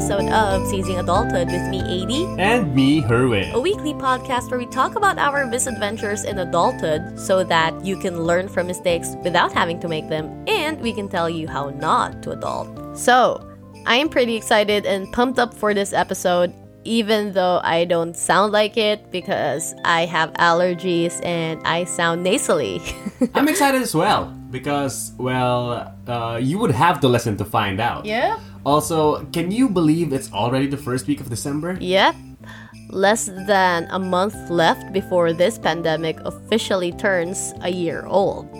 episode 0.00 0.30
of 0.32 0.66
Seizing 0.66 0.98
Adulthood 0.98 1.48
with 1.48 1.68
me, 1.68 1.82
Eyddie, 1.82 2.24
And 2.38 2.74
me, 2.74 3.02
Herwin. 3.02 3.52
a 3.52 3.60
weekly 3.60 3.92
podcast 3.92 4.48
where 4.50 4.58
we 4.58 4.64
talk 4.64 4.96
about 4.96 5.18
our 5.18 5.44
misadventures 5.44 6.24
in 6.24 6.38
adulthood 6.38 7.20
so 7.20 7.44
that 7.44 7.84
you 7.84 7.98
can 7.98 8.22
learn 8.24 8.48
from 8.48 8.66
mistakes 8.66 9.14
without 9.22 9.52
having 9.52 9.78
to 9.80 9.88
make 9.88 10.08
them, 10.08 10.42
and 10.48 10.80
we 10.80 10.94
can 10.94 11.06
tell 11.06 11.28
you 11.28 11.46
how 11.46 11.68
not 11.68 12.22
to 12.22 12.30
adult. 12.30 12.96
So, 12.96 13.46
I 13.84 13.96
am 13.96 14.08
pretty 14.08 14.36
excited 14.36 14.86
and 14.86 15.12
pumped 15.12 15.38
up 15.38 15.52
for 15.52 15.74
this 15.74 15.92
episode, 15.92 16.54
even 16.84 17.32
though 17.34 17.60
I 17.62 17.84
don't 17.84 18.16
sound 18.16 18.52
like 18.52 18.78
it 18.78 19.10
because 19.10 19.74
I 19.84 20.06
have 20.06 20.32
allergies 20.40 21.22
and 21.22 21.60
I 21.66 21.84
sound 21.84 22.22
nasally. 22.22 22.80
I'm 23.34 23.48
excited 23.48 23.82
as 23.82 23.94
well 23.94 24.34
because, 24.50 25.12
well, 25.18 25.94
uh, 26.06 26.38
you 26.42 26.58
would 26.58 26.72
have 26.72 27.00
to 27.00 27.08
listen 27.08 27.36
to 27.38 27.44
find 27.44 27.80
out. 27.80 28.04
yeah? 28.04 28.38
Also, 28.64 29.24
can 29.32 29.50
you 29.50 29.68
believe 29.68 30.12
it's 30.12 30.30
already 30.32 30.66
the 30.66 30.76
first 30.76 31.06
week 31.06 31.20
of 31.20 31.30
December? 31.30 31.78
Yep. 31.80 32.14
Less 32.90 33.26
than 33.46 33.86
a 33.90 33.98
month 33.98 34.34
left 34.50 34.92
before 34.92 35.32
this 35.32 35.58
pandemic 35.58 36.18
officially 36.26 36.92
turns 36.92 37.54
a 37.62 37.70
year 37.70 38.04
old. 38.06 38.50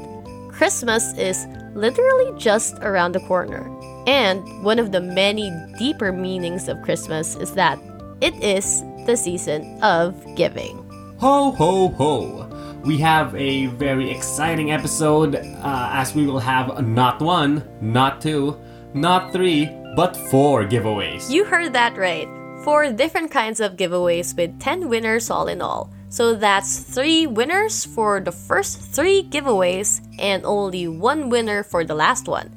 Christmas 0.53 1.13
is 1.19 1.47
literally 1.75 2.33
just 2.39 2.79
around 2.81 3.13
the 3.13 3.21
corner. 3.21 3.69
And 4.07 4.65
one 4.65 4.79
of 4.79 4.93
the 4.93 5.01
many 5.01 5.51
deeper 5.79 6.13
meanings 6.13 6.69
of 6.69 6.81
Christmas 6.83 7.37
is 7.37 7.53
that 7.55 7.79
it 8.21 8.35
is 8.43 8.83
the 9.07 9.17
season 9.17 9.83
of 9.83 10.15
giving. 10.37 10.77
Ho, 11.19 11.51
ho, 11.53 11.89
ho! 11.89 12.50
We 12.85 12.97
have 12.99 13.35
a 13.35 13.67
very 13.67 14.11
exciting 14.11 14.73
episode 14.73 15.37
uh, 15.37 15.91
as 15.93 16.15
we 16.15 16.27
will 16.27 16.39
have 16.39 16.87
not 16.87 17.21
one, 17.21 17.63
not 17.83 18.23
two, 18.23 18.59
not 18.95 19.33
three, 19.33 19.67
but 19.95 20.17
four 20.17 20.65
giveaways. 20.65 21.31
You 21.31 21.45
heard 21.45 21.75
that 21.75 21.99
right. 21.99 22.27
Four 22.65 22.91
different 22.93 23.31
kinds 23.31 23.61
of 23.61 23.77
giveaways 23.77 24.35
with 24.35 24.59
10 24.61 24.89
winners 24.89 25.29
all 25.29 25.47
in 25.47 25.61
all. 25.61 25.93
So 26.09 26.35
that's 26.35 26.81
three 26.81 27.27
winners 27.27 27.85
for 27.85 28.19
the 28.19 28.33
first 28.33 28.81
three 28.81 29.25
giveaways 29.25 30.01
and 30.19 30.45
only 30.47 30.89
one 30.89 31.29
winner 31.29 31.63
for 31.63 31.85
the 31.85 31.95
last 31.95 32.29
one. 32.29 32.51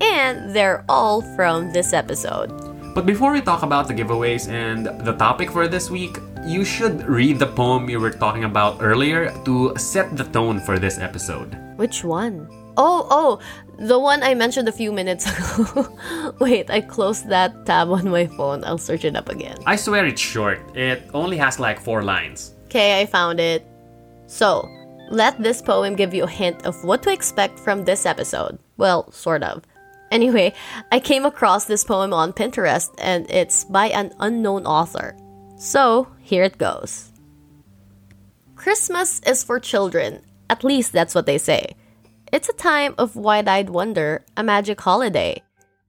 And 0.00 0.54
they're 0.54 0.84
all 0.88 1.22
from 1.36 1.72
this 1.72 1.92
episode. 1.92 2.50
But 2.92 3.06
before 3.06 3.32
we 3.32 3.40
talk 3.40 3.62
about 3.62 3.86
the 3.86 3.94
giveaways 3.94 4.48
and 4.48 4.86
the 5.06 5.12
topic 5.12 5.52
for 5.52 5.68
this 5.68 5.90
week, 5.90 6.18
you 6.50 6.64
should 6.64 7.06
read 7.06 7.38
the 7.38 7.46
poem 7.46 7.88
you 7.88 8.00
were 8.00 8.10
talking 8.10 8.42
about 8.42 8.82
earlier 8.82 9.30
to 9.44 9.72
set 9.78 10.16
the 10.16 10.24
tone 10.24 10.58
for 10.58 10.78
this 10.78 10.98
episode. 10.98 11.54
Which 11.76 12.02
one? 12.02 12.48
Oh, 12.76 13.06
oh, 13.10 13.38
the 13.78 13.98
one 13.98 14.22
I 14.22 14.34
mentioned 14.34 14.68
a 14.68 14.72
few 14.72 14.90
minutes 14.90 15.26
ago. 15.30 15.86
Wait, 16.40 16.68
I 16.70 16.80
closed 16.80 17.28
that 17.28 17.66
tab 17.66 17.88
on 17.90 18.10
my 18.10 18.26
phone. 18.26 18.64
I'll 18.64 18.78
search 18.78 19.04
it 19.04 19.14
up 19.14 19.28
again. 19.28 19.58
I 19.64 19.76
swear 19.76 20.04
it's 20.06 20.20
short. 20.20 20.58
It 20.76 21.02
only 21.14 21.36
has 21.36 21.60
like 21.60 21.78
four 21.80 22.02
lines. 22.02 22.54
Okay, 22.66 23.00
I 23.00 23.06
found 23.06 23.38
it. 23.38 23.64
So, 24.26 24.68
let 25.10 25.40
this 25.40 25.62
poem 25.62 25.94
give 25.94 26.14
you 26.14 26.24
a 26.24 26.28
hint 26.28 26.66
of 26.66 26.82
what 26.84 27.02
to 27.04 27.12
expect 27.12 27.58
from 27.58 27.84
this 27.84 28.06
episode. 28.06 28.58
Well, 28.76 29.10
sort 29.12 29.42
of. 29.42 29.62
Anyway, 30.10 30.52
I 30.90 30.98
came 30.98 31.24
across 31.24 31.66
this 31.66 31.84
poem 31.84 32.12
on 32.12 32.32
Pinterest 32.32 32.90
and 32.98 33.30
it's 33.30 33.64
by 33.64 33.86
an 33.86 34.12
unknown 34.18 34.66
author. 34.66 35.16
So, 35.56 36.08
here 36.30 36.44
it 36.44 36.58
goes. 36.58 37.10
Christmas 38.54 39.20
is 39.26 39.42
for 39.42 39.58
children, 39.58 40.22
at 40.48 40.62
least 40.62 40.92
that's 40.92 41.14
what 41.14 41.26
they 41.26 41.38
say. 41.38 41.74
It's 42.32 42.48
a 42.48 42.52
time 42.52 42.94
of 42.98 43.16
wide 43.16 43.48
eyed 43.48 43.68
wonder, 43.68 44.24
a 44.36 44.44
magic 44.44 44.80
holiday. 44.80 45.42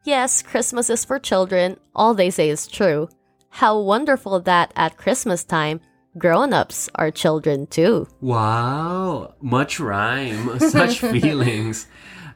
Yes, 0.04 0.42
Christmas 0.42 0.90
is 0.90 1.06
for 1.06 1.20
children, 1.20 1.78
all 1.94 2.16
they 2.16 2.32
say 2.32 2.50
is 2.50 2.66
true. 2.66 3.08
How 3.50 3.80
wonderful 3.80 4.40
that 4.40 4.74
at 4.76 4.98
Christmas 4.98 5.44
time, 5.44 5.80
grown 6.18 6.54
ups 6.54 6.90
are 6.96 7.12
children 7.12 7.68
too. 7.68 8.08
Wow, 8.20 9.36
much 9.42 9.80
rhyme, 9.80 10.58
such 10.74 11.02
feelings. 11.02 11.86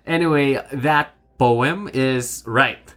Anyway, 0.06 0.62
that 0.72 1.16
poem 1.40 1.90
is 1.92 2.44
right. 2.46 2.94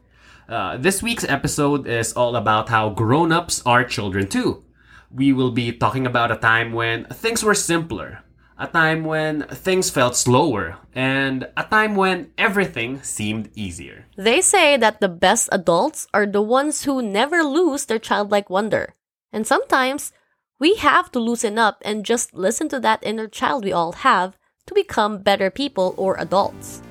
Uh, 0.50 0.76
this 0.76 1.02
week's 1.02 1.24
episode 1.24 1.86
is 1.86 2.12
all 2.12 2.36
about 2.36 2.68
how 2.68 2.90
grown 2.90 3.32
ups 3.32 3.62
are 3.64 3.84
children 3.84 4.28
too. 4.28 4.64
We 5.10 5.32
will 5.32 5.50
be 5.50 5.72
talking 5.72 6.06
about 6.06 6.30
a 6.30 6.36
time 6.36 6.72
when 6.72 7.06
things 7.06 7.42
were 7.42 7.54
simpler, 7.54 8.20
a 8.58 8.66
time 8.66 9.04
when 9.04 9.42
things 9.48 9.88
felt 9.88 10.16
slower, 10.16 10.76
and 10.94 11.48
a 11.56 11.64
time 11.64 11.96
when 11.96 12.30
everything 12.36 13.02
seemed 13.02 13.48
easier. 13.54 14.06
They 14.16 14.40
say 14.40 14.76
that 14.76 15.00
the 15.00 15.08
best 15.08 15.48
adults 15.50 16.06
are 16.12 16.26
the 16.26 16.42
ones 16.42 16.84
who 16.84 17.00
never 17.00 17.42
lose 17.42 17.86
their 17.86 17.98
childlike 17.98 18.50
wonder. 18.50 18.94
And 19.32 19.46
sometimes 19.46 20.12
we 20.58 20.76
have 20.76 21.10
to 21.12 21.20
loosen 21.20 21.58
up 21.58 21.80
and 21.84 22.04
just 22.04 22.34
listen 22.34 22.68
to 22.70 22.80
that 22.80 23.02
inner 23.02 23.28
child 23.28 23.64
we 23.64 23.72
all 23.72 23.92
have 23.92 24.36
to 24.66 24.74
become 24.74 25.22
better 25.22 25.50
people 25.50 25.94
or 25.96 26.16
adults. 26.18 26.82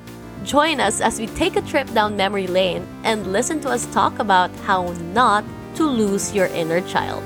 Join 0.44 0.80
us 0.80 1.02
as 1.02 1.20
we 1.20 1.28
take 1.28 1.56
a 1.56 1.62
trip 1.62 1.92
down 1.94 2.16
memory 2.16 2.48
lane 2.48 2.88
and 3.04 3.32
listen 3.32 3.60
to 3.62 3.70
us 3.70 3.86
talk 3.94 4.20
about 4.20 4.50
how 4.66 4.92
not 5.14 5.44
to 5.76 5.84
lose 5.84 6.34
your 6.34 6.48
inner 6.48 6.82
child. 6.82 7.22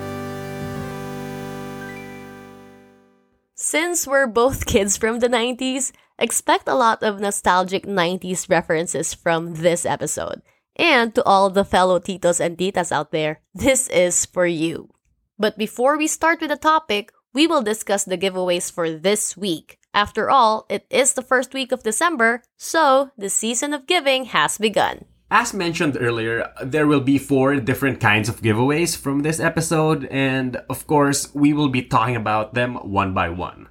Since 3.61 4.07
we're 4.07 4.25
both 4.25 4.65
kids 4.73 4.97
from 4.97 5.19
the 5.19 5.29
90s, 5.29 5.91
expect 6.17 6.67
a 6.67 6.73
lot 6.73 7.03
of 7.03 7.19
nostalgic 7.19 7.85
90s 7.85 8.49
references 8.49 9.13
from 9.13 9.61
this 9.61 9.85
episode. 9.85 10.41
And 10.75 11.13
to 11.13 11.23
all 11.25 11.51
the 11.51 11.63
fellow 11.63 11.99
titos 11.99 12.39
and 12.39 12.57
titas 12.57 12.91
out 12.91 13.11
there, 13.11 13.41
this 13.53 13.87
is 13.89 14.25
for 14.25 14.47
you. 14.47 14.89
But 15.37 15.59
before 15.59 15.95
we 15.95 16.07
start 16.07 16.41
with 16.41 16.49
the 16.49 16.57
topic, 16.57 17.11
we 17.35 17.45
will 17.45 17.61
discuss 17.61 18.03
the 18.03 18.17
giveaways 18.17 18.71
for 18.71 18.89
this 18.89 19.37
week. 19.37 19.77
After 19.93 20.31
all, 20.31 20.65
it 20.67 20.87
is 20.89 21.13
the 21.13 21.21
first 21.21 21.53
week 21.53 21.71
of 21.71 21.83
December, 21.83 22.41
so 22.57 23.11
the 23.15 23.29
season 23.29 23.75
of 23.75 23.85
giving 23.85 24.25
has 24.33 24.57
begun. 24.57 25.05
As 25.33 25.53
mentioned 25.53 25.97
earlier, 25.97 26.51
there 26.61 26.85
will 26.85 26.99
be 26.99 27.17
four 27.17 27.55
different 27.55 28.01
kinds 28.01 28.27
of 28.27 28.41
giveaways 28.41 28.97
from 28.97 29.21
this 29.21 29.39
episode, 29.39 30.03
and 30.11 30.57
of 30.69 30.85
course, 30.87 31.33
we 31.33 31.53
will 31.53 31.69
be 31.69 31.81
talking 31.81 32.17
about 32.17 32.53
them 32.53 32.75
one 32.75 33.13
by 33.13 33.29
one. 33.29 33.69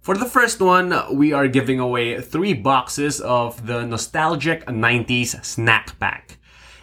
For 0.00 0.16
the 0.16 0.26
first 0.26 0.60
one, 0.60 0.92
we 1.16 1.32
are 1.32 1.46
giving 1.46 1.78
away 1.78 2.20
three 2.20 2.52
boxes 2.52 3.20
of 3.20 3.68
the 3.68 3.86
nostalgic 3.86 4.66
90s 4.66 5.44
snack 5.44 6.00
pack. 6.00 6.38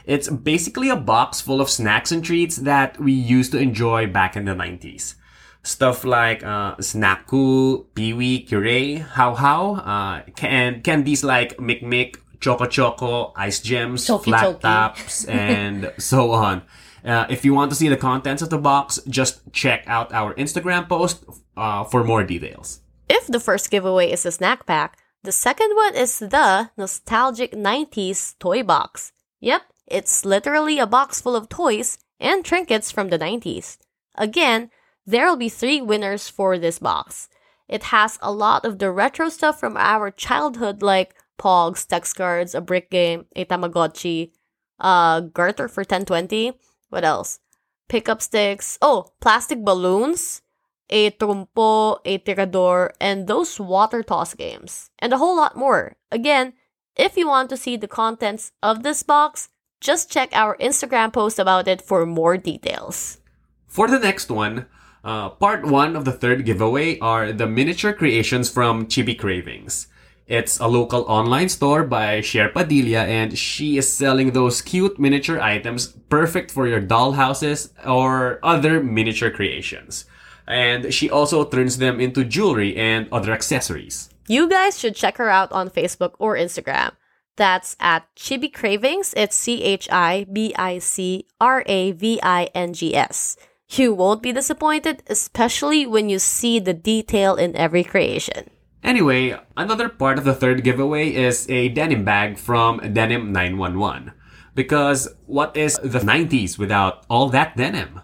It's 0.05 0.29
basically 0.29 0.87
a 0.87 0.95
box 0.95 1.41
full 1.41 1.59
of 1.59 1.69
snacks 1.69 2.13
and 2.13 2.23
treats 2.23 2.55
that 2.55 2.97
we 3.01 3.11
used 3.11 3.51
to 3.51 3.59
enjoy 3.59 4.07
back 4.07 4.37
in 4.37 4.45
the 4.45 4.55
90s. 4.55 5.15
Stuff 5.61 6.05
like 6.05 6.41
uh, 6.41 6.77
Snacku, 6.77 7.85
Peewee, 7.93 8.47
Curey, 8.47 8.99
Haw 9.01 9.35
Haw, 9.35 9.73
uh, 9.73 10.21
and 10.41 10.85
candies 10.85 11.21
like 11.21 11.59
Mik-Mik, 11.59 12.17
Choco 12.39 12.65
Choco, 12.65 13.33
Ice 13.35 13.59
Gems, 13.59 14.05
Choki 14.05 14.25
Flat 14.25 14.45
Choki. 14.45 14.61
Tops, 14.61 15.25
and 15.25 15.91
so 15.97 16.31
on. 16.31 16.63
Uh, 17.03 17.25
if 17.29 17.45
you 17.45 17.53
want 17.53 17.71
to 17.71 17.75
see 17.75 17.87
the 17.87 17.97
contents 17.97 18.41
of 18.41 18.49
the 18.49 18.57
box, 18.57 18.99
just 19.07 19.41
check 19.53 19.83
out 19.87 20.11
our 20.13 20.33
Instagram 20.35 20.87
post 20.87 21.23
uh, 21.55 21.83
for 21.83 22.03
more 22.03 22.23
details. 22.23 22.81
If 23.09 23.27
the 23.27 23.39
first 23.39 23.71
giveaway 23.71 24.11
is 24.11 24.25
a 24.25 24.31
snack 24.31 24.65
pack, 24.65 24.97
the 25.23 25.31
second 25.31 25.75
one 25.75 25.95
is 25.95 26.19
the 26.19 26.69
nostalgic 26.77 27.51
90s 27.51 28.37
toy 28.39 28.63
box. 28.63 29.11
Yep, 29.41 29.63
it's 29.87 30.23
literally 30.25 30.79
a 30.79 30.87
box 30.87 31.19
full 31.21 31.35
of 31.35 31.49
toys 31.49 31.97
and 32.19 32.43
trinkets 32.43 32.91
from 32.91 33.09
the 33.09 33.19
90s. 33.19 33.77
Again, 34.15 34.69
there'll 35.05 35.37
be 35.37 35.49
three 35.49 35.81
winners 35.81 36.29
for 36.29 36.57
this 36.57 36.79
box. 36.79 37.29
It 37.67 37.83
has 37.85 38.17
a 38.21 38.31
lot 38.31 38.65
of 38.65 38.79
the 38.79 38.91
retro 38.91 39.29
stuff 39.29 39.59
from 39.59 39.77
our 39.77 40.11
childhood 40.11 40.81
like 40.81 41.15
Pogs, 41.39 41.87
Tex 41.87 42.13
cards, 42.13 42.53
a 42.53 42.61
brick 42.61 42.91
game, 42.91 43.25
a 43.35 43.45
Tamagotchi, 43.45 44.31
uh, 44.79 45.21
garter 45.21 45.67
for 45.67 45.81
1020. 45.81 46.53
What 46.89 47.03
else? 47.03 47.39
Pickup 47.87 48.21
sticks. 48.21 48.77
Oh, 48.81 49.13
plastic 49.21 49.63
balloons 49.63 50.41
a 50.89 51.11
trompo, 51.11 51.99
a 52.05 52.17
tirador, 52.19 52.91
and 52.99 53.27
those 53.27 53.59
water 53.59 54.03
toss 54.03 54.33
games, 54.33 54.89
and 54.99 55.13
a 55.13 55.17
whole 55.17 55.35
lot 55.35 55.55
more. 55.55 55.95
Again, 56.11 56.53
if 56.95 57.15
you 57.15 57.27
want 57.27 57.49
to 57.49 57.57
see 57.57 57.77
the 57.77 57.87
contents 57.87 58.51
of 58.61 58.83
this 58.83 59.03
box, 59.03 59.49
just 59.79 60.11
check 60.11 60.29
our 60.33 60.57
Instagram 60.57 61.13
post 61.13 61.39
about 61.39 61.67
it 61.67 61.81
for 61.81 62.05
more 62.05 62.37
details. 62.37 63.19
For 63.67 63.87
the 63.87 63.99
next 63.99 64.29
one, 64.29 64.65
uh, 65.03 65.29
part 65.29 65.65
one 65.65 65.95
of 65.95 66.03
the 66.03 66.11
third 66.11 66.43
giveaway 66.43 66.99
are 66.99 67.31
the 67.31 67.47
miniature 67.47 67.93
creations 67.93 68.49
from 68.49 68.87
Chibi 68.87 69.17
Cravings. 69.17 69.87
It's 70.29 70.59
a 70.59 70.67
local 70.67 71.05
online 71.09 71.49
store 71.49 71.83
by 71.83 72.21
Cher 72.21 72.49
Padilla, 72.49 73.01
and 73.01 73.35
she 73.35 73.79
is 73.79 73.91
selling 73.91 74.31
those 74.31 74.61
cute 74.61 74.99
miniature 74.99 75.41
items 75.41 75.87
perfect 75.87 76.51
for 76.51 76.67
your 76.67 76.79
dollhouses 76.79 77.73
or 77.83 78.37
other 78.43 78.83
miniature 78.83 79.31
creations. 79.31 80.05
And 80.45 80.93
she 80.93 81.09
also 81.09 81.43
turns 81.45 81.79
them 81.79 81.99
into 81.99 82.23
jewelry 82.23 82.77
and 82.77 83.09
other 83.11 83.33
accessories. 83.33 84.11
You 84.27 84.47
guys 84.47 84.77
should 84.77 84.95
check 84.95 85.17
her 85.17 85.29
out 85.29 85.51
on 85.51 85.71
Facebook 85.71 86.13
or 86.19 86.35
Instagram. 86.35 86.91
That's 87.35 87.75
at 87.79 88.05
Chibi 88.15 88.53
Cravings. 88.53 89.15
It's 89.17 89.35
C 89.35 89.63
H 89.63 89.89
I 89.91 90.27
B 90.31 90.53
I 90.55 90.77
C 90.77 91.25
R 91.41 91.63
A 91.65 91.91
V 91.93 92.19
I 92.21 92.49
N 92.53 92.73
G 92.73 92.95
S. 92.95 93.35
You 93.67 93.95
won't 93.95 94.21
be 94.21 94.31
disappointed, 94.31 95.01
especially 95.07 95.87
when 95.87 96.07
you 96.07 96.19
see 96.19 96.59
the 96.59 96.73
detail 96.75 97.35
in 97.35 97.55
every 97.55 97.83
creation. 97.83 98.51
Anyway, 98.83 99.37
another 99.57 99.89
part 99.89 100.17
of 100.17 100.23
the 100.23 100.33
third 100.33 100.63
giveaway 100.63 101.13
is 101.13 101.49
a 101.49 101.69
denim 101.69 102.05
bag 102.05 102.37
from 102.37 102.77
Denim 102.93 103.31
911. 103.31 104.13
Because 104.55 105.09
what 105.25 105.55
is 105.55 105.75
the 105.83 105.99
90s 105.99 106.57
without 106.57 107.05
all 107.09 107.29
that 107.29 107.55
denim? 107.57 108.01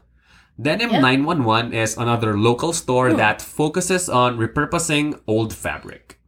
Denim 0.62 0.92
911 0.92 1.74
is 1.74 1.98
another 1.98 2.38
local 2.38 2.72
store 2.72 3.12
hmm. 3.12 3.18
that 3.18 3.42
focuses 3.42 4.08
on 4.08 4.38
repurposing 4.38 5.20
old 5.28 5.54
fabric. 5.54 6.20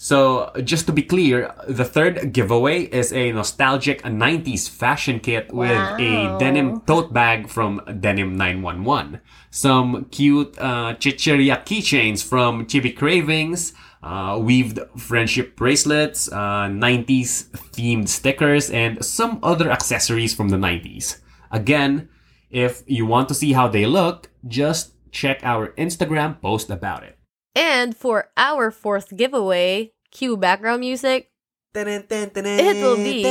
So, 0.00 0.52
just 0.62 0.86
to 0.86 0.92
be 0.92 1.02
clear, 1.02 1.52
the 1.66 1.84
third 1.84 2.32
giveaway 2.32 2.82
is 2.82 3.12
a 3.12 3.32
nostalgic 3.32 4.02
90s 4.02 4.70
fashion 4.70 5.18
kit 5.18 5.52
with 5.52 5.72
a 5.98 6.36
denim 6.38 6.82
tote 6.82 7.12
bag 7.12 7.48
from 7.48 7.82
Denim 7.98 8.36
911. 8.36 9.20
Some 9.50 10.04
cute 10.04 10.56
uh, 10.56 10.94
chicheria 11.00 11.64
keychains 11.64 12.22
from 12.22 12.66
Chibi 12.66 12.96
Cravings, 12.96 13.72
uh, 14.00 14.38
weaved 14.40 14.78
friendship 14.96 15.56
bracelets, 15.56 16.30
uh, 16.30 16.70
90s 16.70 17.50
themed 17.74 18.06
stickers, 18.06 18.70
and 18.70 19.04
some 19.04 19.40
other 19.42 19.68
accessories 19.68 20.32
from 20.32 20.50
the 20.50 20.56
90s. 20.56 21.18
Again, 21.50 22.08
if 22.52 22.84
you 22.86 23.04
want 23.04 23.26
to 23.30 23.34
see 23.34 23.52
how 23.52 23.66
they 23.66 23.84
look, 23.84 24.30
just 24.46 24.92
check 25.10 25.40
our 25.42 25.70
Instagram 25.72 26.40
post 26.40 26.70
about 26.70 27.02
it. 27.02 27.17
And 27.54 27.96
for 27.96 28.30
our 28.36 28.70
fourth 28.70 29.16
giveaway, 29.16 29.92
cue 30.10 30.36
background 30.36 30.80
music, 30.80 31.30
It 31.74 32.82
will 32.82 32.96
be 32.96 33.24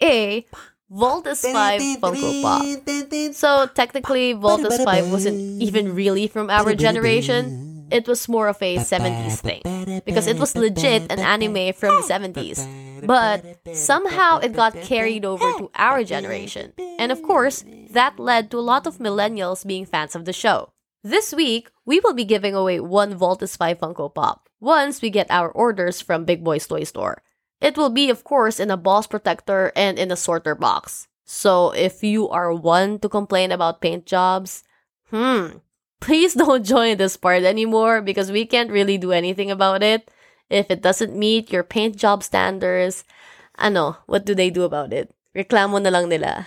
a 0.00 0.46
Voltes 0.90 1.42
5 1.42 1.80
Funko 2.00 2.42
Pop. 2.42 2.62
So 3.34 3.66
technically, 3.74 4.34
Voltes 4.34 4.84
5 4.84 5.10
wasn't 5.10 5.62
even 5.62 5.94
really 5.94 6.26
from 6.28 6.48
our 6.48 6.74
generation. 6.74 7.88
It 7.90 8.08
was 8.08 8.28
more 8.28 8.48
of 8.48 8.62
a 8.62 8.76
70s 8.78 9.40
thing. 9.40 9.62
Because 10.06 10.26
it 10.26 10.38
was 10.38 10.56
legit 10.56 11.10
an 11.12 11.18
anime 11.18 11.72
from 11.74 11.96
the 11.96 12.06
70s. 12.06 12.64
But 13.04 13.58
somehow 13.74 14.38
it 14.38 14.52
got 14.52 14.74
carried 14.80 15.24
over 15.24 15.44
to 15.58 15.70
our 15.74 16.04
generation. 16.04 16.72
And 16.98 17.10
of 17.10 17.20
course, 17.22 17.64
that 17.90 18.18
led 18.18 18.50
to 18.52 18.58
a 18.58 18.64
lot 18.64 18.86
of 18.86 18.98
millennials 18.98 19.66
being 19.66 19.84
fans 19.84 20.14
of 20.14 20.24
the 20.24 20.32
show. 20.32 20.72
This 21.02 21.34
week, 21.34 21.71
we 21.84 22.00
will 22.00 22.14
be 22.14 22.24
giving 22.24 22.54
away 22.54 22.80
one 22.80 23.14
Voltes 23.14 23.56
5 23.56 23.78
Funko 23.78 24.12
Pop 24.12 24.48
once 24.60 25.02
we 25.02 25.10
get 25.10 25.26
our 25.30 25.50
orders 25.50 26.00
from 26.00 26.24
Big 26.24 26.44
Boy's 26.44 26.66
Toy 26.66 26.84
Store. 26.84 27.22
It 27.60 27.76
will 27.76 27.90
be, 27.90 28.10
of 28.10 28.24
course, 28.24 28.58
in 28.58 28.70
a 28.70 28.76
boss 28.76 29.06
protector 29.06 29.72
and 29.74 29.98
in 29.98 30.10
a 30.10 30.16
sorter 30.16 30.54
box. 30.54 31.06
So 31.24 31.70
if 31.70 32.02
you 32.02 32.28
are 32.28 32.52
one 32.52 32.98
to 33.00 33.08
complain 33.08 33.52
about 33.52 33.80
paint 33.80 34.06
jobs, 34.06 34.64
hmm, 35.10 35.62
please 36.00 36.34
don't 36.38 36.66
join 36.66 36.98
this 36.98 37.16
part 37.16 37.44
anymore 37.44 38.02
because 38.02 38.30
we 38.30 38.46
can't 38.46 38.70
really 38.70 38.98
do 38.98 39.12
anything 39.12 39.50
about 39.50 39.82
it. 39.82 40.10
If 40.50 40.70
it 40.70 40.82
doesn't 40.82 41.16
meet 41.16 41.50
your 41.50 41.62
paint 41.62 41.96
job 41.96 42.22
standards, 42.22 43.04
ano, 43.58 43.96
what 44.06 44.26
do 44.26 44.34
they 44.34 44.50
do 44.50 44.64
about 44.64 44.92
it? 44.92 45.14
Reklamo 45.34 45.80
na 45.80 45.88
lang 45.88 46.10
nila. 46.10 46.46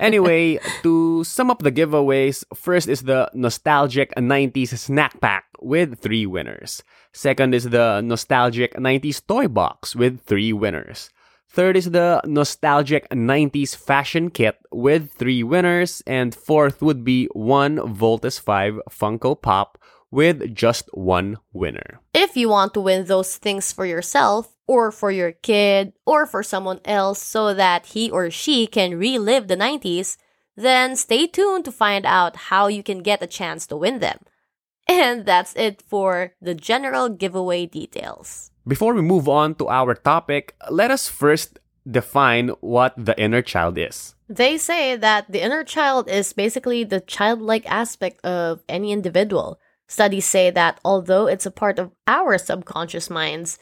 Anyway, 0.00 0.58
to 0.82 1.22
sum 1.24 1.50
up 1.50 1.60
the 1.60 1.70
giveaways, 1.70 2.42
first 2.54 2.88
is 2.88 3.02
the 3.02 3.30
nostalgic 3.34 4.14
90s 4.16 4.76
snack 4.78 5.20
pack 5.20 5.44
with 5.60 6.00
three 6.00 6.24
winners. 6.24 6.82
Second 7.12 7.54
is 7.54 7.64
the 7.64 8.00
nostalgic 8.00 8.74
90s 8.74 9.20
toy 9.26 9.46
box 9.46 9.94
with 9.94 10.22
three 10.22 10.52
winners. 10.52 11.10
Third 11.50 11.76
is 11.76 11.90
the 11.90 12.22
nostalgic 12.24 13.08
90s 13.10 13.76
fashion 13.76 14.30
kit 14.30 14.56
with 14.72 15.12
three 15.12 15.42
winners. 15.42 16.02
And 16.06 16.34
fourth 16.34 16.80
would 16.80 17.04
be 17.04 17.26
one 17.32 17.76
Voltes 17.76 18.40
5 18.40 18.80
Funko 18.88 19.40
Pop 19.40 19.76
with 20.10 20.54
just 20.54 20.88
one 20.92 21.38
winner. 21.52 22.00
If 22.14 22.36
you 22.36 22.48
want 22.48 22.74
to 22.74 22.80
win 22.80 23.06
those 23.06 23.36
things 23.36 23.72
for 23.72 23.84
yourself, 23.84 24.48
or 24.70 24.92
for 24.92 25.10
your 25.10 25.32
kid, 25.32 25.92
or 26.06 26.26
for 26.26 26.44
someone 26.44 26.78
else 26.84 27.18
so 27.20 27.52
that 27.52 27.86
he 27.86 28.08
or 28.08 28.30
she 28.30 28.68
can 28.68 28.94
relive 28.94 29.48
the 29.48 29.56
90s, 29.56 30.16
then 30.54 30.94
stay 30.94 31.26
tuned 31.26 31.64
to 31.64 31.72
find 31.72 32.06
out 32.06 32.54
how 32.54 32.68
you 32.68 32.80
can 32.80 33.02
get 33.02 33.20
a 33.20 33.26
chance 33.26 33.66
to 33.66 33.76
win 33.76 33.98
them. 33.98 34.18
And 34.88 35.26
that's 35.26 35.54
it 35.56 35.82
for 35.82 36.34
the 36.40 36.54
general 36.54 37.08
giveaway 37.08 37.66
details. 37.66 38.50
Before 38.66 38.94
we 38.94 39.02
move 39.02 39.28
on 39.28 39.56
to 39.56 39.66
our 39.66 39.94
topic, 39.94 40.54
let 40.70 40.90
us 40.90 41.08
first 41.08 41.58
define 41.82 42.54
what 42.60 42.94
the 42.94 43.18
inner 43.18 43.42
child 43.42 43.74
is. 43.76 44.14
They 44.28 44.56
say 44.56 44.94
that 44.94 45.26
the 45.30 45.42
inner 45.42 45.64
child 45.64 46.08
is 46.08 46.32
basically 46.32 46.84
the 46.84 47.00
childlike 47.00 47.66
aspect 47.66 48.24
of 48.24 48.62
any 48.68 48.92
individual. 48.92 49.58
Studies 49.88 50.26
say 50.26 50.50
that 50.50 50.78
although 50.84 51.26
it's 51.26 51.46
a 51.46 51.50
part 51.50 51.80
of 51.80 51.90
our 52.06 52.38
subconscious 52.38 53.10
minds, 53.10 53.58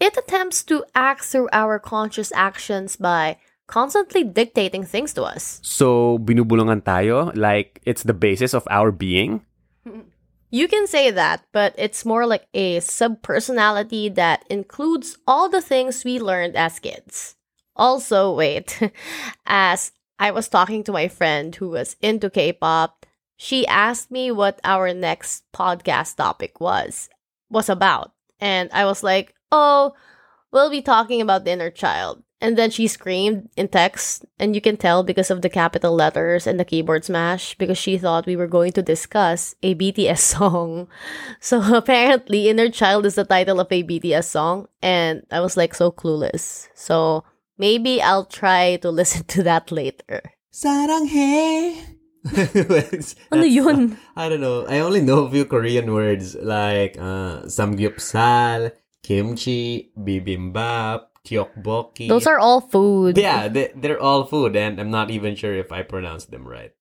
it 0.00 0.16
attempts 0.16 0.64
to 0.64 0.84
act 0.94 1.24
through 1.24 1.48
our 1.52 1.78
conscious 1.78 2.32
actions 2.34 2.96
by 2.96 3.38
constantly 3.66 4.24
dictating 4.24 4.84
things 4.84 5.12
to 5.14 5.24
us. 5.24 5.60
So, 5.62 6.18
binubulungan 6.18 6.82
tayo 6.82 7.34
like 7.36 7.80
it's 7.84 8.02
the 8.02 8.14
basis 8.14 8.54
of 8.54 8.66
our 8.70 8.92
being? 8.92 9.42
You 10.50 10.68
can 10.68 10.86
say 10.86 11.10
that, 11.10 11.42
but 11.52 11.74
it's 11.76 12.06
more 12.06 12.24
like 12.24 12.46
a 12.54 12.78
subpersonality 12.78 14.14
that 14.14 14.46
includes 14.48 15.18
all 15.26 15.48
the 15.48 15.60
things 15.60 16.04
we 16.04 16.20
learned 16.20 16.56
as 16.56 16.78
kids. 16.78 17.34
Also, 17.74 18.32
wait, 18.32 18.80
as 19.46 19.92
I 20.18 20.30
was 20.30 20.48
talking 20.48 20.84
to 20.84 20.92
my 20.92 21.08
friend 21.08 21.54
who 21.54 21.70
was 21.70 21.96
into 22.00 22.30
K 22.30 22.52
pop, 22.52 23.04
she 23.36 23.66
asked 23.66 24.10
me 24.10 24.30
what 24.30 24.60
our 24.64 24.94
next 24.94 25.44
podcast 25.52 26.16
topic 26.16 26.60
was 26.60 27.10
was 27.50 27.68
about. 27.68 28.12
And 28.40 28.70
I 28.72 28.86
was 28.86 29.02
like, 29.02 29.34
oh, 29.50 29.94
we'll 30.52 30.70
be 30.70 30.82
talking 30.82 31.20
about 31.20 31.44
the 31.44 31.52
inner 31.52 31.70
child. 31.70 32.22
And 32.38 32.58
then 32.58 32.68
she 32.68 32.86
screamed 32.86 33.48
in 33.56 33.68
text, 33.68 34.26
and 34.38 34.54
you 34.54 34.60
can 34.60 34.76
tell 34.76 35.02
because 35.02 35.30
of 35.30 35.40
the 35.40 35.48
capital 35.48 35.94
letters 35.94 36.46
and 36.46 36.60
the 36.60 36.66
keyboard 36.66 37.02
smash, 37.04 37.56
because 37.56 37.78
she 37.78 37.96
thought 37.96 38.26
we 38.26 38.36
were 38.36 38.46
going 38.46 38.72
to 38.72 38.82
discuss 38.82 39.54
a 39.62 39.74
BTS 39.74 40.18
song. 40.36 40.88
So 41.40 41.62
apparently, 41.74 42.48
Inner 42.50 42.68
Child 42.68 43.06
is 43.06 43.14
the 43.14 43.24
title 43.24 43.58
of 43.58 43.72
a 43.72 43.82
BTS 43.82 44.24
song, 44.24 44.68
and 44.82 45.22
I 45.30 45.40
was 45.40 45.56
like 45.56 45.74
so 45.74 45.90
clueless. 45.90 46.68
So 46.74 47.24
maybe 47.56 48.02
I'll 48.02 48.26
try 48.26 48.76
to 48.76 48.90
listen 49.00 49.24
to 49.32 49.42
that 49.44 49.72
later. 49.72 50.20
Saranghe. 50.52 51.96
Ano 53.30 53.44
yun? 53.44 53.96
I 54.16 54.28
don't 54.28 54.40
know. 54.40 54.66
I 54.66 54.80
only 54.80 55.00
know 55.00 55.26
a 55.26 55.30
few 55.30 55.44
Korean 55.44 55.92
words 55.94 56.34
like 56.34 56.96
uh, 56.98 57.46
samgyeopsal, 57.46 58.72
kimchi, 59.06 59.92
bibimbap, 59.96 61.06
tteokbokki. 61.24 62.08
Those 62.08 62.26
are 62.26 62.40
all 62.40 62.60
food. 62.60 63.16
yeah, 63.16 63.46
they, 63.46 63.70
they're 63.76 64.02
all 64.02 64.24
food, 64.24 64.56
and 64.56 64.80
I'm 64.80 64.90
not 64.90 65.10
even 65.10 65.36
sure 65.36 65.54
if 65.54 65.70
I 65.70 65.82
pronounced 65.82 66.32
them 66.32 66.46
right. 66.46 66.72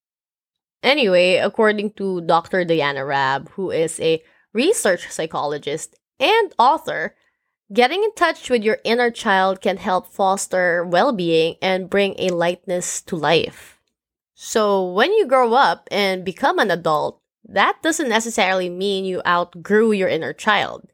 Anyway, 0.82 1.38
according 1.38 1.94
to 1.94 2.22
Dr. 2.22 2.66
Diana 2.66 3.06
Raab, 3.06 3.50
who 3.50 3.70
is 3.70 4.00
a 4.00 4.24
research 4.54 5.10
psychologist 5.10 5.96
and 6.20 6.54
author, 6.58 7.16
getting 7.72 8.04
in 8.04 8.14
touch 8.16 8.50
with 8.50 8.64
your 8.64 8.80
inner 8.84 9.12
child 9.12 9.62
can 9.62 9.78
help 9.78 10.12
foster 10.12 10.84
well 10.84 11.14
being 11.14 11.56
and 11.62 11.90
bring 11.90 12.16
a 12.18 12.30
lightness 12.30 13.02
to 13.04 13.16
life. 13.16 13.80
So, 14.34 14.92
when 14.92 15.14
you 15.14 15.28
grow 15.28 15.54
up 15.54 15.88
and 15.92 16.26
become 16.26 16.60
an 16.60 16.72
adult, 16.72 17.22
that 17.48 17.78
doesn't 17.84 18.10
necessarily 18.10 18.70
mean 18.70 19.06
you 19.06 19.22
outgrew 19.26 19.92
your 19.92 20.10
inner 20.10 20.34
child. 20.34 20.90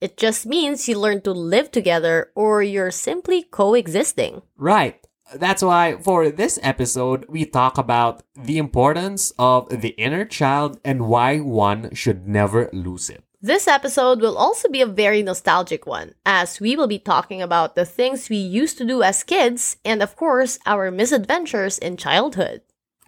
It 0.00 0.16
just 0.16 0.46
means 0.46 0.88
you 0.88 0.98
learn 0.98 1.20
to 1.22 1.32
live 1.32 1.70
together 1.70 2.32
or 2.34 2.62
you're 2.62 2.90
simply 2.90 3.42
coexisting. 3.42 4.42
Right. 4.56 4.96
That's 5.34 5.62
why 5.62 5.98
for 6.00 6.30
this 6.30 6.58
episode, 6.62 7.26
we 7.28 7.44
talk 7.44 7.76
about 7.76 8.22
the 8.34 8.58
importance 8.58 9.32
of 9.38 9.68
the 9.68 9.90
inner 9.90 10.24
child 10.24 10.80
and 10.84 11.06
why 11.06 11.38
one 11.38 11.94
should 11.94 12.26
never 12.26 12.70
lose 12.72 13.10
it. 13.10 13.22
This 13.42 13.68
episode 13.68 14.20
will 14.20 14.36
also 14.36 14.68
be 14.68 14.82
a 14.82 14.86
very 14.86 15.22
nostalgic 15.22 15.86
one, 15.86 16.14
as 16.26 16.60
we 16.60 16.76
will 16.76 16.86
be 16.88 16.98
talking 16.98 17.40
about 17.40 17.74
the 17.74 17.86
things 17.86 18.28
we 18.28 18.36
used 18.36 18.76
to 18.78 18.84
do 18.84 19.02
as 19.02 19.22
kids 19.22 19.78
and, 19.82 20.02
of 20.02 20.16
course, 20.16 20.58
our 20.66 20.90
misadventures 20.90 21.78
in 21.78 21.96
childhood. 21.96 22.60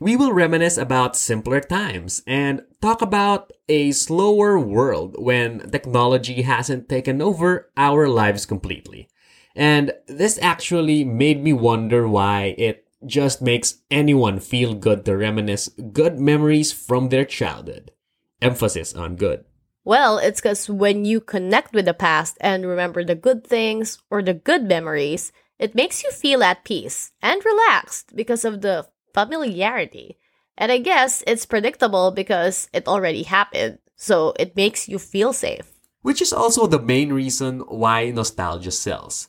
We 0.02 0.16
will 0.16 0.32
reminisce 0.32 0.76
about 0.76 1.14
simpler 1.14 1.61
times 1.61 2.26
and 2.26 2.66
talk 2.80 3.02
about 3.02 3.52
a 3.68 3.92
slower 3.92 4.59
world 4.59 5.14
when 5.16 5.71
technology 5.71 6.42
hasn't 6.42 6.88
taken 6.88 7.23
over 7.23 7.71
our 7.76 8.09
lives 8.09 8.44
completely. 8.44 9.06
And 9.54 9.92
this 10.09 10.40
actually 10.42 11.04
made 11.04 11.40
me 11.40 11.52
wonder 11.52 12.09
why 12.09 12.56
it 12.59 12.88
just 13.06 13.42
makes 13.42 13.78
anyone 13.92 14.40
feel 14.40 14.75
good 14.75 15.04
to 15.04 15.16
reminisce 15.16 15.68
good 15.68 16.18
memories 16.18 16.73
from 16.73 17.11
their 17.11 17.25
childhood. 17.25 17.92
Emphasis 18.40 18.94
on 18.94 19.14
good. 19.14 19.44
Well, 19.85 20.18
it's 20.18 20.40
because 20.40 20.68
when 20.68 21.04
you 21.04 21.21
connect 21.21 21.75
with 21.75 21.85
the 21.85 21.94
past 21.94 22.37
and 22.40 22.66
remember 22.66 23.04
the 23.04 23.14
good 23.14 23.47
things 23.47 24.02
or 24.11 24.21
the 24.21 24.35
good 24.35 24.64
memories, 24.64 25.30
It 25.62 25.76
makes 25.78 26.02
you 26.02 26.11
feel 26.11 26.42
at 26.42 26.64
peace 26.64 27.12
and 27.23 27.38
relaxed 27.44 28.16
because 28.16 28.44
of 28.44 28.62
the 28.62 28.90
familiarity. 29.14 30.19
And 30.57 30.71
I 30.71 30.78
guess 30.78 31.25
it's 31.26 31.47
predictable 31.47 32.11
because 32.11 32.69
it 32.73 32.87
already 32.87 33.23
happened, 33.23 33.78
so 33.97 34.35
it 34.38 34.57
makes 34.57 34.88
you 34.88 34.99
feel 34.99 35.33
safe. 35.33 35.73
Which 36.02 36.21
is 36.21 36.33
also 36.33 36.66
the 36.66 36.81
main 36.81 37.12
reason 37.12 37.61
why 37.61 38.11
nostalgia 38.11 38.73
sells. 38.73 39.28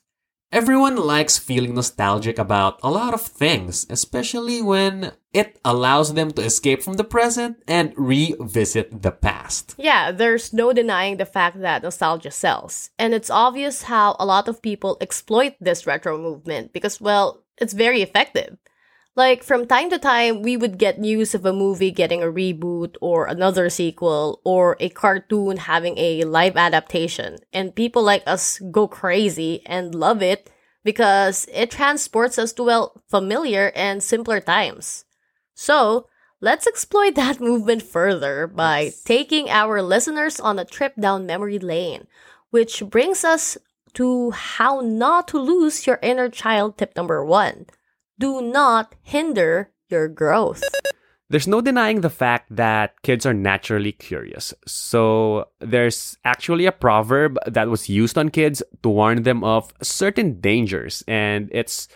Everyone 0.54 0.98
likes 0.98 1.40
feeling 1.40 1.74
nostalgic 1.74 2.38
about 2.38 2.80
a 2.84 2.92
lot 2.92 3.16
of 3.16 3.22
things, 3.24 3.88
especially 3.90 4.62
when 4.62 5.14
it 5.34 5.60
allows 5.66 6.14
them 6.14 6.30
to 6.30 6.44
escape 6.44 6.84
from 6.84 6.94
the 6.94 7.04
present 7.04 7.58
and 7.68 7.92
revisit 7.98 9.02
the 9.02 9.10
past. 9.10 9.74
Yeah, 9.80 10.12
there's 10.12 10.54
no 10.54 10.72
denying 10.72 11.18
the 11.18 11.26
fact 11.26 11.60
that 11.62 11.82
nostalgia 11.82 12.30
sells. 12.30 12.92
And 13.00 13.16
it's 13.16 13.32
obvious 13.32 13.90
how 13.90 14.16
a 14.20 14.28
lot 14.28 14.48
of 14.48 14.62
people 14.62 14.98
exploit 15.02 15.56
this 15.60 15.88
retro 15.88 16.20
movement 16.20 16.72
because, 16.72 17.02
well, 17.02 17.44
it's 17.58 17.74
very 17.74 18.04
effective. 18.04 18.58
Like, 19.16 19.44
from 19.44 19.68
time 19.68 19.92
to 19.92 20.00
time, 20.00 20.42
we 20.42 20.58
would 20.58 20.80
get 20.80 20.98
news 20.98 21.36
of 21.36 21.46
a 21.46 21.54
movie 21.54 21.92
getting 21.92 22.24
a 22.24 22.34
reboot 22.34 22.96
or 23.00 23.28
another 23.28 23.70
sequel 23.70 24.42
or 24.44 24.76
a 24.80 24.90
cartoon 24.90 25.58
having 25.58 25.96
a 26.00 26.24
live 26.24 26.58
adaptation. 26.58 27.38
And 27.54 27.76
people 27.76 28.02
like 28.02 28.24
us 28.26 28.58
go 28.72 28.88
crazy 28.88 29.62
and 29.68 29.94
love 29.94 30.24
it 30.24 30.50
because 30.84 31.48
it 31.54 31.70
transports 31.70 32.40
us 32.40 32.54
to, 32.54 32.64
well, 32.64 33.04
familiar 33.08 33.72
and 33.76 34.02
simpler 34.02 34.40
times. 34.40 35.06
So, 35.54 36.08
let's 36.42 36.66
exploit 36.66 37.14
that 37.16 37.40
movement 37.40 37.84
further 37.84 38.48
by 38.48 38.94
taking 39.06 39.48
our 39.48 39.84
listeners 39.84 40.40
on 40.40 40.58
a 40.58 40.66
trip 40.66 40.96
down 41.00 41.28
memory 41.28 41.60
lane, 41.60 42.08
which 42.50 42.82
brings 42.90 43.24
us 43.24 43.60
to 43.94 44.32
how 44.32 44.82
not 44.82 45.28
to 45.28 45.38
lose 45.38 45.86
your 45.86 46.00
inner 46.02 46.30
child 46.30 46.80
tip 46.80 46.96
number 46.96 47.24
one 47.24 47.68
do 48.20 48.42
not 48.42 48.96
hinder 49.02 49.72
your 49.90 50.08
growth. 50.08 50.64
There's 51.30 51.48
no 51.48 51.62
denying 51.62 52.02
the 52.02 52.12
fact 52.12 52.56
that 52.56 53.02
kids 53.02 53.26
are 53.26 53.34
naturally 53.34 53.92
curious. 53.92 54.54
So 54.68 55.48
there's 55.60 56.18
actually 56.24 56.68
a 56.68 56.72
proverb 56.72 57.40
that 57.48 57.70
was 57.70 57.90
used 57.90 58.18
on 58.18 58.30
kids 58.30 58.62
to 58.84 58.90
warn 58.90 59.24
them 59.24 59.44
of 59.44 59.74
certain 59.82 60.40
dangers, 60.40 61.04
and 61.08 61.50
it's 61.52 61.88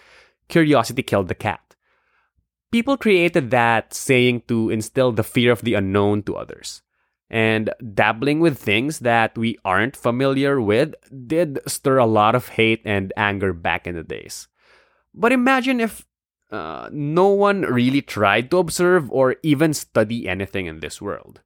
curiosity 0.48 1.04
killed 1.04 1.28
the 1.28 1.36
cat. 1.36 1.62
People 2.72 2.98
created 2.98 3.52
that 3.52 3.94
saying 3.94 4.42
to 4.48 4.70
instill 4.70 5.12
the 5.12 5.24
fear 5.24 5.52
of 5.52 5.62
the 5.62 5.76
unknown 5.76 6.24
to 6.24 6.36
others. 6.36 6.82
And 7.30 7.70
dabbling 7.94 8.40
with 8.40 8.58
things 8.58 9.00
that 9.00 9.38
we 9.38 9.58
aren't 9.64 9.96
familiar 9.96 10.60
with 10.60 10.96
did 11.28 11.60
stir 11.68 11.98
a 11.98 12.06
lot 12.06 12.36
of 12.36 12.50
hate 12.50 12.82
and 12.86 13.14
anger 13.18 13.54
back 13.54 13.86
in 13.86 13.96
the 13.96 14.04
days. 14.04 14.48
But 15.18 15.34
imagine 15.34 15.82
if 15.82 16.06
uh, 16.52 16.90
no 16.94 17.28
one 17.28 17.62
really 17.64 18.02
tried 18.02 18.52
to 18.52 18.60
observe 18.60 19.12
or 19.12 19.36
even 19.42 19.74
study 19.74 20.30
anything 20.30 20.68
in 20.68 20.80
this 20.80 21.02
world. 21.02 21.42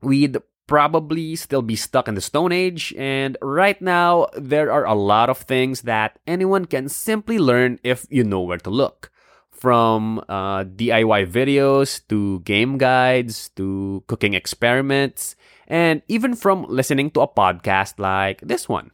We'd 0.00 0.38
probably 0.66 1.34
still 1.34 1.60
be 1.60 1.76
stuck 1.76 2.06
in 2.06 2.14
the 2.14 2.22
Stone 2.22 2.52
Age, 2.52 2.94
and 2.96 3.36
right 3.42 3.80
now, 3.82 4.28
there 4.38 4.70
are 4.70 4.86
a 4.86 4.94
lot 4.94 5.28
of 5.28 5.38
things 5.38 5.82
that 5.82 6.18
anyone 6.26 6.64
can 6.64 6.88
simply 6.88 7.38
learn 7.38 7.80
if 7.82 8.06
you 8.08 8.22
know 8.22 8.40
where 8.40 8.62
to 8.62 8.70
look. 8.70 9.10
From 9.50 10.20
uh, 10.28 10.64
DIY 10.64 11.30
videos 11.30 12.06
to 12.08 12.40
game 12.40 12.76
guides 12.76 13.48
to 13.56 14.04
cooking 14.06 14.34
experiments, 14.34 15.36
and 15.66 16.02
even 16.06 16.36
from 16.36 16.66
listening 16.68 17.10
to 17.12 17.22
a 17.22 17.28
podcast 17.28 17.98
like 17.98 18.40
this 18.42 18.68
one 18.68 18.92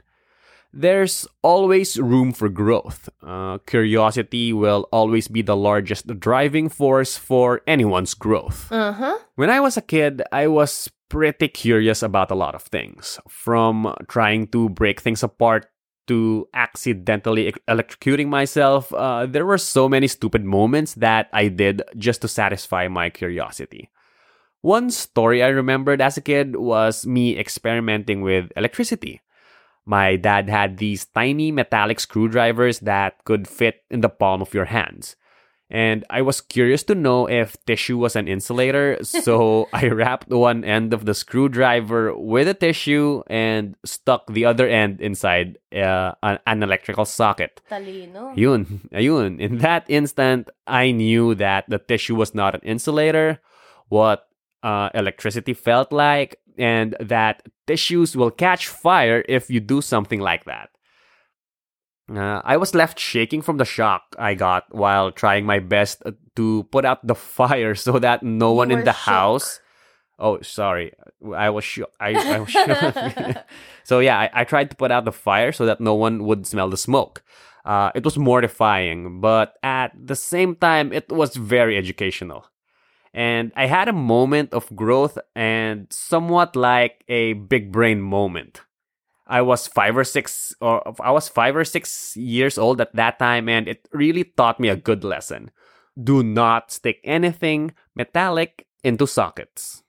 there's 0.72 1.26
always 1.42 1.98
room 1.98 2.32
for 2.32 2.48
growth. 2.48 3.08
Uh, 3.22 3.58
curiosity 3.66 4.52
will 4.52 4.88
always 4.92 5.28
be 5.28 5.42
the 5.42 5.56
largest 5.56 6.06
driving 6.20 6.68
force 6.68 7.16
for 7.16 7.62
anyone's 7.66 8.14
growth. 8.14 8.70
Uh 8.70 8.92
huh. 8.92 9.18
When 9.34 9.50
I 9.50 9.60
was 9.60 9.76
a 9.76 9.82
kid, 9.82 10.22
I 10.32 10.46
was 10.46 10.90
pretty 11.08 11.48
curious 11.48 12.02
about 12.02 12.30
a 12.30 12.36
lot 12.36 12.54
of 12.54 12.62
things, 12.62 13.18
from 13.28 13.94
trying 14.08 14.46
to 14.48 14.68
break 14.68 15.00
things 15.00 15.22
apart 15.22 15.66
to 16.06 16.48
accidentally 16.54 17.52
electrocuting 17.68 18.28
myself. 18.28 18.92
Uh, 18.92 19.26
there 19.26 19.46
were 19.46 19.58
so 19.58 19.88
many 19.88 20.08
stupid 20.08 20.44
moments 20.44 20.94
that 20.94 21.28
I 21.32 21.48
did 21.48 21.82
just 21.96 22.22
to 22.22 22.28
satisfy 22.28 22.88
my 22.88 23.10
curiosity. 23.10 23.90
One 24.62 24.90
story 24.90 25.42
I 25.42 25.48
remembered 25.48 26.00
as 26.00 26.16
a 26.16 26.20
kid 26.20 26.56
was 26.56 27.06
me 27.06 27.38
experimenting 27.38 28.22
with 28.22 28.52
electricity. 28.56 29.20
My 29.86 30.16
dad 30.16 30.48
had 30.48 30.78
these 30.78 31.06
tiny 31.06 31.50
metallic 31.50 32.00
screwdrivers 32.00 32.80
that 32.80 33.24
could 33.24 33.48
fit 33.48 33.82
in 33.90 34.00
the 34.00 34.08
palm 34.08 34.42
of 34.42 34.54
your 34.54 34.66
hands. 34.66 35.16
And 35.70 36.04
I 36.10 36.22
was 36.22 36.40
curious 36.40 36.82
to 36.84 36.96
know 36.96 37.28
if 37.30 37.56
tissue 37.64 37.96
was 37.96 38.16
an 38.16 38.26
insulator, 38.26 38.98
so 39.02 39.68
I 39.72 39.86
wrapped 39.86 40.28
one 40.28 40.64
end 40.64 40.92
of 40.92 41.06
the 41.06 41.14
screwdriver 41.14 42.12
with 42.18 42.48
a 42.48 42.54
tissue 42.54 43.22
and 43.28 43.76
stuck 43.84 44.26
the 44.26 44.44
other 44.44 44.66
end 44.66 45.00
inside 45.00 45.58
uh, 45.72 46.12
an, 46.24 46.62
electrical 46.64 47.04
socket. 47.04 47.62
Talino. 47.70 48.36
Yun, 48.36 48.88
ayun. 48.92 49.38
In 49.38 49.58
that 49.58 49.84
instant, 49.88 50.50
I 50.66 50.90
knew 50.90 51.36
that 51.36 51.66
the 51.68 51.78
tissue 51.78 52.16
was 52.16 52.34
not 52.34 52.56
an 52.56 52.62
insulator, 52.64 53.40
what 53.88 54.26
uh, 54.64 54.90
electricity 54.92 55.54
felt 55.54 55.92
like, 55.92 56.40
and 56.60 56.94
that 57.00 57.42
tissues 57.66 58.14
will 58.16 58.30
catch 58.30 58.68
fire 58.68 59.24
if 59.28 59.50
you 59.50 59.60
do 59.60 59.80
something 59.80 60.20
like 60.20 60.44
that. 60.44 60.68
Uh, 62.14 62.42
I 62.44 62.56
was 62.56 62.74
left 62.74 62.98
shaking 62.98 63.40
from 63.40 63.56
the 63.58 63.64
shock 63.64 64.02
I 64.18 64.34
got 64.34 64.64
while 64.74 65.12
trying 65.12 65.46
my 65.46 65.60
best 65.60 66.02
uh, 66.04 66.12
to 66.36 66.64
put 66.72 66.84
out 66.84 67.06
the 67.06 67.14
fire 67.38 67.74
so 67.74 67.98
that 68.00 68.22
no 68.22 68.50
You 68.50 68.56
one 68.56 68.70
in 68.70 68.84
the 68.84 68.92
shook. 68.92 69.06
house. 69.14 69.60
Oh, 70.18 70.40
sorry. 70.42 70.92
I 71.34 71.48
was 71.50 71.64
shook. 71.64 71.90
I, 72.00 72.12
I 72.34 72.38
was 72.40 72.50
shook. 72.54 73.36
so 73.84 74.00
yeah, 74.00 74.18
I, 74.18 74.30
I 74.42 74.44
tried 74.44 74.70
to 74.70 74.76
put 74.76 74.90
out 74.90 75.04
the 75.04 75.12
fire 75.12 75.52
so 75.52 75.64
that 75.66 75.80
no 75.80 75.94
one 75.94 76.24
would 76.24 76.46
smell 76.46 76.68
the 76.68 76.76
smoke. 76.76 77.22
Uh, 77.64 77.90
it 77.94 78.04
was 78.04 78.18
mortifying, 78.18 79.20
but 79.20 79.54
at 79.62 79.92
the 79.94 80.16
same 80.16 80.56
time, 80.56 80.92
it 80.92 81.08
was 81.12 81.36
very 81.36 81.76
educational. 81.76 82.44
And 83.12 83.52
I 83.56 83.66
had 83.66 83.88
a 83.88 83.92
moment 83.92 84.54
of 84.54 84.74
growth 84.76 85.18
and 85.34 85.86
somewhat 85.90 86.54
like 86.54 87.04
a 87.08 87.32
big 87.34 87.72
brain 87.72 88.00
moment. 88.00 88.62
I 89.26 89.42
was 89.42 89.68
five 89.68 89.96
or 89.96 90.04
six, 90.04 90.54
or 90.60 90.82
I 91.00 91.10
was 91.12 91.28
five 91.28 91.54
or 91.54 91.64
six 91.64 92.16
years 92.16 92.58
old 92.58 92.80
at 92.80 92.94
that 92.96 93.18
time, 93.18 93.48
and 93.48 93.68
it 93.68 93.88
really 93.92 94.24
taught 94.24 94.58
me 94.58 94.68
a 94.68 94.76
good 94.76 95.04
lesson. 95.04 95.50
Do 96.02 96.22
not 96.22 96.72
stick 96.72 97.00
anything 97.04 97.72
metallic 97.94 98.66
into 98.82 99.06
sockets. 99.06 99.82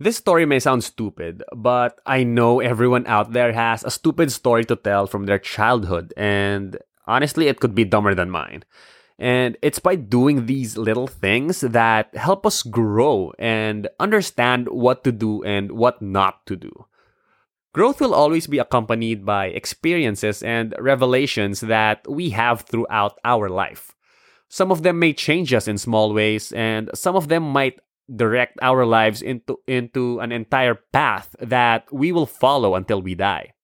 This 0.00 0.16
story 0.16 0.46
may 0.46 0.58
sound 0.58 0.82
stupid, 0.82 1.44
but 1.54 2.00
I 2.04 2.24
know 2.24 2.58
everyone 2.58 3.06
out 3.06 3.32
there 3.32 3.52
has 3.52 3.84
a 3.84 3.90
stupid 3.90 4.32
story 4.32 4.64
to 4.64 4.74
tell 4.74 5.06
from 5.06 5.26
their 5.26 5.38
childhood, 5.38 6.12
and 6.16 6.76
honestly, 7.06 7.46
it 7.46 7.60
could 7.60 7.74
be 7.76 7.84
dumber 7.84 8.14
than 8.14 8.30
mine. 8.30 8.64
And 9.22 9.56
it's 9.62 9.78
by 9.78 9.94
doing 9.94 10.46
these 10.46 10.76
little 10.76 11.06
things 11.06 11.60
that 11.60 12.10
help 12.16 12.44
us 12.44 12.64
grow 12.64 13.32
and 13.38 13.86
understand 14.00 14.66
what 14.66 15.04
to 15.04 15.12
do 15.12 15.44
and 15.44 15.70
what 15.70 16.02
not 16.02 16.44
to 16.46 16.56
do. 16.56 16.86
Growth 17.72 18.00
will 18.00 18.14
always 18.14 18.48
be 18.48 18.58
accompanied 18.58 19.24
by 19.24 19.46
experiences 19.46 20.42
and 20.42 20.74
revelations 20.76 21.60
that 21.60 22.02
we 22.10 22.30
have 22.30 22.62
throughout 22.62 23.16
our 23.24 23.48
life. 23.48 23.94
Some 24.48 24.72
of 24.72 24.82
them 24.82 24.98
may 24.98 25.12
change 25.12 25.54
us 25.54 25.68
in 25.68 25.78
small 25.78 26.12
ways, 26.12 26.50
and 26.50 26.90
some 26.92 27.14
of 27.14 27.28
them 27.28 27.44
might 27.44 27.78
direct 28.10 28.58
our 28.60 28.84
lives 28.84 29.22
into, 29.22 29.60
into 29.68 30.18
an 30.18 30.32
entire 30.32 30.74
path 30.74 31.36
that 31.38 31.86
we 31.92 32.10
will 32.10 32.26
follow 32.26 32.74
until 32.74 33.00
we 33.00 33.14
die. 33.14 33.54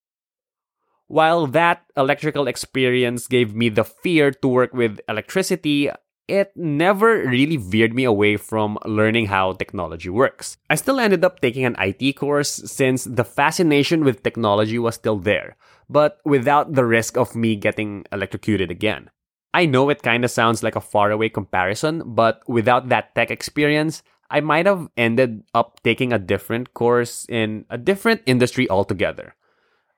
While 1.09 1.47
that 1.49 1.85
electrical 1.97 2.47
experience 2.47 3.27
gave 3.27 3.55
me 3.55 3.71
the 3.71 3.85
fear 3.85 4.31
to 4.31 4.49
work 4.49 4.75
with 4.75 5.01
electricity, 5.09 5.91
it 6.29 6.53
never 6.55 7.25
really 7.25 7.57
veered 7.57 7.95
me 7.95 8.05
away 8.05 8.37
from 8.37 8.77
learning 8.85 9.27
how 9.27 9.55
technology 9.55 10.11
works. 10.11 10.59
I 10.69 10.75
still 10.75 11.01
ended 11.01 11.25
up 11.25 11.41
taking 11.41 11.65
an 11.65 11.77
IT 11.79 12.17
course 12.17 12.51
since 12.51 13.05
the 13.05 13.25
fascination 13.25 14.05
with 14.05 14.23
technology 14.23 14.79
was 14.79 14.97
still 14.97 15.17
there, 15.17 15.57
but 15.89 16.21
without 16.27 16.75
the 16.75 16.85
risk 16.85 17.17
of 17.17 17.35
me 17.35 17.57
getting 17.57 18.05
electrocuted 18.13 18.71
again. 18.71 19.09
I 19.55 19.65
know 19.65 19.89
it 19.89 20.03
kind 20.03 20.27
of 20.27 20.31
sounds 20.31 20.63
like 20.63 20.77
a 20.77 20.81
faraway 20.83 21.31
comparison, 21.31 22.03
but 22.05 22.43
without 22.47 22.91
that 22.91 23.15
tech 23.15 23.31
experience, 23.31 24.03
I 24.31 24.41
might 24.41 24.67
have 24.67 24.89
ended 24.99 25.45
up 25.55 25.83
taking 25.83 26.13
a 26.13 26.19
different 26.19 26.75
course 26.75 27.25
in 27.31 27.65
a 27.71 27.79
different 27.79 28.21
industry 28.27 28.69
altogether. 28.69 29.35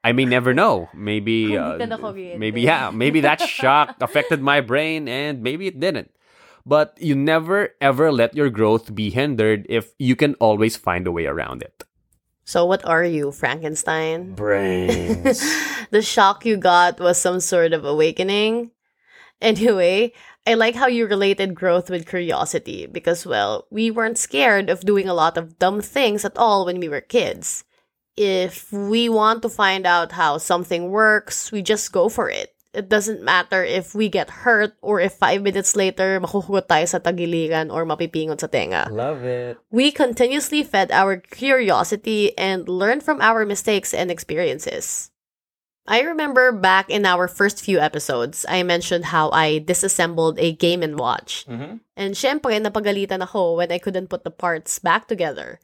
I 0.03 0.13
may 0.13 0.25
never 0.25 0.55
know. 0.55 0.89
Maybe, 0.95 1.57
uh, 1.59 1.77
di 1.77 1.85
ka 1.85 1.97
nakuryente. 1.97 2.39
maybe 2.39 2.61
yeah, 2.63 2.91
maybe 2.91 3.21
that 3.21 3.41
shock 3.45 3.97
affected 4.01 4.41
my 4.41 4.61
brain, 4.61 5.09
and 5.09 5.43
maybe 5.43 5.67
it 5.67 5.81
didn't. 5.81 6.11
But 6.65 6.97
you 7.01 7.15
never 7.17 7.75
ever 7.81 8.13
let 8.13 8.37
your 8.37 8.51
growth 8.51 8.95
be 8.95 9.11
hindered 9.11 9.67
if 9.69 9.93
you 9.99 10.17
can 10.17 10.35
always 10.41 10.77
find 10.77 11.07
a 11.07 11.13
way 11.13 11.27
around 11.27 11.63
it. 11.63 11.85
So, 12.45 12.67
what 12.67 12.85
are 12.85 13.05
you, 13.05 13.31
Frankenstein? 13.31 14.35
Brains. 14.35 15.39
the 15.91 16.03
shock 16.03 16.45
you 16.45 16.57
got 16.57 16.99
was 16.99 17.17
some 17.17 17.41
sort 17.41 17.73
of 17.73 17.85
awakening. 17.85 18.73
Anyway, 19.41 20.13
I 20.47 20.55
like 20.55 20.75
how 20.75 20.89
you 20.89 21.07
related 21.07 21.55
growth 21.55 21.89
with 21.89 22.09
curiosity 22.09 22.87
because, 22.87 23.25
well, 23.25 23.67
we 23.71 23.91
weren't 23.91 24.19
scared 24.19 24.69
of 24.69 24.81
doing 24.81 25.09
a 25.09 25.15
lot 25.15 25.39
of 25.39 25.59
dumb 25.59 25.81
things 25.81 26.25
at 26.25 26.37
all 26.37 26.67
when 26.67 26.81
we 26.81 26.89
were 26.89 27.01
kids. 27.01 27.65
If 28.17 28.73
we 28.73 29.09
want 29.09 29.43
to 29.43 29.49
find 29.49 29.87
out 29.87 30.13
how 30.13 30.39
something 30.39 30.91
works, 30.91 31.53
we 31.53 31.63
just 31.63 31.93
go 31.93 32.09
for 32.09 32.29
it. 32.29 32.55
It 32.73 32.89
doesn't 32.89 33.23
matter 33.23 33.65
if 33.65 33.95
we 33.95 34.09
get 34.09 34.47
hurt 34.47 34.79
or 34.81 35.01
if 35.01 35.19
five 35.19 35.43
minutes 35.43 35.75
later 35.75 36.21
makuhugot 36.23 36.71
tayo 36.71 36.87
sa 36.87 37.03
tagiliran 37.03 37.67
or 37.67 37.83
mapipingon 37.83 38.39
sa 38.39 38.47
tenga. 38.47 38.87
Love 38.95 39.27
it. 39.27 39.59
We 39.75 39.91
continuously 39.91 40.63
fed 40.63 40.95
our 40.95 41.19
curiosity 41.19 42.31
and 42.39 42.69
learned 42.71 43.03
from 43.03 43.19
our 43.19 43.43
mistakes 43.43 43.91
and 43.91 44.07
experiences. 44.11 45.11
I 45.91 46.07
remember 46.07 46.53
back 46.53 46.87
in 46.87 47.03
our 47.03 47.27
first 47.27 47.59
few 47.59 47.81
episodes, 47.81 48.47
I 48.47 48.63
mentioned 48.63 49.11
how 49.11 49.35
I 49.35 49.59
disassembled 49.59 50.39
a 50.39 50.55
Game 50.55 50.87
and 50.87 50.95
Watch. 50.95 51.43
Mhm. 51.51 51.83
And 51.99 52.15
syempre, 52.15 52.55
napagalitan 52.55 53.27
ako 53.27 53.59
when 53.59 53.75
I 53.75 53.83
couldn't 53.83 54.07
put 54.07 54.23
the 54.23 54.31
parts 54.31 54.79
back 54.79 55.11
together. 55.11 55.59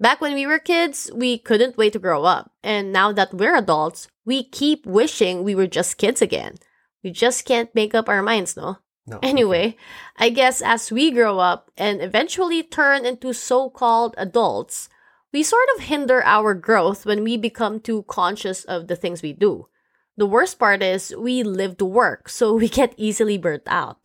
Back 0.00 0.20
when 0.20 0.34
we 0.34 0.46
were 0.46 0.60
kids, 0.60 1.10
we 1.12 1.38
couldn't 1.38 1.76
wait 1.76 1.92
to 1.94 1.98
grow 1.98 2.24
up. 2.24 2.52
And 2.62 2.92
now 2.92 3.12
that 3.12 3.34
we're 3.34 3.56
adults, 3.56 4.08
we 4.24 4.44
keep 4.44 4.86
wishing 4.86 5.42
we 5.42 5.54
were 5.54 5.66
just 5.66 5.98
kids 5.98 6.22
again. 6.22 6.54
We 7.02 7.10
just 7.10 7.44
can't 7.44 7.74
make 7.74 7.94
up 7.94 8.08
our 8.08 8.22
minds, 8.22 8.56
no? 8.56 8.78
No. 9.06 9.18
Anyway, 9.22 9.76
I 10.16 10.28
guess 10.28 10.60
as 10.60 10.92
we 10.92 11.10
grow 11.10 11.38
up 11.38 11.70
and 11.76 12.02
eventually 12.02 12.62
turn 12.62 13.06
into 13.06 13.32
so 13.32 13.70
called 13.70 14.14
adults, 14.18 14.88
we 15.32 15.42
sort 15.42 15.66
of 15.74 15.84
hinder 15.84 16.22
our 16.24 16.54
growth 16.54 17.06
when 17.06 17.24
we 17.24 17.36
become 17.36 17.80
too 17.80 18.04
conscious 18.04 18.64
of 18.64 18.86
the 18.86 18.96
things 18.96 19.22
we 19.22 19.32
do. 19.32 19.68
The 20.16 20.26
worst 20.26 20.58
part 20.58 20.82
is 20.82 21.14
we 21.16 21.42
live 21.42 21.78
to 21.78 21.84
work, 21.84 22.28
so 22.28 22.54
we 22.58 22.68
get 22.68 22.94
easily 22.96 23.38
burnt 23.38 23.66
out. 23.66 23.98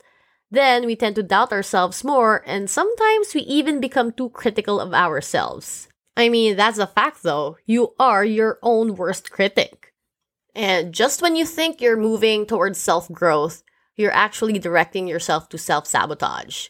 Then 0.54 0.86
we 0.86 0.94
tend 0.94 1.16
to 1.16 1.24
doubt 1.24 1.50
ourselves 1.50 2.04
more, 2.04 2.44
and 2.46 2.70
sometimes 2.70 3.34
we 3.34 3.40
even 3.40 3.80
become 3.80 4.12
too 4.12 4.28
critical 4.30 4.78
of 4.78 4.94
ourselves. 4.94 5.88
I 6.16 6.28
mean, 6.28 6.54
that's 6.54 6.78
a 6.78 6.86
fact 6.86 7.24
though. 7.24 7.56
You 7.66 7.94
are 7.98 8.24
your 8.24 8.60
own 8.62 8.94
worst 8.94 9.32
critic. 9.32 9.92
And 10.54 10.94
just 10.94 11.20
when 11.20 11.34
you 11.34 11.44
think 11.44 11.80
you're 11.80 11.96
moving 11.96 12.46
towards 12.46 12.78
self 12.78 13.10
growth, 13.10 13.64
you're 13.96 14.14
actually 14.14 14.60
directing 14.60 15.08
yourself 15.08 15.48
to 15.48 15.58
self 15.58 15.88
sabotage. 15.88 16.68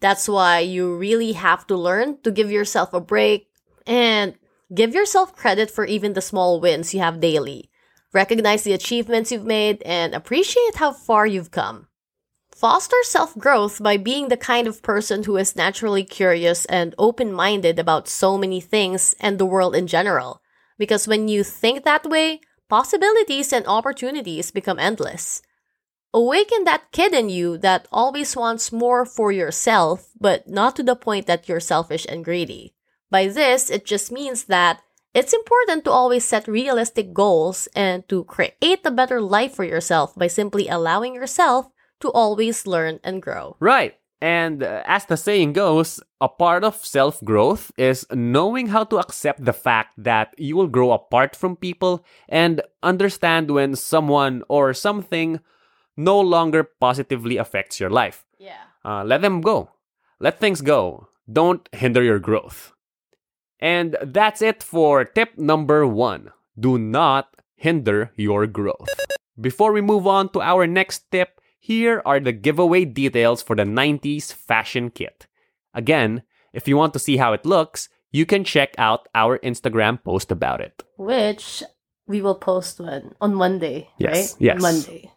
That's 0.00 0.28
why 0.28 0.58
you 0.58 0.94
really 0.94 1.32
have 1.32 1.66
to 1.68 1.74
learn 1.74 2.20
to 2.24 2.30
give 2.30 2.50
yourself 2.50 2.92
a 2.92 3.00
break 3.00 3.48
and 3.86 4.34
give 4.74 4.94
yourself 4.94 5.34
credit 5.34 5.70
for 5.70 5.86
even 5.86 6.12
the 6.12 6.20
small 6.20 6.60
wins 6.60 6.92
you 6.92 7.00
have 7.00 7.18
daily. 7.18 7.70
Recognize 8.12 8.64
the 8.64 8.74
achievements 8.74 9.32
you've 9.32 9.46
made 9.46 9.80
and 9.86 10.12
appreciate 10.12 10.74
how 10.74 10.92
far 10.92 11.26
you've 11.26 11.50
come. 11.50 11.86
Foster 12.62 13.02
self 13.02 13.36
growth 13.36 13.82
by 13.82 13.96
being 13.96 14.28
the 14.28 14.36
kind 14.36 14.68
of 14.68 14.84
person 14.84 15.24
who 15.24 15.36
is 15.36 15.56
naturally 15.56 16.04
curious 16.04 16.64
and 16.66 16.94
open 16.96 17.32
minded 17.32 17.76
about 17.80 18.06
so 18.06 18.38
many 18.38 18.60
things 18.60 19.16
and 19.18 19.36
the 19.36 19.44
world 19.44 19.74
in 19.74 19.88
general. 19.88 20.40
Because 20.78 21.08
when 21.08 21.26
you 21.26 21.42
think 21.42 21.82
that 21.82 22.06
way, 22.06 22.40
possibilities 22.68 23.52
and 23.52 23.66
opportunities 23.66 24.52
become 24.52 24.78
endless. 24.78 25.42
Awaken 26.14 26.62
that 26.62 26.92
kid 26.92 27.12
in 27.12 27.28
you 27.28 27.58
that 27.58 27.88
always 27.90 28.36
wants 28.36 28.70
more 28.70 29.04
for 29.04 29.32
yourself, 29.32 30.10
but 30.20 30.46
not 30.46 30.76
to 30.76 30.84
the 30.84 30.94
point 30.94 31.26
that 31.26 31.48
you're 31.48 31.58
selfish 31.58 32.06
and 32.08 32.24
greedy. 32.24 32.76
By 33.10 33.26
this, 33.26 33.70
it 33.70 33.84
just 33.84 34.12
means 34.12 34.44
that 34.44 34.82
it's 35.12 35.32
important 35.34 35.82
to 35.84 35.90
always 35.90 36.24
set 36.24 36.46
realistic 36.46 37.12
goals 37.12 37.66
and 37.74 38.08
to 38.08 38.22
create 38.22 38.86
a 38.86 38.92
better 38.92 39.20
life 39.20 39.52
for 39.52 39.64
yourself 39.64 40.14
by 40.14 40.28
simply 40.28 40.68
allowing 40.68 41.16
yourself 41.16 41.71
to 42.02 42.10
always 42.10 42.66
learn 42.66 43.00
and 43.02 43.22
grow. 43.22 43.56
Right. 43.60 43.96
And 44.20 44.62
uh, 44.62 44.82
as 44.86 45.06
the 45.06 45.16
saying 45.16 45.54
goes, 45.54 45.98
a 46.20 46.28
part 46.28 46.62
of 46.62 46.84
self 46.84 47.18
growth 47.24 47.72
is 47.76 48.06
knowing 48.12 48.68
how 48.68 48.84
to 48.84 48.98
accept 48.98 49.44
the 49.44 49.52
fact 49.52 49.94
that 49.98 50.34
you 50.38 50.54
will 50.54 50.68
grow 50.68 50.92
apart 50.92 51.34
from 51.34 51.56
people 51.56 52.04
and 52.28 52.62
understand 52.84 53.50
when 53.50 53.74
someone 53.74 54.44
or 54.48 54.74
something 54.74 55.40
no 55.96 56.20
longer 56.20 56.62
positively 56.62 57.36
affects 57.36 57.80
your 57.80 57.90
life. 57.90 58.24
Yeah. 58.38 58.62
Uh, 58.84 59.02
let 59.02 59.22
them 59.22 59.40
go. 59.40 59.70
Let 60.20 60.38
things 60.38 60.60
go. 60.60 61.08
Don't 61.30 61.68
hinder 61.72 62.02
your 62.02 62.20
growth. 62.20 62.72
And 63.58 63.96
that's 64.02 64.42
it 64.42 64.62
for 64.62 65.04
tip 65.04 65.38
number 65.38 65.86
one 65.86 66.30
do 66.58 66.78
not 66.78 67.36
hinder 67.56 68.12
your 68.16 68.46
growth. 68.46 68.88
Before 69.40 69.72
we 69.72 69.80
move 69.80 70.06
on 70.06 70.28
to 70.30 70.40
our 70.40 70.66
next 70.66 71.10
tip, 71.10 71.40
here 71.62 72.02
are 72.04 72.18
the 72.18 72.32
giveaway 72.32 72.84
details 72.84 73.40
for 73.40 73.54
the 73.54 73.62
90s 73.62 74.32
fashion 74.34 74.90
kit. 74.90 75.28
Again, 75.72 76.22
if 76.52 76.66
you 76.66 76.76
want 76.76 76.92
to 76.94 76.98
see 76.98 77.18
how 77.18 77.32
it 77.32 77.46
looks, 77.46 77.88
you 78.10 78.26
can 78.26 78.42
check 78.42 78.74
out 78.78 79.06
our 79.14 79.38
Instagram 79.38 80.02
post 80.02 80.32
about 80.32 80.60
it. 80.60 80.82
Which 80.98 81.62
we 82.08 82.20
will 82.20 82.34
post 82.34 82.80
one 82.80 83.14
on 83.20 83.34
Monday, 83.34 83.88
Yes, 83.96 84.32
right? 84.34 84.42
yes. 84.42 84.60
Monday. 84.60 85.12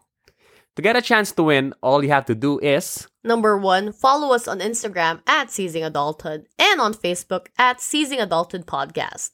To 0.75 0.81
get 0.83 0.95
a 0.95 1.01
chance 1.01 1.31
to 1.31 1.43
win, 1.43 1.73
all 1.81 2.03
you 2.03 2.11
have 2.11 2.25
to 2.25 2.35
do 2.35 2.59
is 2.59 3.07
Number 3.23 3.57
one, 3.57 3.91
follow 3.91 4.35
us 4.35 4.47
on 4.47 4.59
Instagram 4.59 5.21
at 5.25 5.49
Seizing 5.49 5.83
Adulthood 5.83 6.45
and 6.59 6.79
on 6.79 6.93
Facebook 6.93 7.47
at 7.57 7.81
Seizing 7.81 8.19
Adulthood 8.19 8.67
Podcast. 8.67 9.31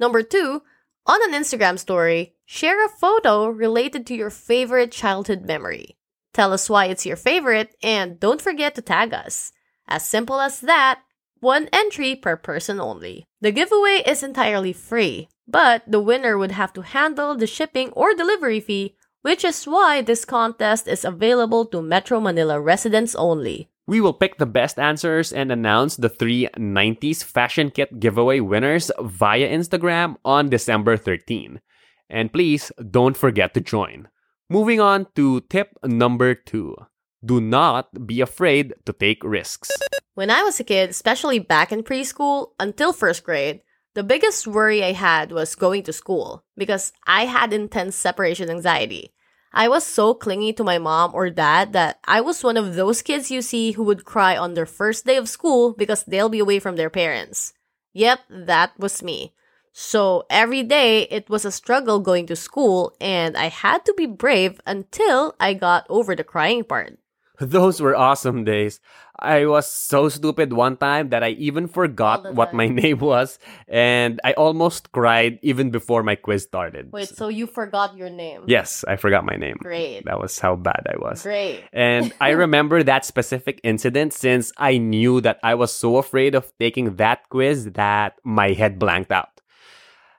Number 0.00 0.22
two, 0.22 0.62
on 1.04 1.20
an 1.28 1.38
Instagram 1.38 1.78
story, 1.78 2.36
share 2.46 2.82
a 2.82 2.88
photo 2.88 3.48
related 3.48 4.06
to 4.06 4.14
your 4.14 4.30
favorite 4.30 4.92
childhood 4.92 5.44
memory. 5.44 5.98
Tell 6.34 6.52
us 6.52 6.68
why 6.68 6.86
it's 6.86 7.06
your 7.06 7.16
favorite 7.16 7.74
and 7.82 8.18
don't 8.18 8.42
forget 8.42 8.74
to 8.74 8.82
tag 8.82 9.14
us. 9.14 9.52
As 9.86 10.04
simple 10.04 10.40
as 10.40 10.60
that, 10.60 11.00
one 11.38 11.68
entry 11.72 12.16
per 12.16 12.36
person 12.36 12.80
only. 12.80 13.24
The 13.40 13.52
giveaway 13.52 14.02
is 14.04 14.22
entirely 14.22 14.72
free, 14.72 15.28
but 15.46 15.84
the 15.86 16.00
winner 16.00 16.36
would 16.36 16.52
have 16.52 16.72
to 16.74 16.82
handle 16.82 17.36
the 17.36 17.46
shipping 17.46 17.90
or 17.90 18.14
delivery 18.14 18.60
fee, 18.60 18.96
which 19.22 19.44
is 19.44 19.64
why 19.64 20.02
this 20.02 20.24
contest 20.24 20.88
is 20.88 21.04
available 21.04 21.66
to 21.66 21.80
Metro 21.80 22.18
Manila 22.18 22.60
residents 22.60 23.14
only. 23.14 23.70
We 23.86 24.00
will 24.00 24.14
pick 24.14 24.38
the 24.38 24.46
best 24.46 24.78
answers 24.78 25.32
and 25.32 25.52
announce 25.52 25.96
the 25.96 26.08
three 26.08 26.48
90s 26.56 27.22
fashion 27.22 27.70
kit 27.70 28.00
giveaway 28.00 28.40
winners 28.40 28.90
via 28.98 29.46
Instagram 29.46 30.16
on 30.24 30.48
December 30.48 30.96
13. 30.96 31.60
And 32.08 32.32
please 32.32 32.72
don't 32.90 33.16
forget 33.16 33.54
to 33.54 33.60
join. 33.60 34.08
Moving 34.50 34.78
on 34.78 35.06
to 35.16 35.40
tip 35.48 35.72
number 35.82 36.34
two 36.34 36.76
do 37.24 37.40
not 37.40 38.06
be 38.06 38.20
afraid 38.20 38.74
to 38.84 38.92
take 38.92 39.24
risks. 39.24 39.70
When 40.14 40.30
I 40.30 40.42
was 40.42 40.60
a 40.60 40.64
kid, 40.64 40.90
especially 40.90 41.38
back 41.38 41.72
in 41.72 41.82
preschool 41.82 42.52
until 42.60 42.92
first 42.92 43.24
grade, 43.24 43.62
the 43.94 44.04
biggest 44.04 44.46
worry 44.46 44.84
I 44.84 44.92
had 44.92 45.32
was 45.32 45.54
going 45.54 45.82
to 45.84 45.92
school 45.92 46.44
because 46.56 46.92
I 47.06 47.24
had 47.24 47.52
intense 47.52 47.96
separation 47.96 48.50
anxiety. 48.50 49.14
I 49.54 49.68
was 49.68 49.86
so 49.86 50.12
clingy 50.12 50.52
to 50.54 50.64
my 50.64 50.78
mom 50.78 51.14
or 51.14 51.30
dad 51.30 51.72
that 51.72 51.98
I 52.04 52.20
was 52.20 52.44
one 52.44 52.56
of 52.58 52.74
those 52.74 53.02
kids 53.02 53.30
you 53.30 53.40
see 53.40 53.72
who 53.72 53.84
would 53.84 54.04
cry 54.04 54.36
on 54.36 54.54
their 54.54 54.66
first 54.66 55.06
day 55.06 55.16
of 55.16 55.28
school 55.28 55.72
because 55.72 56.04
they'll 56.04 56.28
be 56.28 56.40
away 56.40 56.58
from 56.58 56.76
their 56.76 56.90
parents. 56.90 57.54
Yep, 57.94 58.20
that 58.28 58.78
was 58.78 59.02
me. 59.02 59.32
So 59.76 60.24
every 60.30 60.62
day 60.62 61.02
it 61.10 61.28
was 61.28 61.44
a 61.44 61.50
struggle 61.50 61.98
going 61.98 62.26
to 62.28 62.36
school 62.36 62.94
and 63.00 63.36
I 63.36 63.48
had 63.48 63.84
to 63.86 63.94
be 63.94 64.06
brave 64.06 64.60
until 64.64 65.34
I 65.40 65.54
got 65.54 65.84
over 65.90 66.14
the 66.14 66.22
crying 66.22 66.62
part. 66.62 66.96
Those 67.40 67.80
were 67.80 67.96
awesome 67.96 68.44
days. 68.44 68.78
I 69.18 69.46
was 69.46 69.66
so 69.66 70.08
stupid 70.08 70.52
one 70.52 70.76
time 70.76 71.08
that 71.08 71.24
I 71.24 71.30
even 71.30 71.66
forgot 71.66 72.34
what 72.34 72.54
my 72.54 72.68
name 72.68 72.98
was, 72.98 73.38
and 73.66 74.20
I 74.22 74.32
almost 74.34 74.92
cried 74.92 75.38
even 75.42 75.70
before 75.70 76.02
my 76.02 76.14
quiz 76.14 76.44
started. 76.44 76.92
Wait, 76.92 77.08
so 77.08 77.28
you 77.28 77.46
forgot 77.46 77.96
your 77.96 78.10
name? 78.10 78.42
Yes, 78.46 78.84
I 78.86 78.96
forgot 78.96 79.24
my 79.24 79.36
name. 79.36 79.56
Great. 79.58 80.04
That 80.04 80.20
was 80.20 80.38
how 80.38 80.54
bad 80.56 80.86
I 80.86 80.98
was. 80.98 81.22
Great. 81.22 81.64
And 81.72 82.12
I 82.20 82.30
remember 82.46 82.82
that 82.82 83.04
specific 83.04 83.60
incident 83.64 84.12
since 84.12 84.52
I 84.56 84.78
knew 84.78 85.20
that 85.22 85.38
I 85.42 85.54
was 85.54 85.72
so 85.72 85.96
afraid 85.96 86.34
of 86.34 86.52
taking 86.58 86.96
that 86.96 87.28
quiz 87.28 87.72
that 87.72 88.14
my 88.24 88.52
head 88.52 88.78
blanked 88.78 89.10
out. 89.10 89.33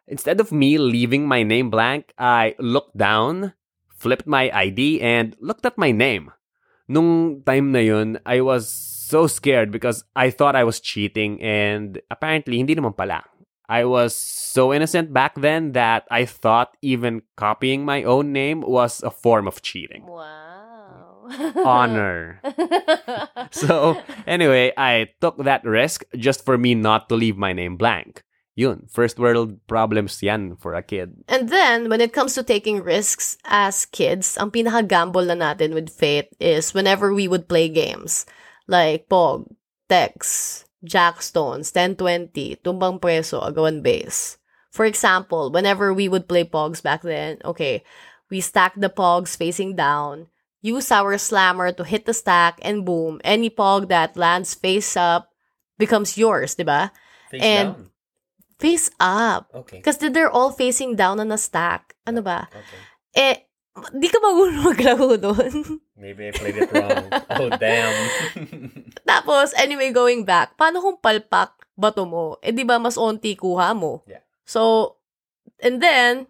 Instead 0.07 0.39
of 0.39 0.51
me 0.51 0.77
leaving 0.77 1.27
my 1.27 1.41
name 1.41 1.69
blank, 1.69 2.13
I 2.17 2.55
looked 2.59 2.95
down, 2.97 3.53
flipped 3.89 4.27
my 4.27 4.51
ID, 4.53 5.01
and 5.01 5.35
looked 5.39 5.65
at 5.65 5.77
my 5.77 5.91
name. 5.91 6.31
Nung 6.87 7.41
time 7.41 7.71
na 7.71 7.79
yun, 7.79 8.19
I 8.25 8.41
was 8.41 8.69
so 8.69 9.25
scared 9.25 9.71
because 9.71 10.03
I 10.15 10.29
thought 10.29 10.55
I 10.55 10.63
was 10.63 10.79
cheating 10.79 11.41
and 11.41 12.01
apparently 12.11 12.57
hindi 12.57 12.75
naman 12.75 12.93
pala. 12.93 13.25
I 13.65 13.85
was 13.85 14.13
so 14.13 14.69
innocent 14.69 15.09
back 15.09 15.33
then 15.41 15.73
that 15.73 16.05
I 16.13 16.25
thought 16.25 16.77
even 16.85 17.25
copying 17.35 17.81
my 17.83 18.03
own 18.03 18.31
name 18.31 18.61
was 18.61 19.01
a 19.01 19.09
form 19.09 19.47
of 19.47 19.65
cheating. 19.65 20.05
Wow. 20.05 21.25
Honor. 21.65 22.41
So, 23.51 24.01
anyway, 24.27 24.73
I 24.75 25.09
took 25.21 25.37
that 25.45 25.63
risk 25.63 26.03
just 26.17 26.43
for 26.43 26.57
me 26.57 26.75
not 26.75 27.07
to 27.09 27.15
leave 27.15 27.37
my 27.37 27.53
name 27.53 27.77
blank. 27.77 28.23
Yun, 28.55 28.87
first 28.87 29.19
world 29.19 29.59
problems 29.67 30.23
yan 30.23 30.55
for 30.55 30.73
a 30.73 30.81
kid. 30.81 31.23
And 31.27 31.49
then, 31.51 31.89
when 31.91 31.99
it 31.99 32.15
comes 32.15 32.33
to 32.35 32.43
taking 32.43 32.81
risks 32.81 33.37
as 33.43 33.85
kids, 33.85 34.39
ang 34.39 34.49
pinaka-gamble 34.49 35.27
na 35.27 35.35
natin 35.35 35.75
with 35.75 35.91
Fate 35.91 36.31
is 36.39 36.73
whenever 36.73 37.13
we 37.13 37.27
would 37.27 37.47
play 37.51 37.67
games. 37.67 38.25
Like 38.67 39.11
Pog, 39.11 39.51
Tex, 39.91 40.65
Jackstones, 40.81 41.69
1020, 41.69 42.63
Tumbang 42.63 42.97
Preso, 42.97 43.43
Agawan 43.43 43.83
Base. 43.83 44.39
For 44.71 44.85
example, 44.87 45.51
whenever 45.51 45.93
we 45.93 46.09
would 46.09 46.27
play 46.27 46.43
Pogs 46.43 46.81
back 46.81 47.03
then, 47.03 47.37
okay, 47.45 47.83
we 48.31 48.41
stack 48.41 48.73
the 48.75 48.89
Pogs 48.89 49.37
facing 49.37 49.75
down, 49.75 50.27
use 50.61 50.91
our 50.91 51.17
slammer 51.17 51.71
to 51.71 51.83
hit 51.83 52.05
the 52.05 52.13
stack, 52.13 52.57
and 52.63 52.83
boom, 52.83 53.21
any 53.23 53.49
Pog 53.49 53.87
that 53.89 54.17
lands 54.17 54.55
face 54.55 54.97
up 54.97 55.29
becomes 55.77 56.17
yours, 56.17 56.55
diba? 56.55 56.89
Face 57.29 57.43
And- 57.43 57.75
down. 57.75 57.91
Face 58.57 58.87
up. 58.99 59.51
Okay. 59.51 59.83
Because 59.83 59.99
they're 59.99 60.31
all 60.31 60.51
facing 60.51 60.95
down 60.95 61.19
on 61.19 61.31
a 61.31 61.39
stack. 61.39 61.95
Ano 62.07 62.23
ba? 62.23 62.47
Okay. 62.51 62.79
Eh, 63.15 63.35
di 63.99 64.07
ka 64.07 64.19
marunong 64.23 64.63
maglaro 64.63 65.19
doon. 65.19 65.83
Maybe 65.99 66.27
I 66.27 66.31
played 66.31 66.59
it 66.59 66.71
wrong. 66.71 67.07
oh, 67.39 67.49
damn. 67.59 67.95
Tapos, 69.03 69.51
anyway, 69.59 69.91
going 69.91 70.23
back, 70.23 70.55
paano 70.55 70.79
kung 70.79 70.99
palpak 70.99 71.55
bato 71.75 72.07
mo? 72.07 72.39
Eh, 72.39 72.55
di 72.55 72.63
ba 72.63 72.79
mas 72.79 72.95
onti 72.95 73.35
kuha 73.35 73.75
mo? 73.75 74.03
Yeah. 74.07 74.23
So, 74.47 74.95
and 75.59 75.83
then, 75.83 76.27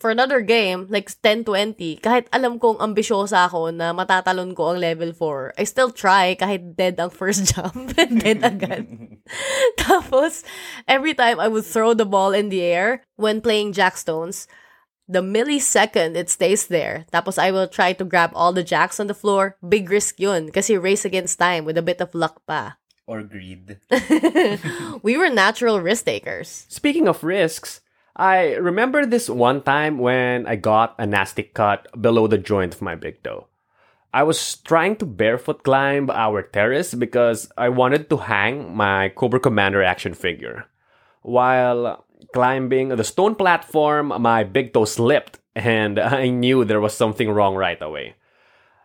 for 0.00 0.10
another 0.10 0.40
game, 0.40 0.86
like 0.88 1.08
10-20, 1.08 2.00
kahit 2.00 2.26
alam 2.32 2.58
kong 2.58 2.78
ambisyosa 2.78 3.48
ako 3.48 3.70
na 3.70 3.92
matatalon 3.92 4.54
ko 4.54 4.72
ang 4.72 4.80
level 4.80 5.12
4, 5.12 5.56
I 5.58 5.64
still 5.64 5.90
try 5.90 6.36
kahit 6.36 6.76
dead 6.76 7.00
ang 7.00 7.10
first 7.10 7.46
jump 7.52 7.96
and 7.96 8.20
dead 8.22 8.44
agad. 8.44 8.86
Tapos, 9.80 10.44
every 10.86 11.14
time 11.14 11.40
I 11.40 11.48
would 11.48 11.66
throw 11.66 11.94
the 11.94 12.08
ball 12.08 12.32
in 12.32 12.48
the 12.48 12.62
air 12.62 13.02
when 13.16 13.40
playing 13.40 13.72
Jackstones, 13.72 14.46
the 15.08 15.22
millisecond 15.22 16.16
it 16.18 16.26
stays 16.28 16.66
there, 16.66 17.06
tapos 17.14 17.38
I 17.38 17.54
will 17.54 17.70
try 17.70 17.94
to 17.94 18.02
grab 18.02 18.34
all 18.34 18.50
the 18.50 18.66
jacks 18.66 18.98
on 18.98 19.06
the 19.06 19.14
floor, 19.14 19.54
big 19.62 19.86
risk 19.86 20.18
yun. 20.18 20.50
Kasi 20.50 20.74
race 20.74 21.06
against 21.06 21.38
time 21.38 21.62
with 21.62 21.78
a 21.78 21.86
bit 21.86 22.02
of 22.02 22.10
luck 22.10 22.42
pa. 22.42 22.74
or 23.06 23.22
greed. 23.22 23.78
we 25.02 25.16
were 25.16 25.30
natural 25.30 25.80
risk 25.80 26.04
takers. 26.04 26.66
Speaking 26.68 27.08
of 27.08 27.22
risks, 27.22 27.80
I 28.16 28.54
remember 28.54 29.04
this 29.04 29.28
one 29.28 29.60
time 29.60 29.98
when 29.98 30.46
I 30.46 30.56
got 30.56 30.94
a 30.98 31.06
nasty 31.06 31.42
cut 31.42 31.86
below 32.00 32.26
the 32.26 32.38
joint 32.38 32.74
of 32.74 32.80
my 32.80 32.94
big 32.94 33.22
toe. 33.22 33.48
I 34.14 34.22
was 34.22 34.56
trying 34.56 34.96
to 34.96 35.04
barefoot 35.04 35.62
climb 35.62 36.08
our 36.08 36.40
terrace 36.40 36.94
because 36.94 37.52
I 37.58 37.68
wanted 37.68 38.08
to 38.08 38.16
hang 38.16 38.74
my 38.74 39.10
Cobra 39.10 39.38
Commander 39.38 39.82
action 39.82 40.14
figure. 40.14 40.64
While 41.20 42.06
climbing 42.32 42.88
the 42.88 43.04
stone 43.04 43.34
platform, 43.34 44.08
my 44.18 44.44
big 44.44 44.72
toe 44.72 44.86
slipped 44.86 45.38
and 45.54 45.98
I 46.00 46.28
knew 46.28 46.64
there 46.64 46.80
was 46.80 46.94
something 46.94 47.28
wrong 47.30 47.54
right 47.54 47.80
away. 47.82 48.14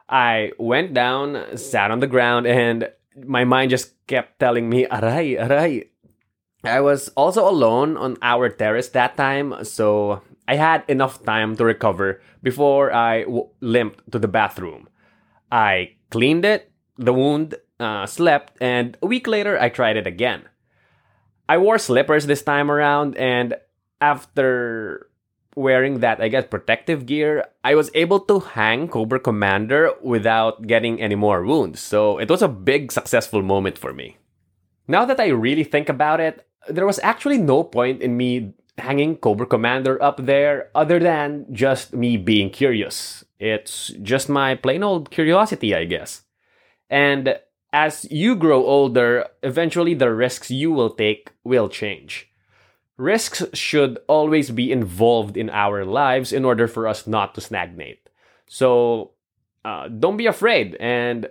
I 0.09 0.51
went 0.59 0.93
down, 0.93 1.55
sat 1.55 1.89
on 1.89 2.01
the 2.01 2.07
ground, 2.07 2.45
and 2.45 2.89
my 3.15 3.45
mind 3.45 3.71
just 3.71 3.93
kept 4.07 4.39
telling 4.39 4.69
me, 4.69 4.85
Aray, 4.87 5.37
aray, 5.37 5.90
I 6.63 6.81
was 6.81 7.09
also 7.17 7.47
alone 7.47 7.97
on 7.97 8.17
our 8.21 8.49
terrace 8.49 8.89
that 8.89 9.17
time, 9.17 9.63
so 9.63 10.21
I 10.47 10.55
had 10.55 10.83
enough 10.87 11.23
time 11.23 11.55
to 11.57 11.65
recover 11.65 12.21
before 12.43 12.93
I 12.93 13.23
w- 13.23 13.49
limped 13.61 14.11
to 14.11 14.19
the 14.19 14.27
bathroom. 14.27 14.87
I 15.51 15.97
cleaned 16.11 16.45
it, 16.45 16.71
the 16.97 17.13
wound, 17.13 17.55
uh, 17.79 18.05
slept, 18.05 18.57
and 18.61 18.97
a 19.01 19.07
week 19.07 19.27
later 19.27 19.59
I 19.59 19.69
tried 19.69 19.97
it 19.97 20.05
again. 20.05 20.43
I 21.49 21.57
wore 21.57 21.79
slippers 21.79 22.27
this 22.27 22.43
time 22.43 22.69
around, 22.69 23.17
and 23.17 23.55
after 23.99 25.09
wearing 25.55 25.99
that, 25.99 26.21
I 26.21 26.27
guess, 26.27 26.45
protective 26.45 27.05
gear, 27.05 27.45
I 27.63 27.75
was 27.75 27.91
able 27.93 28.19
to 28.21 28.39
hang 28.39 28.87
Cobra 28.87 29.19
Commander 29.19 29.93
without 30.01 30.67
getting 30.67 31.01
any 31.01 31.15
more 31.15 31.43
wounds, 31.43 31.81
so 31.81 32.19
it 32.19 32.29
was 32.29 32.41
a 32.41 32.47
big 32.47 32.91
successful 32.91 33.41
moment 33.41 33.77
for 33.77 33.93
me. 33.93 34.17
Now 34.87 35.05
that 35.05 35.19
I 35.19 35.27
really 35.27 35.63
think 35.63 35.89
about 35.89 36.19
it, 36.19 36.45
there 36.69 36.85
was 36.85 36.99
actually 37.03 37.37
no 37.37 37.63
point 37.63 38.01
in 38.01 38.17
me 38.17 38.53
hanging 38.77 39.15
Cobra 39.17 39.45
Commander 39.45 40.01
up 40.01 40.25
there 40.25 40.69
other 40.73 40.99
than 40.99 41.45
just 41.51 41.93
me 41.93 42.17
being 42.17 42.49
curious. 42.49 43.23
It's 43.39 43.89
just 44.01 44.29
my 44.29 44.55
plain 44.55 44.83
old 44.83 45.11
curiosity, 45.11 45.75
I 45.75 45.85
guess. 45.85 46.23
And 46.89 47.39
as 47.73 48.05
you 48.11 48.35
grow 48.35 48.65
older, 48.65 49.27
eventually 49.43 49.93
the 49.93 50.13
risks 50.13 50.51
you 50.51 50.71
will 50.71 50.89
take 50.89 51.31
will 51.43 51.69
change. 51.69 52.29
Risks 52.97 53.43
should 53.53 53.99
always 54.07 54.51
be 54.51 54.71
involved 54.71 55.37
in 55.37 55.49
our 55.49 55.85
lives 55.85 56.31
in 56.31 56.45
order 56.45 56.67
for 56.67 56.87
us 56.87 57.07
not 57.07 57.33
to 57.35 57.41
stagnate. 57.41 58.09
So 58.47 59.11
uh, 59.65 59.87
don't 59.87 60.17
be 60.17 60.27
afraid 60.27 60.75
and 60.79 61.29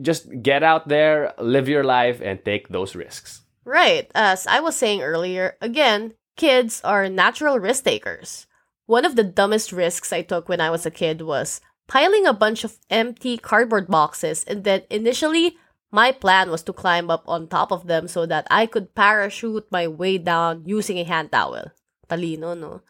just 0.00 0.42
get 0.42 0.62
out 0.62 0.88
there, 0.88 1.34
live 1.38 1.68
your 1.68 1.84
life, 1.84 2.20
and 2.22 2.42
take 2.44 2.68
those 2.68 2.94
risks. 2.94 3.41
Right. 3.64 4.10
As 4.14 4.46
I 4.46 4.60
was 4.60 4.76
saying 4.76 5.02
earlier, 5.02 5.56
again, 5.60 6.14
kids 6.36 6.80
are 6.82 7.08
natural 7.08 7.58
risk 7.58 7.84
takers. 7.84 8.46
One 8.86 9.04
of 9.04 9.16
the 9.16 9.24
dumbest 9.24 9.72
risks 9.72 10.12
I 10.12 10.22
took 10.22 10.48
when 10.48 10.60
I 10.60 10.70
was 10.70 10.84
a 10.84 10.90
kid 10.90 11.22
was 11.22 11.60
piling 11.86 12.26
a 12.26 12.34
bunch 12.34 12.64
of 12.64 12.78
empty 12.90 13.38
cardboard 13.38 13.86
boxes, 13.86 14.44
and 14.44 14.64
then 14.64 14.82
initially, 14.90 15.56
my 15.92 16.10
plan 16.10 16.50
was 16.50 16.62
to 16.64 16.72
climb 16.72 17.10
up 17.10 17.22
on 17.28 17.46
top 17.46 17.70
of 17.70 17.86
them 17.86 18.08
so 18.08 18.26
that 18.26 18.46
I 18.50 18.66
could 18.66 18.94
parachute 18.94 19.70
my 19.70 19.86
way 19.86 20.18
down 20.18 20.64
using 20.66 20.98
a 20.98 21.04
hand 21.04 21.30
towel. 21.30 21.70
Talino, 22.08 22.58
no? 22.58 22.82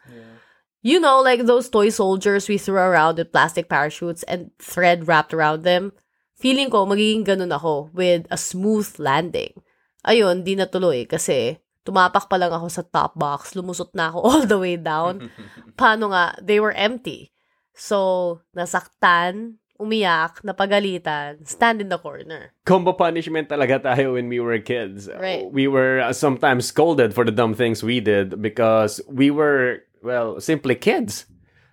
You 0.83 0.99
know, 0.99 1.21
like 1.21 1.47
those 1.47 1.69
toy 1.69 1.91
soldiers 1.91 2.49
we 2.49 2.59
threw 2.59 2.75
around 2.77 3.19
with 3.19 3.31
plastic 3.31 3.69
parachutes 3.69 4.23
and 4.25 4.51
thread 4.59 5.07
wrapped 5.07 5.35
around 5.35 5.63
them? 5.63 5.93
Feeling 6.35 6.71
ko 6.71 6.87
magiging 6.87 7.27
ganun 7.27 7.55
ako 7.55 7.91
with 7.93 8.27
a 8.31 8.39
smooth 8.39 8.91
landing. 8.99 9.63
Ayun, 10.03 10.43
di 10.43 10.59
natuloy 10.59 11.07
kasi 11.07 11.63
tumapak 11.83 12.31
pa 12.31 12.39
lang 12.39 12.51
ako 12.55 12.67
sa 12.71 12.83
top 12.87 13.15
box, 13.19 13.55
lumusot 13.55 13.91
na 13.95 14.11
ako 14.11 14.19
all 14.27 14.43
the 14.47 14.59
way 14.59 14.75
down. 14.79 15.31
Paano 15.81 16.11
nga, 16.11 16.35
they 16.43 16.59
were 16.59 16.75
empty. 16.75 17.31
So, 17.73 18.39
nasaktan, 18.53 19.63
umiyak, 19.83 20.47
napagalitan, 20.47 21.43
stand 21.43 21.83
in 21.83 21.91
the 21.91 21.99
corner. 21.99 22.55
Combo 22.63 22.95
punishment 22.95 23.51
talaga 23.51 23.83
tayo 23.83 24.15
when 24.15 24.31
we 24.31 24.39
were 24.39 24.59
kids. 24.63 25.11
Right. 25.11 25.49
We 25.51 25.67
were 25.67 26.05
uh, 26.05 26.15
sometimes 26.15 26.71
scolded 26.71 27.15
for 27.15 27.27
the 27.27 27.35
dumb 27.35 27.55
things 27.55 27.83
we 27.83 27.99
did 27.99 28.39
because 28.39 29.03
we 29.11 29.35
were, 29.35 29.83
well, 30.03 30.39
simply 30.39 30.79
kids. 30.79 31.27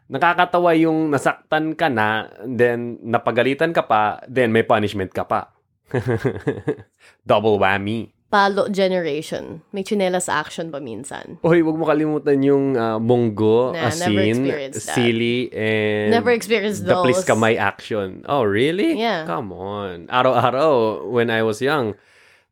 Nakakatawa 0.09 0.73
yung 0.73 1.13
nasaktan 1.13 1.77
ka 1.77 1.85
na, 1.85 2.33
then 2.41 2.97
napagalitan 3.05 3.77
ka 3.77 3.85
pa, 3.85 4.25
then 4.25 4.49
may 4.49 4.65
punishment 4.65 5.13
ka 5.13 5.21
pa. 5.21 5.53
Double 7.29 7.61
whammy. 7.61 8.09
Palo 8.29 8.69
generation. 8.69 9.65
May 9.73 9.81
chinelas 9.81 10.29
action 10.29 10.69
ba 10.69 10.77
minsan? 10.77 11.41
Oy, 11.41 11.65
wag 11.65 11.77
mo 11.81 11.85
kalimutan 11.89 12.45
yung 12.45 12.77
uh, 12.77 13.01
munggo, 13.01 13.73
Nah, 13.73 13.89
never 13.89 14.21
asin, 14.21 14.69
sili, 14.77 15.49
and 15.49 16.13
Never 16.13 16.29
experienced 16.29 16.85
the 16.85 16.93
those. 16.93 17.09
please 17.09 17.25
kamay 17.25 17.57
action. 17.57 18.21
Oh, 18.29 18.45
really? 18.45 19.01
Yeah. 19.01 19.25
Come 19.25 19.49
on. 19.49 20.05
Araw-araw, 20.13 21.09
when 21.09 21.33
I 21.33 21.41
was 21.41 21.57
young, 21.57 21.97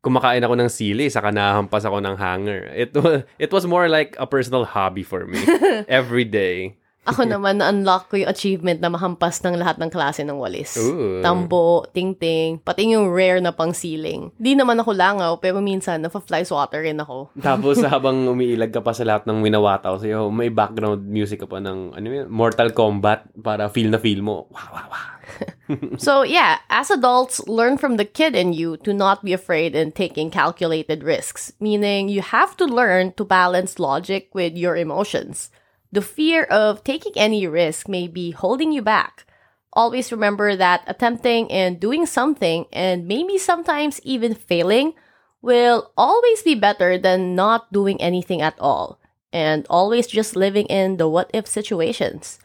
kumakain 0.02 0.42
ako 0.42 0.58
ng 0.58 0.66
sili, 0.66 1.06
saka 1.14 1.30
nahampas 1.30 1.86
ako 1.86 2.02
ng 2.02 2.18
hanger. 2.18 2.66
It 2.74 2.90
was, 2.98 3.22
it 3.38 3.50
was 3.54 3.62
more 3.62 3.86
like 3.86 4.18
a 4.18 4.26
personal 4.26 4.66
hobby 4.66 5.06
for 5.06 5.30
me. 5.30 5.38
Every 5.86 6.26
day. 6.26 6.74
Ako 7.08 7.24
naman, 7.32 7.58
na-unlock 7.58 8.12
ko 8.12 8.20
yung 8.20 8.30
achievement 8.30 8.78
na 8.78 8.92
mahampas 8.92 9.40
ng 9.40 9.56
lahat 9.56 9.80
ng 9.80 9.90
klase 9.90 10.22
ng 10.22 10.36
walis. 10.36 10.76
Ooh. 10.76 11.24
Tambo, 11.24 11.88
ting-ting, 11.90 12.60
pati 12.60 12.92
yung 12.92 13.08
rare 13.08 13.40
na 13.40 13.50
pang 13.56 13.72
ceiling. 13.72 14.28
Di 14.36 14.52
naman 14.52 14.76
ako 14.78 14.92
langaw, 14.92 15.32
pero 15.40 15.64
minsan, 15.64 16.04
nafa-fly 16.04 16.44
swatter 16.44 16.84
rin 16.84 17.00
ako. 17.00 17.32
Tapos 17.48 17.80
habang 17.80 18.28
umiilag 18.28 18.70
ka 18.70 18.84
pa 18.84 18.92
sa 18.92 19.08
lahat 19.08 19.24
ng 19.24 19.40
winawataw 19.40 19.96
sa'yo, 19.96 20.28
may 20.28 20.52
background 20.52 21.08
music 21.08 21.42
ka 21.42 21.48
pa 21.48 21.58
ng 21.58 21.96
ano 21.96 22.06
yun, 22.06 22.28
Mortal 22.28 22.76
Kombat 22.76 23.32
para 23.40 23.72
feel 23.72 23.88
na 23.88 23.98
feel 23.98 24.20
mo. 24.20 24.46
Wow, 24.52 24.68
wow, 24.70 24.88
wow. 24.92 25.08
So, 25.98 26.22
yeah, 26.22 26.58
as 26.70 26.90
adults, 26.90 27.46
learn 27.46 27.76
from 27.76 27.96
the 27.96 28.04
kid 28.04 28.34
in 28.34 28.52
you 28.52 28.76
to 28.78 28.92
not 28.92 29.24
be 29.24 29.32
afraid 29.32 29.74
in 29.74 29.92
taking 29.92 30.30
calculated 30.30 31.04
risks, 31.04 31.52
meaning 31.60 32.08
you 32.08 32.22
have 32.22 32.56
to 32.56 32.64
learn 32.64 33.12
to 33.20 33.24
balance 33.24 33.78
logic 33.78 34.30
with 34.32 34.56
your 34.56 34.76
emotions. 34.76 35.50
The 35.92 36.02
fear 36.02 36.44
of 36.44 36.84
taking 36.84 37.12
any 37.16 37.46
risk 37.46 37.88
may 37.88 38.08
be 38.08 38.30
holding 38.30 38.72
you 38.72 38.82
back. 38.82 39.24
Always 39.72 40.12
remember 40.12 40.56
that 40.56 40.82
attempting 40.86 41.50
and 41.50 41.80
doing 41.80 42.06
something, 42.06 42.66
and 42.72 43.06
maybe 43.06 43.38
sometimes 43.38 44.00
even 44.02 44.34
failing, 44.34 44.94
will 45.40 45.92
always 45.96 46.42
be 46.42 46.54
better 46.54 46.98
than 46.98 47.34
not 47.34 47.72
doing 47.72 48.00
anything 48.00 48.42
at 48.42 48.58
all, 48.58 48.98
and 49.32 49.66
always 49.70 50.06
just 50.06 50.36
living 50.36 50.66
in 50.66 50.96
the 50.96 51.08
what 51.08 51.30
if 51.32 51.46
situations. 51.46 52.38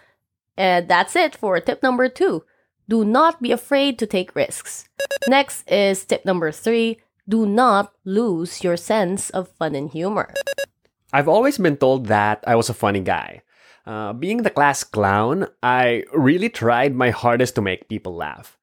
And 0.56 0.88
that's 0.88 1.15
it 1.15 1.36
for 1.36 1.60
tip 1.60 1.82
number 1.82 2.08
two. 2.08 2.43
Do 2.88 3.03
not 3.03 3.41
be 3.41 3.51
afraid 3.51 3.97
to 3.99 4.06
take 4.06 4.36
risks. 4.36 4.88
Next 5.27 5.69
is 5.71 6.06
tip 6.06 6.25
number 6.25 6.51
three 6.51 6.99
do 7.27 7.45
not 7.45 7.93
lose 8.03 8.63
your 8.63 8.75
sense 8.75 9.29
of 9.29 9.47
fun 9.47 9.75
and 9.75 9.89
humor. 9.89 10.34
I've 11.13 11.30
always 11.30 11.60
been 11.60 11.78
told 11.78 12.08
that 12.08 12.43
I 12.47 12.56
was 12.56 12.69
a 12.69 12.73
funny 12.73 12.99
guy. 12.99 13.43
Uh, 13.86 14.13
being 14.13 14.41
the 14.41 14.49
class 14.49 14.84
clown, 14.84 15.47
I 15.62 16.06
really 16.12 16.49
tried 16.49 16.95
my 16.95 17.12
hardest 17.12 17.54
to 17.56 17.62
make 17.62 17.88
people 17.88 18.15
laugh. 18.15 18.58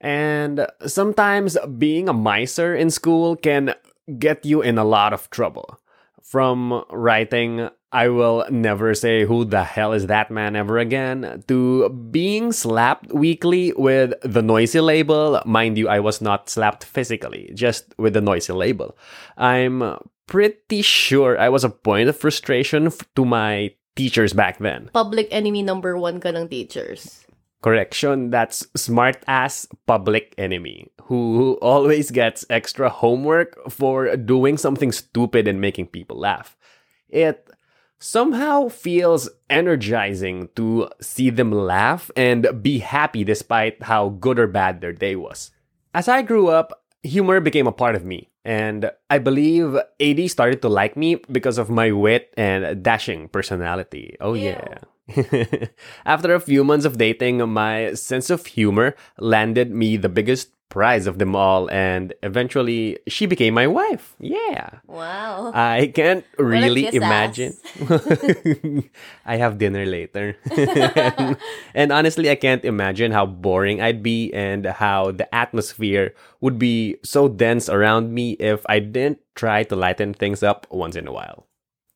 And 0.00 0.66
sometimes 0.86 1.58
being 1.78 2.08
a 2.08 2.12
miser 2.12 2.76
in 2.76 2.90
school 2.90 3.34
can 3.34 3.74
get 4.18 4.46
you 4.46 4.62
in 4.62 4.78
a 4.78 4.84
lot 4.84 5.12
of 5.12 5.28
trouble. 5.30 5.80
From 6.22 6.84
writing, 6.90 7.70
I 7.92 8.08
will 8.08 8.44
never 8.50 8.94
say 8.94 9.24
who 9.24 9.44
the 9.44 9.62
hell 9.64 9.92
is 9.92 10.06
that 10.06 10.30
man 10.30 10.56
ever 10.56 10.78
again, 10.78 11.44
to 11.46 11.88
being 11.88 12.52
slapped 12.52 13.12
weekly 13.12 13.72
with 13.76 14.14
the 14.22 14.42
noisy 14.42 14.80
label. 14.80 15.40
Mind 15.46 15.78
you, 15.78 15.88
I 15.88 16.00
was 16.00 16.20
not 16.20 16.50
slapped 16.50 16.84
physically, 16.84 17.50
just 17.54 17.94
with 17.96 18.14
the 18.14 18.20
noisy 18.20 18.52
label. 18.52 18.98
I'm 19.38 19.98
pretty 20.26 20.82
sure 20.82 21.38
I 21.38 21.48
was 21.48 21.64
a 21.64 21.70
point 21.70 22.08
of 22.08 22.16
frustration 22.16 22.88
f- 22.88 23.06
to 23.14 23.24
my 23.24 23.74
teachers 23.94 24.32
back 24.32 24.58
then. 24.58 24.90
Public 24.92 25.28
enemy 25.30 25.62
number 25.62 25.96
one 25.96 26.20
ka 26.20 26.30
ng 26.30 26.48
teachers. 26.48 27.24
Correction, 27.62 28.30
that's 28.30 28.66
smart 28.76 29.22
ass 29.26 29.66
public 29.86 30.34
enemy 30.36 30.90
who 31.04 31.58
always 31.62 32.10
gets 32.10 32.44
extra 32.50 32.90
homework 32.90 33.56
for 33.70 34.16
doing 34.16 34.58
something 34.58 34.92
stupid 34.92 35.48
and 35.48 35.60
making 35.60 35.86
people 35.86 36.18
laugh. 36.18 36.56
It 37.08 37.45
somehow 38.06 38.68
feels 38.68 39.28
energizing 39.50 40.48
to 40.54 40.88
see 41.00 41.28
them 41.28 41.50
laugh 41.50 42.10
and 42.14 42.46
be 42.62 42.78
happy 42.78 43.24
despite 43.24 43.82
how 43.82 44.10
good 44.10 44.38
or 44.38 44.46
bad 44.46 44.80
their 44.80 44.92
day 44.92 45.16
was. 45.16 45.50
As 45.92 46.06
I 46.06 46.22
grew 46.22 46.46
up, 46.46 46.84
humor 47.02 47.40
became 47.40 47.66
a 47.66 47.72
part 47.72 47.96
of 47.96 48.04
me, 48.04 48.30
and 48.44 48.92
I 49.10 49.18
believe 49.18 49.76
Eyddie 49.98 50.30
started 50.30 50.62
to 50.62 50.68
like 50.68 50.96
me 50.96 51.16
because 51.32 51.58
of 51.58 51.68
my 51.68 51.90
wit 51.90 52.32
and 52.36 52.82
dashing 52.82 53.28
personality. 53.28 54.16
Oh, 54.20 54.34
yeah. 54.34 54.78
After 56.06 56.34
a 56.34 56.40
few 56.40 56.62
months 56.62 56.84
of 56.84 56.98
dating, 56.98 57.38
my 57.48 57.94
sense 57.94 58.30
of 58.30 58.46
humor 58.46 58.94
landed 59.18 59.70
me 59.70 59.96
the 59.96 60.08
biggest 60.08 60.50
prize 60.68 61.06
of 61.06 61.18
them 61.18 61.34
all, 61.34 61.70
and 61.70 62.12
eventually 62.22 62.98
she 63.06 63.26
became 63.26 63.54
my 63.54 63.66
wife. 63.66 64.14
Yeah. 64.18 64.80
Wow. 64.86 65.52
I 65.54 65.92
can't 65.94 66.24
really 66.38 66.94
imagine. 66.94 67.56
I 69.24 69.36
have 69.36 69.58
dinner 69.58 69.86
later. 69.86 70.36
and, 70.50 71.36
and 71.74 71.92
honestly, 71.92 72.30
I 72.30 72.34
can't 72.34 72.64
imagine 72.64 73.12
how 73.12 73.26
boring 73.26 73.80
I'd 73.80 74.02
be 74.02 74.32
and 74.32 74.66
how 74.66 75.12
the 75.12 75.32
atmosphere 75.34 76.14
would 76.40 76.58
be 76.58 76.96
so 77.02 77.28
dense 77.28 77.68
around 77.68 78.12
me 78.12 78.32
if 78.32 78.64
I 78.66 78.80
didn't 78.80 79.20
try 79.34 79.62
to 79.64 79.76
lighten 79.76 80.14
things 80.14 80.42
up 80.42 80.66
once 80.70 80.96
in 80.96 81.06
a 81.06 81.12
while. 81.12 81.46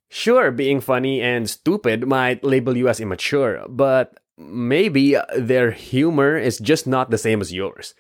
Sure, 0.09 0.50
being 0.50 0.80
funny 0.80 1.22
and 1.22 1.48
stupid 1.48 2.06
might 2.06 2.42
label 2.42 2.76
you 2.76 2.88
as 2.88 2.98
immature, 2.98 3.64
but 3.68 4.18
maybe 4.37 5.16
their 5.37 5.70
humor 5.70 6.37
is 6.37 6.59
just 6.59 6.87
not 6.87 7.11
the 7.11 7.18
same 7.18 7.40
as 7.40 7.52
yours. 7.52 7.94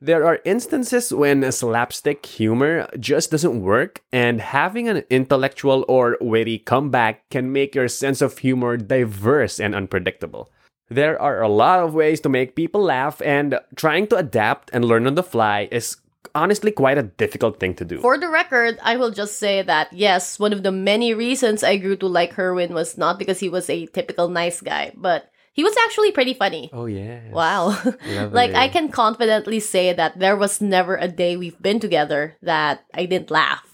There 0.00 0.26
are 0.26 0.40
instances 0.44 1.10
when 1.10 1.50
slapstick 1.50 2.26
humor 2.26 2.86
just 3.00 3.30
doesn't 3.30 3.62
work, 3.62 4.02
and 4.12 4.42
having 4.42 4.88
an 4.88 5.04
intellectual 5.08 5.86
or 5.88 6.18
witty 6.20 6.58
comeback 6.58 7.28
can 7.30 7.50
make 7.50 7.74
your 7.74 7.88
sense 7.88 8.20
of 8.20 8.36
humor 8.38 8.76
diverse 8.76 9.58
and 9.58 9.74
unpredictable. 9.74 10.50
There 10.90 11.20
are 11.20 11.40
a 11.40 11.48
lot 11.48 11.80
of 11.80 11.94
ways 11.94 12.20
to 12.20 12.28
make 12.28 12.54
people 12.54 12.82
laugh, 12.82 13.22
and 13.24 13.58
trying 13.74 14.06
to 14.08 14.16
adapt 14.16 14.68
and 14.72 14.84
learn 14.84 15.06
on 15.06 15.14
the 15.14 15.22
fly 15.22 15.66
is 15.72 15.96
honestly 16.34 16.70
quite 16.70 16.98
a 16.98 17.04
difficult 17.16 17.58
thing 17.58 17.74
to 17.76 17.84
do. 17.84 17.98
For 18.00 18.18
the 18.18 18.28
record, 18.28 18.78
I 18.82 18.96
will 18.96 19.10
just 19.10 19.38
say 19.38 19.62
that 19.62 19.90
yes, 19.94 20.38
one 20.38 20.52
of 20.52 20.62
the 20.62 20.72
many 20.72 21.14
reasons 21.14 21.64
I 21.64 21.78
grew 21.78 21.96
to 21.96 22.06
like 22.06 22.34
Herwin 22.34 22.70
was 22.70 22.98
not 22.98 23.18
because 23.18 23.40
he 23.40 23.48
was 23.48 23.70
a 23.70 23.86
typical 23.86 24.28
nice 24.28 24.60
guy, 24.60 24.92
but 24.94 25.32
he 25.56 25.64
was 25.64 25.72
actually 25.88 26.12
pretty 26.12 26.36
funny. 26.36 26.68
oh, 26.76 26.84
yeah. 26.84 27.32
Wow. 27.32 27.72
like 28.28 28.52
I 28.52 28.68
can 28.68 28.92
confidently 28.92 29.58
say 29.58 29.96
that 29.96 30.20
there 30.20 30.36
was 30.36 30.60
never 30.60 31.00
a 31.00 31.08
day 31.08 31.40
we've 31.40 31.56
been 31.56 31.80
together 31.80 32.36
that 32.44 32.84
I 32.92 33.08
didn't 33.08 33.32
laugh. 33.32 33.64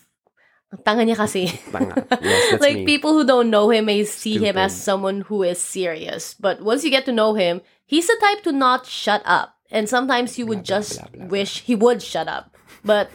Ang 0.70 0.86
Tanga 0.86 1.02
niya 1.02 1.18
kasi. 1.18 1.50
Yes, 2.22 2.60
like 2.64 2.86
me. 2.86 2.86
people 2.86 3.18
who 3.18 3.26
don't 3.26 3.50
know 3.50 3.68
him 3.74 3.90
may 3.90 4.06
see 4.06 4.38
him 4.38 4.54
as 4.54 4.70
someone 4.70 5.26
who 5.26 5.42
is 5.42 5.58
serious, 5.58 6.38
but 6.38 6.62
once 6.62 6.86
you 6.86 6.90
get 6.94 7.02
to 7.10 7.12
know 7.12 7.34
him, 7.34 7.66
he's 7.82 8.06
the 8.06 8.16
type 8.22 8.46
to 8.46 8.54
not 8.54 8.86
shut 8.86 9.20
up. 9.26 9.58
And 9.74 9.90
sometimes 9.90 10.38
you 10.38 10.46
would 10.46 10.62
just 10.62 11.02
blah, 11.02 11.10
blah, 11.10 11.18
blah. 11.26 11.34
wish 11.34 11.66
he 11.66 11.74
would 11.74 11.98
shut 11.98 12.30
up. 12.30 12.54
But 12.86 13.10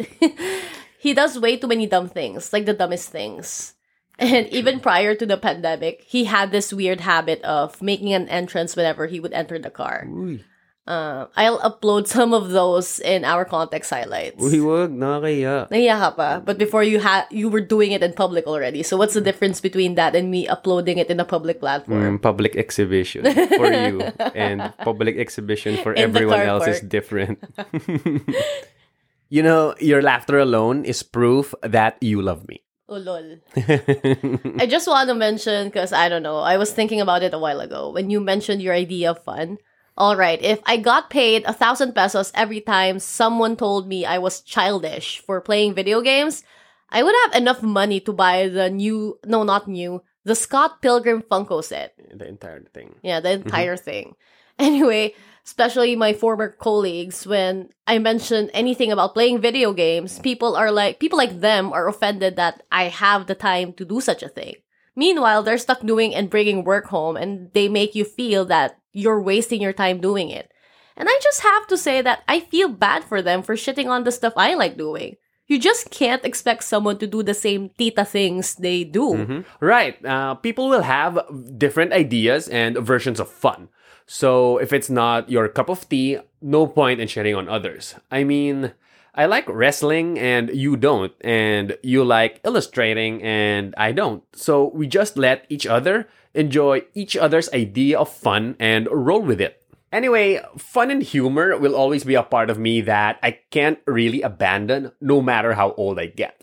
he 1.00 1.16
does 1.16 1.40
way 1.40 1.56
too 1.56 1.72
many 1.72 1.88
dumb 1.88 2.12
things, 2.12 2.52
like 2.52 2.68
the 2.68 2.76
dumbest 2.76 3.16
things. 3.16 3.77
And 4.20 4.48
even 4.50 4.80
prior 4.80 5.14
to 5.16 5.26
the 5.26 5.38
pandemic, 5.38 6.04
he 6.08 6.26
had 6.26 6.52
this 6.52 6.74
weird 6.74 7.02
habit 7.02 7.42
of 7.44 7.82
making 7.82 8.14
an 8.14 8.28
entrance 8.30 8.76
whenever 8.76 9.06
he 9.06 9.20
would 9.20 9.34
enter 9.34 9.60
the 9.60 9.70
car. 9.70 10.06
Uy. 10.10 10.42
Uh, 10.88 11.28
I'll 11.36 11.60
upload 11.60 12.08
some 12.08 12.34
of 12.34 12.56
those 12.56 13.00
in 13.04 13.26
our 13.26 13.44
context 13.44 13.92
highlights. 13.92 14.40
Uy, 14.40 14.64
wag. 14.64 14.90
Nakakaya. 14.96 15.68
Nahiya 15.68 16.00
ka 16.00 16.12
pa. 16.16 16.40
But 16.40 16.58
before 16.58 16.82
you 16.82 17.04
had, 17.04 17.28
you 17.30 17.50
were 17.52 17.60
doing 17.60 17.92
it 17.92 18.02
in 18.02 18.14
public 18.14 18.48
already. 18.48 18.84
So 18.84 18.96
what's 18.96 19.14
the 19.14 19.20
difference 19.20 19.60
between 19.60 19.96
that 20.00 20.16
and 20.16 20.32
me 20.32 20.48
uploading 20.48 20.98
it 20.98 21.12
in 21.12 21.20
a 21.20 21.26
public 21.28 21.60
platform? 21.60 22.18
Mm, 22.18 22.22
public 22.22 22.56
exhibition 22.56 23.28
for 23.28 23.68
you 23.68 24.00
and 24.34 24.72
public 24.80 25.18
exhibition 25.18 25.76
for 25.84 25.92
In 25.92 26.14
the 26.14 26.24
everyone 26.24 26.40
car 26.40 26.56
else 26.56 26.68
is 26.68 26.80
park. 26.80 26.90
different. 26.90 27.44
you 29.30 29.44
know, 29.44 29.76
your 29.84 30.02
laughter 30.02 30.40
alone 30.40 30.86
is 30.86 31.04
proof 31.04 31.54
that 31.62 32.00
you 32.00 32.22
love 32.22 32.48
me. 32.48 32.64
Oh 32.90 32.98
lol. 32.98 33.38
I 33.56 34.66
just 34.68 34.88
want 34.88 35.10
to 35.10 35.16
mention 35.16 35.68
because 35.68 35.92
I 35.92 36.08
don't 36.08 36.24
know. 36.24 36.40
I 36.40 36.58
was 36.58 36.72
thinking 36.72 37.02
about 37.02 37.24
it 37.24 37.34
a 37.34 37.40
while 37.40 37.60
ago 37.60 37.92
when 37.92 38.10
you 38.10 38.20
mentioned 38.20 38.62
your 38.62 38.74
idea 38.74 39.12
of 39.12 39.24
fun. 39.24 39.58
All 39.98 40.16
right, 40.16 40.40
if 40.44 40.62
I 40.66 40.78
got 40.78 41.10
paid 41.10 41.44
a 41.46 41.54
thousand 41.54 41.94
pesos 41.94 42.32
every 42.36 42.62
time 42.62 43.00
someone 43.00 43.58
told 43.58 43.88
me 43.88 44.06
I 44.06 44.20
was 44.20 44.42
childish 44.42 45.20
for 45.20 45.42
playing 45.42 45.74
video 45.74 46.02
games, 46.02 46.44
I 46.90 47.02
would 47.02 47.16
have 47.26 47.42
enough 47.42 47.64
money 47.64 48.00
to 48.02 48.14
buy 48.14 48.48
the 48.48 48.70
new, 48.70 49.20
no, 49.26 49.42
not 49.44 49.68
new, 49.68 50.04
the 50.24 50.36
Scott 50.36 50.82
Pilgrim 50.82 51.24
Funko 51.24 51.64
set. 51.64 51.98
the 52.14 52.28
entire 52.28 52.64
thing. 52.74 52.96
Yeah, 53.02 53.20
the 53.20 53.30
mm-hmm. 53.30 53.48
entire 53.48 53.78
thing. 53.78 54.16
Anyway, 54.60 55.14
especially 55.48 55.96
my 55.96 56.12
former 56.12 56.50
colleagues, 56.50 57.26
when 57.26 57.70
I 57.88 58.00
mention 58.00 58.50
anything 58.50 58.92
about 58.92 59.14
playing 59.14 59.40
video 59.40 59.72
games, 59.72 60.20
people 60.20 60.58
are 60.58 60.72
like, 60.72 61.00
people 61.00 61.18
like 61.18 61.40
them 61.40 61.72
are 61.72 61.88
offended 61.88 62.36
that 62.36 62.64
I 62.70 62.92
have 62.92 63.28
the 63.28 63.36
time 63.36 63.72
to 63.80 63.86
do 63.86 64.02
such 64.02 64.22
a 64.22 64.28
thing. 64.28 64.56
Meanwhile, 64.94 65.44
they're 65.44 65.58
stuck 65.58 65.80
doing 65.82 66.14
and 66.14 66.30
bringing 66.30 66.66
work 66.66 66.88
home, 66.88 67.16
and 67.16 67.50
they 67.54 67.70
make 67.70 67.96
you 67.96 68.04
feel 68.04 68.44
that 68.46 68.78
you're 68.92 69.22
wasting 69.22 69.62
your 69.62 69.72
time 69.72 70.02
doing 70.02 70.30
it. 70.30 70.52
And 70.98 71.08
I 71.08 71.18
just 71.24 71.42
have 71.42 71.66
to 71.68 71.78
say 71.78 72.02
that 72.02 72.24
I 72.28 72.42
feel 72.42 72.68
bad 72.68 73.06
for 73.06 73.22
them 73.22 73.42
for 73.42 73.56
shitting 73.56 73.88
on 73.88 74.04
the 74.04 74.12
stuff 74.12 74.34
I 74.36 74.56
like 74.56 74.76
doing. 74.76 75.16
You 75.48 75.60
just 75.60 75.92
can't 75.92 76.26
expect 76.26 76.66
someone 76.66 76.98
to 76.98 77.08
do 77.08 77.24
the 77.24 77.34
same 77.34 77.70
tita 77.78 78.04
things 78.04 78.56
they 78.56 78.84
do. 78.84 79.46
Right. 79.62 80.04
Uh, 80.04 80.36
people 80.36 80.68
will 80.68 80.82
have 80.82 81.24
different 81.58 81.94
ideas 81.94 82.50
and 82.50 82.76
versions 82.80 83.22
of 83.22 83.30
fun. 83.30 83.70
So 84.08 84.58
if 84.58 84.72
it's 84.72 84.90
not 84.90 85.30
your 85.30 85.48
cup 85.50 85.70
of 85.70 85.88
tea, 85.88 86.18
no 86.42 86.66
point 86.66 87.02
in 87.02 87.08
sharing 87.08 87.36
on 87.36 87.50
others. 87.50 87.96
I 88.10 88.24
mean, 88.24 88.72
I 89.14 89.26
like 89.26 89.50
wrestling 89.50 90.18
and 90.18 90.50
you 90.50 90.78
don't, 90.78 91.12
and 91.22 91.78
you 91.84 92.06
like 92.06 92.40
illustrating 92.46 93.22
and 93.22 93.76
I 93.78 93.92
don't. 93.92 94.24
So 94.34 94.72
we 94.74 94.88
just 94.88 95.18
let 95.18 95.46
each 95.50 95.68
other 95.68 96.08
enjoy 96.34 96.84
each 96.94 97.18
other's 97.18 97.52
idea 97.52 98.00
of 98.00 98.10
fun 98.10 98.56
and 98.60 98.88
roll 98.90 99.22
with 99.22 99.42
it. 99.42 99.62
Anyway, 99.92 100.40
fun 100.58 100.92
and 100.92 101.02
humor 101.02 101.58
will 101.58 101.76
always 101.76 102.04
be 102.04 102.16
a 102.16 102.24
part 102.24 102.50
of 102.50 102.60
me 102.60 102.82
that 102.82 103.20
I 103.24 103.40
can't 103.52 103.80
really 103.86 104.22
abandon 104.22 104.92
no 105.02 105.22
matter 105.22 105.54
how 105.54 105.74
old 105.74 106.00
I 106.00 106.08
get. 106.08 106.42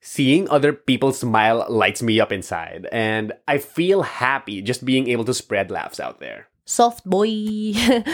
Seeing 0.00 0.48
other 0.48 0.72
people 0.72 1.12
smile 1.12 1.64
lights 1.68 2.02
me 2.02 2.20
up 2.20 2.32
inside, 2.32 2.88
and 2.90 3.32
I 3.46 3.58
feel 3.58 4.02
happy 4.02 4.60
just 4.60 4.84
being 4.84 5.08
able 5.08 5.24
to 5.24 5.34
spread 5.34 5.70
laughs 5.70 6.00
out 6.00 6.18
there. 6.18 6.48
Soft 6.64 7.04
boy. 7.04 7.74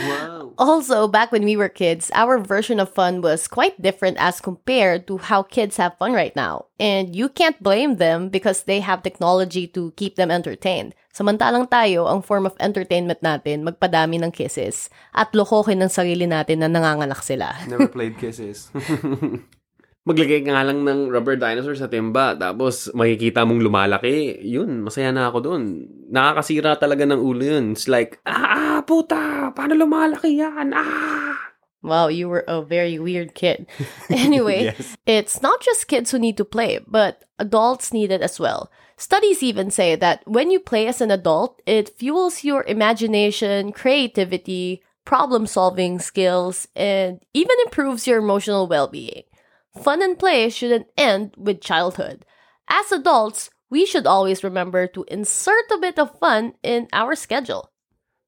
Also, 0.59 1.07
back 1.07 1.31
when 1.31 1.47
we 1.47 1.55
were 1.55 1.71
kids, 1.71 2.11
our 2.19 2.35
version 2.35 2.81
of 2.83 2.91
fun 2.91 3.23
was 3.23 3.47
quite 3.47 3.79
different 3.81 4.19
as 4.19 4.43
compared 4.43 5.07
to 5.07 5.15
how 5.19 5.41
kids 5.41 5.79
have 5.79 5.95
fun 6.03 6.13
right 6.13 6.35
now. 6.35 6.67
And 6.81 7.15
you 7.15 7.29
can't 7.29 7.63
blame 7.63 8.03
them 8.03 8.29
because 8.29 8.65
they 8.67 8.81
have 8.81 9.07
technology 9.07 9.71
to 9.79 9.95
keep 9.95 10.17
them 10.19 10.35
entertained. 10.35 10.99
Samantalang 11.15 11.71
tayo, 11.71 12.11
ang 12.11 12.23
form 12.27 12.43
of 12.43 12.59
entertainment 12.59 13.23
natin, 13.23 13.63
magpadami 13.63 14.19
ng 14.19 14.35
kisses 14.35 14.91
at 15.15 15.31
lokohin 15.31 15.79
ng 15.79 15.91
sarili 15.95 16.27
natin 16.27 16.59
na 16.59 16.67
nanganganak 16.67 17.23
sila. 17.23 17.55
Never 17.71 17.87
played 17.95 18.19
kisses. 18.19 18.71
Maglagay 20.07 20.41
ka 20.47 20.55
nga 20.55 20.65
lang 20.65 20.87
ng 20.87 21.11
rubber 21.13 21.37
dinosaur 21.37 21.77
sa 21.77 21.91
timba, 21.91 22.33
tapos 22.33 22.89
makikita 22.97 23.45
mong 23.45 23.61
lumalaki, 23.61 24.41
yun, 24.41 24.81
masaya 24.81 25.13
na 25.13 25.29
ako 25.29 25.39
dun. 25.45 25.85
Nakakasira 26.09 26.79
talaga 26.81 27.05
ng 27.05 27.21
ulo 27.21 27.45
yun. 27.45 27.77
It's 27.77 27.91
like, 27.91 28.17
ah, 28.25 28.81
puta, 28.87 29.53
paano 29.53 29.77
lumalaki 29.77 30.41
yan? 30.41 30.73
Ah! 30.73 31.37
Wow, 31.85 32.09
you 32.09 32.27
were 32.27 32.43
a 32.49 32.59
very 32.65 32.99
weird 32.99 33.35
kid. 33.39 33.69
Anyway, 34.11 34.73
Yes. 34.75 34.97
it's 35.07 35.39
not 35.45 35.61
just 35.63 35.87
kids 35.87 36.11
who 36.11 36.19
need 36.19 36.37
to 36.41 36.45
play, 36.45 36.81
but 36.89 37.23
adults 37.39 37.93
need 37.93 38.11
it 38.11 38.25
as 38.25 38.41
well. 38.41 38.73
Studies 38.97 39.45
even 39.47 39.71
say 39.71 39.95
that 39.95 40.27
when 40.27 40.51
you 40.51 40.59
play 40.59 40.89
as 40.91 40.99
an 41.01 41.13
adult, 41.15 41.63
it 41.71 41.95
fuels 41.95 42.43
your 42.43 42.65
imagination, 42.67 43.71
creativity, 43.71 44.83
problem 45.05 45.47
solving 45.47 46.01
skills, 46.03 46.67
and 46.75 47.23
even 47.31 47.55
improves 47.65 48.09
your 48.11 48.19
emotional 48.19 48.67
well 48.67 48.89
being. 48.91 49.28
Fun 49.77 50.03
and 50.03 50.19
play 50.19 50.49
shouldn't 50.51 50.89
end 50.97 51.35
with 51.37 51.61
childhood. 51.61 52.25
As 52.69 52.93
adults, 52.93 53.51
we 53.71 53.85
should 53.85 54.07
always 54.07 54.45
remember 54.45 54.87
to 54.87 55.05
insert 55.09 55.71
a 55.71 55.79
bit 55.79 55.99
of 55.99 56.19
fun 56.19 56.55
in 56.63 56.89
our 56.93 57.15
schedule. 57.15 57.71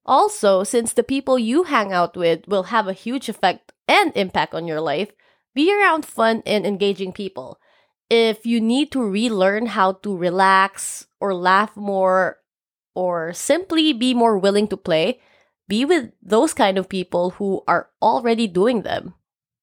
Also, 0.05 0.65
since 0.65 0.93
the 0.93 1.03
people 1.03 1.39
you 1.39 1.65
hang 1.65 1.93
out 1.93 2.17
with 2.17 2.47
will 2.47 2.65
have 2.65 2.89
a 2.89 2.93
huge 2.93 3.29
effect 3.29 3.73
and 3.87 4.13
impact 4.17 4.55
on 4.55 4.67
your 4.67 4.81
life, 4.81 5.13
be 5.55 5.73
around 5.73 6.05
fun 6.05 6.43
and 6.47 6.67
engaging 6.67 7.13
people. 7.13 7.61
If 8.09 8.45
you 8.45 8.61
need 8.61 8.91
to 8.93 9.03
relearn 9.03 9.67
how 9.67 9.93
to 10.03 10.17
relax 10.17 11.07
or 11.21 11.35
laugh 11.35 11.77
more 11.77 12.39
or 12.95 13.33
simply 13.33 13.93
be 13.93 14.15
more 14.15 14.39
willing 14.39 14.69
to 14.69 14.77
play, 14.77 15.21
be 15.69 15.85
with 15.85 16.11
those 16.21 16.53
kind 16.53 16.77
of 16.79 16.89
people 16.89 17.31
who 17.31 17.63
are 17.69 17.91
already 18.03 18.49
doing 18.49 18.83
them. 18.83 19.15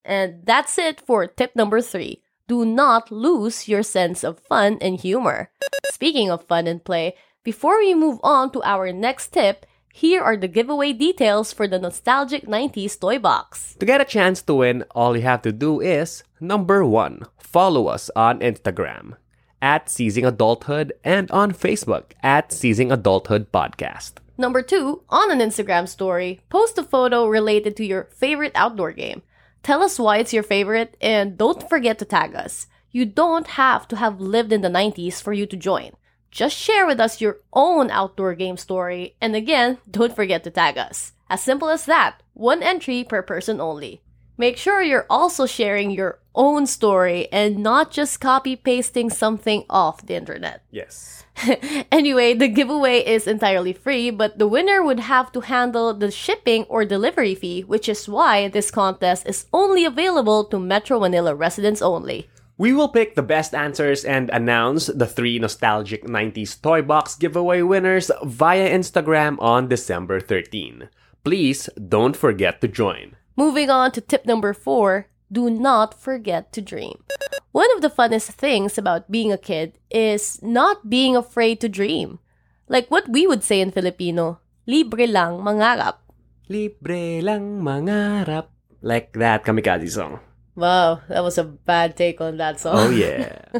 And 0.07 0.45
that's 0.45 0.77
it 0.79 1.01
for 1.01 1.27
tip 1.27 1.53
number 1.53 1.81
three. 1.81 2.23
Do 2.47 2.63
not 2.63 3.11
lose 3.11 3.67
your 3.67 3.83
sense 3.83 4.23
of 4.23 4.39
fun 4.39 4.77
and 4.79 4.97
humor. 4.97 5.51
Speaking 5.91 6.31
of 6.31 6.47
fun 6.47 6.65
and 6.65 6.81
play, 6.81 7.15
before 7.43 7.77
we 7.79 7.93
move 7.93 8.19
on 8.23 8.51
to 8.51 8.63
our 8.63 8.93
next 8.93 9.35
tip, 9.35 9.65
here 9.91 10.21
are 10.21 10.37
the 10.37 10.47
giveaway 10.47 10.93
details 10.93 11.51
for 11.51 11.67
the 11.67 11.79
nostalgic 11.79 12.47
90s 12.47 12.97
toy 12.97 13.19
box. 13.19 13.75
To 13.79 13.85
get 13.85 13.99
a 13.99 14.05
chance 14.05 14.41
to 14.43 14.55
win, 14.55 14.85
all 14.95 15.17
you 15.17 15.23
have 15.23 15.41
to 15.41 15.51
do 15.51 15.81
is 15.81 16.23
number 16.39 16.85
one, 16.85 17.23
follow 17.37 17.87
us 17.87 18.09
on 18.15 18.39
Instagram 18.39 19.17
at 19.61 19.89
Seizing 19.89 20.23
Adulthood 20.23 20.93
and 21.03 21.29
on 21.31 21.51
Facebook 21.51 22.13
at 22.23 22.53
Seizing 22.53 22.91
Adulthood 22.91 23.51
Podcast. 23.51 24.19
Number 24.37 24.61
two, 24.61 25.03
on 25.09 25.31
an 25.31 25.39
Instagram 25.39 25.89
story, 25.89 26.39
post 26.47 26.77
a 26.77 26.83
photo 26.83 27.27
related 27.27 27.75
to 27.77 27.85
your 27.85 28.05
favorite 28.13 28.51
outdoor 28.55 28.91
game. 28.91 29.23
Tell 29.67 29.83
us 29.83 29.99
why 29.99 30.19
it's 30.19 30.31
your 30.31 30.43
favorite 30.43 30.95
and 31.01 31.37
don't 31.37 31.67
forget 31.67 31.99
to 31.99 32.05
tag 32.05 32.33
us. 32.33 32.67
You 32.89 33.03
don't 33.03 33.47
have 33.59 33.85
to 33.89 33.97
have 33.97 34.21
lived 34.21 34.53
in 34.53 34.61
the 34.61 34.69
90s 34.69 35.21
for 35.21 35.33
you 35.33 35.45
to 35.45 35.57
join. 35.57 35.91
Just 36.31 36.55
share 36.55 36.87
with 36.87 37.01
us 37.01 37.19
your 37.19 37.39
own 37.51 37.91
outdoor 37.91 38.33
game 38.33 38.55
story, 38.55 39.17
and 39.19 39.35
again, 39.35 39.79
don't 39.91 40.15
forget 40.15 40.45
to 40.45 40.51
tag 40.51 40.77
us. 40.77 41.11
As 41.29 41.43
simple 41.43 41.67
as 41.67 41.83
that, 41.83 42.23
one 42.33 42.63
entry 42.63 43.03
per 43.03 43.21
person 43.21 43.59
only. 43.59 44.01
Make 44.37 44.55
sure 44.55 44.81
you're 44.81 45.05
also 45.09 45.45
sharing 45.45 45.91
your 45.91 46.19
own 46.33 46.65
story 46.65 47.27
and 47.33 47.57
not 47.57 47.91
just 47.91 48.21
copy 48.21 48.55
pasting 48.55 49.09
something 49.09 49.65
off 49.69 50.05
the 50.05 50.15
internet. 50.15 50.63
Yes. 50.71 51.25
anyway, 51.91 52.33
the 52.33 52.47
giveaway 52.47 52.99
is 52.99 53.27
entirely 53.27 53.73
free, 53.73 54.09
but 54.09 54.39
the 54.39 54.47
winner 54.47 54.83
would 54.83 54.99
have 54.99 55.31
to 55.33 55.41
handle 55.41 55.93
the 55.93 56.11
shipping 56.11 56.63
or 56.63 56.85
delivery 56.85 57.35
fee, 57.35 57.61
which 57.61 57.87
is 57.87 58.09
why 58.09 58.47
this 58.47 58.71
contest 58.71 59.27
is 59.27 59.45
only 59.53 59.85
available 59.85 60.45
to 60.45 60.59
Metro 60.59 60.99
Manila 60.99 61.35
residents 61.35 61.81
only. 61.81 62.29
We 62.57 62.73
will 62.73 62.89
pick 62.89 63.13
the 63.13 63.21
best 63.21 63.53
answers 63.53 64.03
and 64.03 64.31
announce 64.31 64.87
the 64.87 65.05
three 65.05 65.37
nostalgic 65.37 66.05
90s 66.05 66.59
toy 66.59 66.81
box 66.81 67.13
giveaway 67.13 67.61
winners 67.61 68.09
via 68.23 68.69
Instagram 68.69 69.37
on 69.39 69.67
December 69.67 70.19
13. 70.19 70.89
Please 71.23 71.69
don't 71.77 72.17
forget 72.17 72.61
to 72.61 72.67
join. 72.67 73.15
Moving 73.35 73.69
on 73.69 73.91
to 73.91 74.01
tip 74.01 74.25
number 74.25 74.53
four 74.53 75.07
do 75.31 75.49
not 75.49 75.93
forget 75.93 76.51
to 76.53 76.61
dream. 76.61 77.03
One 77.51 77.67
of 77.75 77.81
the 77.81 77.89
funnest 77.89 78.35
things 78.37 78.77
about 78.77 79.11
being 79.11 79.31
a 79.31 79.37
kid 79.37 79.79
is 79.89 80.41
not 80.41 80.89
being 80.89 81.15
afraid 81.15 81.59
to 81.61 81.69
dream. 81.69 82.19
Like 82.67 82.91
what 82.91 83.09
we 83.09 83.25
would 83.25 83.43
say 83.43 83.61
in 83.61 83.71
Filipino, 83.71 84.39
libre 84.67 85.07
lang 85.07 85.39
mangarap. 85.39 86.03
Libre 86.49 87.21
lang 87.23 87.63
mangarap. 87.63 88.51
Like 88.81 89.13
that 89.17 89.43
Kamikazee 89.43 89.89
song. 89.89 90.19
Wow, 90.55 91.01
that 91.09 91.23
was 91.23 91.37
a 91.37 91.43
bad 91.43 91.97
take 91.97 92.21
on 92.21 92.37
that 92.37 92.59
song. 92.59 92.77
Oh 92.77 92.89
yeah. 92.89 93.41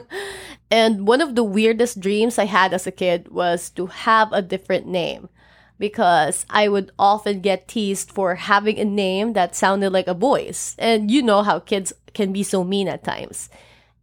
And 0.69 1.07
one 1.07 1.21
of 1.21 1.35
the 1.35 1.43
weirdest 1.43 1.99
dreams 1.99 2.37
I 2.37 2.43
had 2.45 2.73
as 2.73 2.85
a 2.85 2.91
kid 2.91 3.29
was 3.31 3.69
to 3.79 3.87
have 3.87 4.33
a 4.33 4.41
different 4.41 4.85
name 4.85 5.29
because 5.79 6.45
I 6.49 6.67
would 6.67 6.91
often 6.97 7.41
get 7.41 7.67
teased 7.67 8.11
for 8.11 8.35
having 8.35 8.79
a 8.79 8.85
name 8.85 9.33
that 9.33 9.55
sounded 9.55 9.91
like 9.91 10.07
a 10.07 10.13
boy's. 10.13 10.75
And 10.77 11.11
you 11.11 11.21
know 11.21 11.43
how 11.43 11.59
kids 11.59 11.93
can 12.13 12.33
be 12.33 12.43
so 12.43 12.63
mean 12.63 12.87
at 12.87 13.03
times. 13.03 13.49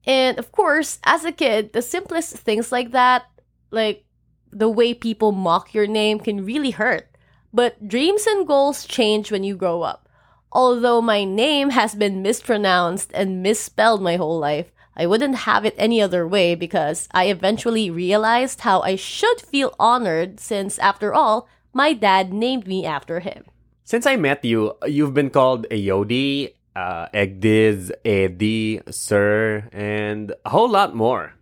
And 0.06 0.38
of 0.38 0.52
course, 0.52 0.98
as 1.04 1.24
a 1.24 1.32
kid, 1.32 1.72
the 1.72 1.82
simplest 1.82 2.36
things 2.36 2.70
like 2.70 2.92
that, 2.92 3.24
like 3.70 4.04
the 4.50 4.68
way 4.68 4.94
people 4.94 5.32
mock 5.32 5.74
your 5.74 5.86
name, 5.86 6.20
can 6.20 6.44
really 6.44 6.70
hurt. 6.70 7.08
But 7.52 7.88
dreams 7.88 8.26
and 8.26 8.46
goals 8.46 8.84
change 8.84 9.32
when 9.32 9.44
you 9.44 9.56
grow 9.56 9.82
up. 9.82 10.08
Although 10.52 11.00
my 11.00 11.24
name 11.24 11.70
has 11.70 11.94
been 11.94 12.22
mispronounced 12.22 13.10
and 13.14 13.42
misspelled 13.42 14.02
my 14.02 14.16
whole 14.16 14.38
life, 14.38 14.70
I 14.96 15.06
wouldn't 15.06 15.34
have 15.50 15.64
it 15.64 15.74
any 15.76 16.00
other 16.00 16.26
way 16.26 16.54
because 16.54 17.08
I 17.10 17.26
eventually 17.26 17.90
realized 17.90 18.60
how 18.60 18.80
I 18.80 18.94
should 18.94 19.40
feel 19.40 19.74
honored 19.78 20.38
since, 20.38 20.78
after 20.78 21.12
all, 21.12 21.48
my 21.74 21.92
dad 21.92 22.32
named 22.32 22.66
me 22.66 22.86
after 22.86 23.20
him. 23.20 23.44
Since 23.84 24.06
I 24.06 24.16
met 24.16 24.44
you, 24.44 24.74
you've 24.86 25.12
been 25.12 25.30
called 25.30 25.66
Ayodi, 25.70 26.54
uh, 26.74 27.08
Egdiz, 27.12 27.90
Eddie, 28.04 28.80
Sir, 28.90 29.68
and 29.72 30.34
a 30.44 30.50
whole 30.50 30.70
lot 30.70 30.94
more. 30.94 31.34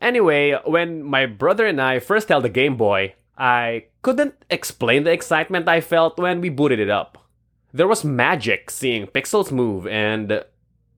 Anyway, 0.00 0.54
when 0.66 1.02
my 1.02 1.26
brother 1.26 1.66
and 1.66 1.80
I 1.80 1.98
first 1.98 2.28
held 2.28 2.44
the 2.44 2.48
Game 2.48 2.76
Boy, 2.76 3.14
I 3.36 3.86
couldn't 4.02 4.34
explain 4.50 5.04
the 5.04 5.12
excitement 5.12 5.68
I 5.68 5.80
felt 5.80 6.18
when 6.18 6.40
we 6.40 6.48
booted 6.48 6.78
it 6.78 6.90
up. 6.90 7.26
There 7.72 7.88
was 7.88 8.04
magic 8.04 8.70
seeing 8.70 9.06
pixels 9.06 9.50
move, 9.50 9.86
and 9.86 10.44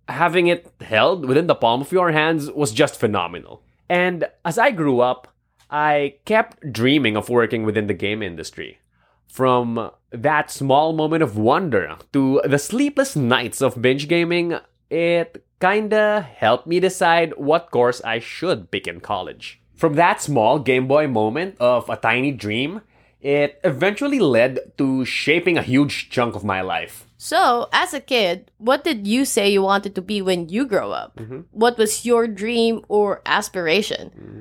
having 0.08 0.48
it 0.48 0.72
held 0.80 1.26
within 1.26 1.46
the 1.46 1.54
palm 1.54 1.80
of 1.80 1.92
your 1.92 2.12
hands 2.12 2.50
was 2.50 2.72
just 2.72 2.98
phenomenal. 2.98 3.62
And 3.88 4.28
as 4.44 4.58
I 4.58 4.70
grew 4.70 5.00
up, 5.00 5.28
I 5.70 6.16
kept 6.24 6.72
dreaming 6.72 7.16
of 7.16 7.28
working 7.28 7.62
within 7.62 7.86
the 7.86 7.94
game 7.94 8.22
industry. 8.22 8.80
From 9.28 9.90
that 10.10 10.50
small 10.50 10.92
moment 10.92 11.22
of 11.22 11.38
wonder 11.38 11.96
to 12.12 12.42
the 12.44 12.58
sleepless 12.58 13.14
nights 13.14 13.62
of 13.62 13.80
binge 13.80 14.08
gaming, 14.08 14.58
it 14.90 15.44
kinda 15.60 16.22
helped 16.22 16.66
me 16.66 16.80
decide 16.80 17.34
what 17.36 17.70
course 17.70 18.02
I 18.02 18.18
should 18.18 18.72
pick 18.72 18.88
in 18.88 19.00
college. 19.00 19.60
From 19.76 19.94
that 19.94 20.20
small 20.20 20.58
Game 20.58 20.88
Boy 20.88 21.06
moment 21.06 21.56
of 21.60 21.88
a 21.88 21.96
tiny 21.96 22.32
dream, 22.32 22.82
it 23.20 23.60
eventually 23.62 24.18
led 24.18 24.76
to 24.78 25.04
shaping 25.04 25.56
a 25.56 25.62
huge 25.62 26.10
chunk 26.10 26.34
of 26.34 26.44
my 26.44 26.60
life. 26.60 27.06
So, 27.16 27.68
as 27.72 27.94
a 27.94 28.00
kid, 28.00 28.50
what 28.58 28.82
did 28.82 29.06
you 29.06 29.24
say 29.24 29.50
you 29.50 29.62
wanted 29.62 29.94
to 29.94 30.02
be 30.02 30.22
when 30.22 30.48
you 30.48 30.66
grow 30.66 30.90
up? 30.90 31.16
Mm-hmm. 31.16 31.40
What 31.52 31.78
was 31.78 32.04
your 32.04 32.26
dream 32.26 32.84
or 32.88 33.20
aspiration? 33.26 34.10
Mm-hmm. 34.10 34.40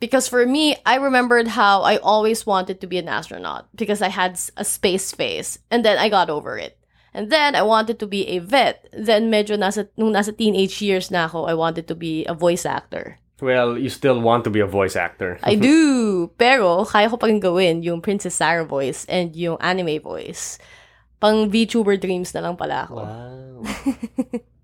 Because 0.00 0.28
for 0.28 0.46
me, 0.46 0.76
I 0.86 0.96
remembered 0.96 1.48
how 1.48 1.82
I 1.82 1.96
always 1.98 2.46
wanted 2.46 2.80
to 2.80 2.86
be 2.86 2.98
an 2.98 3.08
astronaut 3.08 3.66
because 3.74 4.00
I 4.00 4.08
had 4.08 4.38
a 4.56 4.64
space 4.64 5.10
face 5.10 5.58
and 5.70 5.84
then 5.84 5.98
I 5.98 6.08
got 6.08 6.30
over 6.30 6.56
it. 6.56 6.78
And 7.14 7.32
then 7.32 7.56
I 7.56 7.62
wanted 7.62 7.98
to 7.98 8.06
be 8.06 8.28
a 8.28 8.38
vet. 8.38 8.86
Then 8.92 9.30
medyo 9.30 9.58
nasa, 9.58 9.88
nung 9.96 10.12
nasa 10.12 10.36
teenage 10.36 10.80
years 10.80 11.10
na 11.10 11.26
ako, 11.26 11.46
I 11.46 11.54
wanted 11.54 11.88
to 11.88 11.96
be 11.96 12.24
a 12.26 12.34
voice 12.34 12.64
actor. 12.64 13.18
Well, 13.40 13.78
you 13.78 13.88
still 13.88 14.20
want 14.20 14.44
to 14.44 14.50
be 14.50 14.60
a 14.60 14.66
voice 14.66 14.94
actor. 14.94 15.38
I 15.42 15.54
do! 15.58 16.30
Pero 16.38 16.84
kaya 16.84 17.10
ko 17.10 17.16
pa 17.16 17.26
rin 17.26 17.40
gawin 17.40 17.82
yung 17.82 18.00
Princess 18.02 18.34
Sarah 18.34 18.66
voice 18.66 19.06
and 19.08 19.34
yung 19.34 19.58
anime 19.58 19.98
voice. 20.02 20.58
Pang 21.18 21.50
VTuber 21.50 21.98
dreams 21.98 22.34
na 22.34 22.40
lang 22.46 22.54
pala 22.54 22.86
ako. 22.86 23.02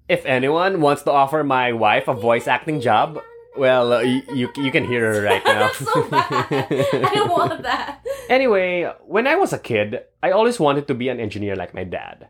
If 0.06 0.22
anyone 0.26 0.78
wants 0.78 1.02
to 1.08 1.10
offer 1.10 1.42
my 1.42 1.72
wife 1.72 2.06
a 2.06 2.14
voice 2.14 2.46
acting 2.46 2.78
job, 2.78 3.18
well, 3.56 3.92
uh, 3.92 4.00
you 4.00 4.50
you 4.56 4.70
can 4.70 4.84
hear 4.84 5.14
her 5.14 5.22
right 5.22 5.44
now. 5.44 5.70
so 5.72 6.08
bad. 6.08 6.46
I 6.50 7.10
don't 7.14 7.30
want 7.30 7.62
that. 7.62 8.00
Anyway, 8.28 8.90
when 9.06 9.26
I 9.26 9.36
was 9.36 9.52
a 9.52 9.58
kid, 9.58 10.00
I 10.22 10.30
always 10.30 10.58
wanted 10.58 10.86
to 10.88 10.94
be 10.94 11.08
an 11.08 11.20
engineer 11.20 11.56
like 11.56 11.74
my 11.74 11.84
dad. 11.84 12.28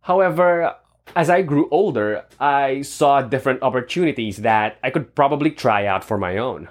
However, 0.00 0.74
as 1.14 1.30
I 1.30 1.42
grew 1.42 1.68
older, 1.70 2.24
I 2.40 2.82
saw 2.82 3.22
different 3.22 3.62
opportunities 3.62 4.38
that 4.38 4.78
I 4.82 4.90
could 4.90 5.14
probably 5.14 5.50
try 5.50 5.86
out 5.86 6.04
for 6.04 6.18
my 6.18 6.38
own. 6.38 6.68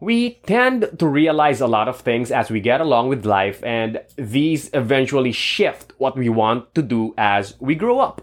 We 0.00 0.34
tend 0.46 0.98
to 0.98 1.08
realize 1.08 1.60
a 1.60 1.66
lot 1.66 1.88
of 1.88 2.00
things 2.00 2.30
as 2.30 2.50
we 2.50 2.60
get 2.60 2.80
along 2.80 3.08
with 3.08 3.26
life, 3.26 3.64
and 3.64 4.00
these 4.14 4.70
eventually 4.72 5.32
shift 5.32 5.92
what 5.98 6.16
we 6.16 6.28
want 6.28 6.72
to 6.76 6.82
do 6.82 7.14
as 7.18 7.56
we 7.58 7.74
grow 7.74 7.98
up. 7.98 8.22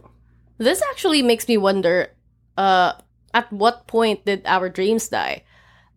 This 0.57 0.81
actually 0.89 1.21
makes 1.21 1.49
me 1.49 1.57
wonder 1.57 2.11
uh, 2.57 2.93
at 3.35 3.51
what 3.51 3.85
point 3.85 4.25
did 4.25 4.41
our 4.45 4.69
dreams 4.69 5.09
die? 5.09 5.43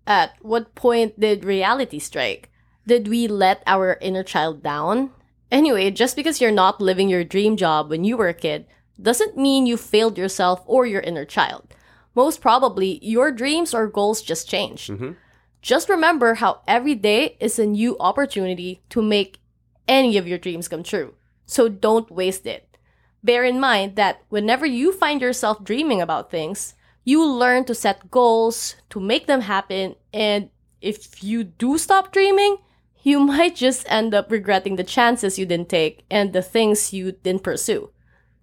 At 0.07 0.34
what 0.43 0.74
point 0.74 1.18
did 1.20 1.45
reality 1.45 2.01
strike? 2.01 2.51
Did 2.86 3.07
we 3.07 3.28
let 3.28 3.62
our 3.64 3.97
inner 4.01 4.24
child 4.24 4.62
down? 4.62 5.12
Anyway, 5.53 5.91
just 5.93 6.16
because 6.16 6.41
you're 6.41 6.51
not 6.51 6.80
living 6.80 7.09
your 7.09 7.22
dream 7.22 7.57
job 7.57 7.89
when 7.89 8.03
you 8.03 8.16
were 8.16 8.28
a 8.28 8.34
kid 8.34 8.66
doesn't 9.01 9.36
mean 9.36 9.66
you 9.66 9.76
failed 9.76 10.18
yourself 10.18 10.62
or 10.66 10.84
your 10.84 11.01
inner 11.01 11.24
child. 11.24 11.74
Most 12.16 12.41
probably, 12.41 12.99
your 13.01 13.30
dreams 13.30 13.72
or 13.72 13.86
goals 13.86 14.20
just 14.20 14.51
changed. 14.51 14.91
Mm-hmm. 14.91 15.12
Just 15.62 15.89
remember 15.89 16.34
how 16.34 16.62
every 16.66 16.97
day 16.97 17.36
is 17.39 17.59
a 17.59 17.66
new 17.66 17.97
opportunity 18.01 18.82
to 18.91 19.01
make 19.01 19.39
any 19.86 20.16
of 20.16 20.26
your 20.26 20.39
dreams 20.39 20.66
come 20.66 20.82
true. 20.82 21.14
So 21.47 21.68
don't 21.68 22.11
waste 22.11 22.47
it. 22.47 22.76
Bear 23.22 23.45
in 23.45 23.61
mind 23.61 23.95
that 23.95 24.22
whenever 24.28 24.66
you 24.66 24.93
find 24.93 25.20
yourself 25.20 25.62
dreaming 25.62 26.01
about 26.01 26.30
things, 26.30 26.74
you 27.09 27.24
learn 27.24 27.64
to 27.64 27.74
set 27.74 28.11
goals, 28.11 28.76
to 28.90 29.00
make 29.00 29.26
them 29.26 29.40
happen, 29.40 29.96
and 30.12 30.50
if 30.82 31.24
you 31.24 31.42
do 31.42 31.78
stop 31.78 32.12
dreaming, 32.12 32.59
you 33.02 33.18
might 33.32 33.56
just 33.56 33.86
end 33.88 34.12
up 34.12 34.30
regretting 34.30 34.76
the 34.76 34.84
chances 34.84 35.38
you 35.38 35.46
didn't 35.46 35.70
take 35.70 36.04
and 36.11 36.34
the 36.34 36.42
things 36.42 36.92
you 36.92 37.12
didn't 37.12 37.42
pursue. 37.42 37.88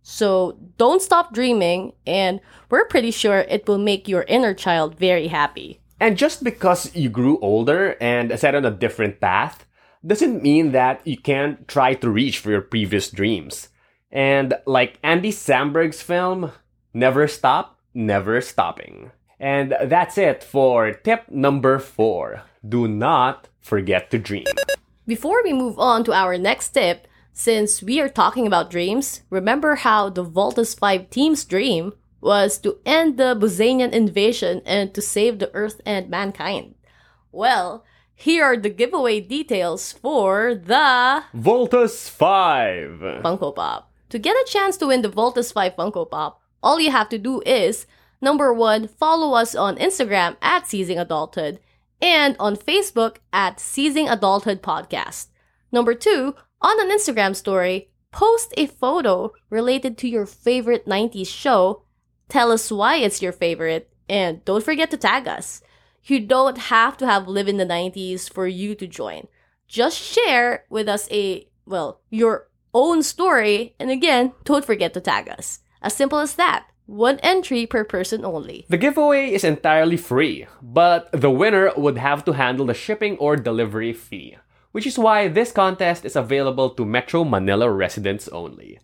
So 0.01 0.57
don't 0.77 1.01
stop 1.01 1.31
dreaming, 1.31 1.93
and 2.07 2.39
we're 2.71 2.85
pretty 2.85 3.11
sure 3.11 3.39
it 3.39 3.67
will 3.67 3.77
make 3.77 4.07
your 4.07 4.23
inner 4.27 4.55
child 4.55 4.97
very 4.97 5.27
happy. 5.27 5.79
And 5.99 6.17
just 6.17 6.43
because 6.43 6.93
you 6.95 7.09
grew 7.09 7.37
older 7.41 7.95
and 8.01 8.37
set 8.39 8.55
on 8.55 8.65
a 8.65 8.71
different 8.71 9.21
path 9.21 9.65
doesn't 10.05 10.41
mean 10.41 10.71
that 10.71 11.05
you 11.05 11.17
can't 11.17 11.67
try 11.67 11.93
to 11.93 12.09
reach 12.09 12.39
for 12.39 12.49
your 12.49 12.61
previous 12.61 13.09
dreams. 13.11 13.69
And 14.11 14.55
like 14.65 14.99
Andy 15.03 15.31
Samberg's 15.31 16.01
film, 16.01 16.51
never 16.93 17.27
stop, 17.27 17.74
never 17.95 18.41
stopping. 18.41 19.11
And 19.39 19.75
that's 19.85 20.17
it 20.17 20.43
for 20.43 20.91
tip 20.91 21.31
number 21.31 21.79
four. 21.79 22.43
Do 22.67 22.87
not 22.87 23.47
forget 23.59 24.11
to 24.11 24.19
dream. 24.19 24.45
Before 25.07 25.41
we 25.43 25.53
move 25.53 25.79
on 25.79 26.03
to 26.05 26.13
our 26.13 26.37
next 26.37 26.69
tip, 26.69 27.07
since 27.33 27.83
we 27.83 27.99
are 27.99 28.09
talking 28.09 28.47
about 28.47 28.71
dreams, 28.71 29.21
remember 29.29 29.75
how 29.75 30.09
the 30.09 30.23
Voltes 30.23 30.73
5 30.73 31.09
team's 31.09 31.43
dream 31.43 31.93
was 32.21 32.57
to 32.59 32.79
end 32.85 33.17
the 33.17 33.35
Boazanian 33.35 33.91
invasion 33.91 34.61
and 34.65 34.93
to 34.93 35.01
save 35.01 35.39
the 35.39 35.53
Earth 35.53 35.81
and 35.85 36.09
mankind. 36.09 36.75
Well, 37.31 37.83
here 38.15 38.45
are 38.45 38.57
the 38.57 38.69
giveaway 38.69 39.19
details 39.19 39.91
for 39.91 40.55
the 40.55 41.23
Voltes 41.35 42.09
5! 42.09 43.21
Funko 43.21 43.53
Pop. 43.53 43.91
To 44.09 44.17
get 44.17 44.35
a 44.37 44.45
chance 44.47 44.77
to 44.77 44.87
win 44.87 45.01
the 45.01 45.09
Voltes 45.09 45.51
5 45.51 45.75
Funko 45.75 46.09
Pop, 46.09 46.41
all 46.61 46.79
you 46.79 46.91
have 46.91 47.09
to 47.09 47.17
do 47.17 47.41
is 47.45 47.85
number 48.21 48.53
one, 48.53 48.87
follow 48.87 49.33
us 49.33 49.55
on 49.55 49.77
Instagram 49.77 50.37
at 50.41 50.67
Seizing 50.67 50.97
Adulthood 50.97 51.59
and 52.01 52.35
on 52.39 52.55
Facebook 52.55 53.17
at 53.31 53.59
Seizing 53.59 54.09
Adulthood 54.09 54.61
Podcast. 54.61 55.27
Number 55.71 55.93
two, 55.93 56.35
on 56.61 56.79
an 56.79 56.95
Instagram 56.95 57.35
story, 57.35 57.89
post 58.11 58.53
a 58.57 58.65
photo 58.65 59.31
related 59.49 59.97
to 59.99 60.07
your 60.07 60.25
favorite 60.25 60.85
90s 60.85 61.27
show. 61.27 61.83
Tell 62.29 62.51
us 62.51 62.71
why 62.71 62.97
it's 62.97 63.21
your 63.21 63.31
favorite, 63.31 63.91
and 64.07 64.43
don't 64.45 64.63
forget 64.63 64.89
to 64.91 64.97
tag 64.97 65.27
us. 65.27 65.61
You 66.03 66.19
don't 66.19 66.57
have 66.57 66.97
to 66.97 67.05
have 67.05 67.27
lived 67.27 67.49
in 67.49 67.57
the 67.57 67.65
90s 67.65 68.31
for 68.31 68.47
you 68.47 68.75
to 68.75 68.87
join. 68.87 69.27
Just 69.67 69.97
share 69.97 70.65
with 70.69 70.87
us 70.87 71.07
a, 71.11 71.47
well, 71.65 72.01
your 72.09 72.47
own 72.73 73.01
story, 73.03 73.75
and 73.79 73.89
again, 73.89 74.33
don't 74.43 74.65
forget 74.65 74.93
to 74.93 75.01
tag 75.01 75.29
us. 75.29 75.59
As 75.85 75.93
simple 75.93 76.17
as 76.17 76.33
that. 76.33 76.65
One 76.87 77.19
entry 77.21 77.67
per 77.67 77.83
person 77.83 78.25
only. 78.25 78.65
The 78.69 78.77
giveaway 78.77 79.29
is 79.29 79.43
entirely 79.43 79.97
free, 79.97 80.47
but 80.59 81.11
the 81.11 81.29
winner 81.29 81.71
would 81.77 81.99
have 81.99 82.25
to 82.25 82.33
handle 82.33 82.65
the 82.65 82.73
shipping 82.73 83.17
or 83.17 83.35
delivery 83.35 83.93
fee, 83.93 84.37
which 84.71 84.87
is 84.87 84.97
why 84.97 85.27
this 85.27 85.51
contest 85.51 86.03
is 86.03 86.15
available 86.15 86.71
to 86.71 86.85
Metro 86.85 87.23
Manila 87.23 87.69
residents 87.69 88.27
only. 88.29 88.79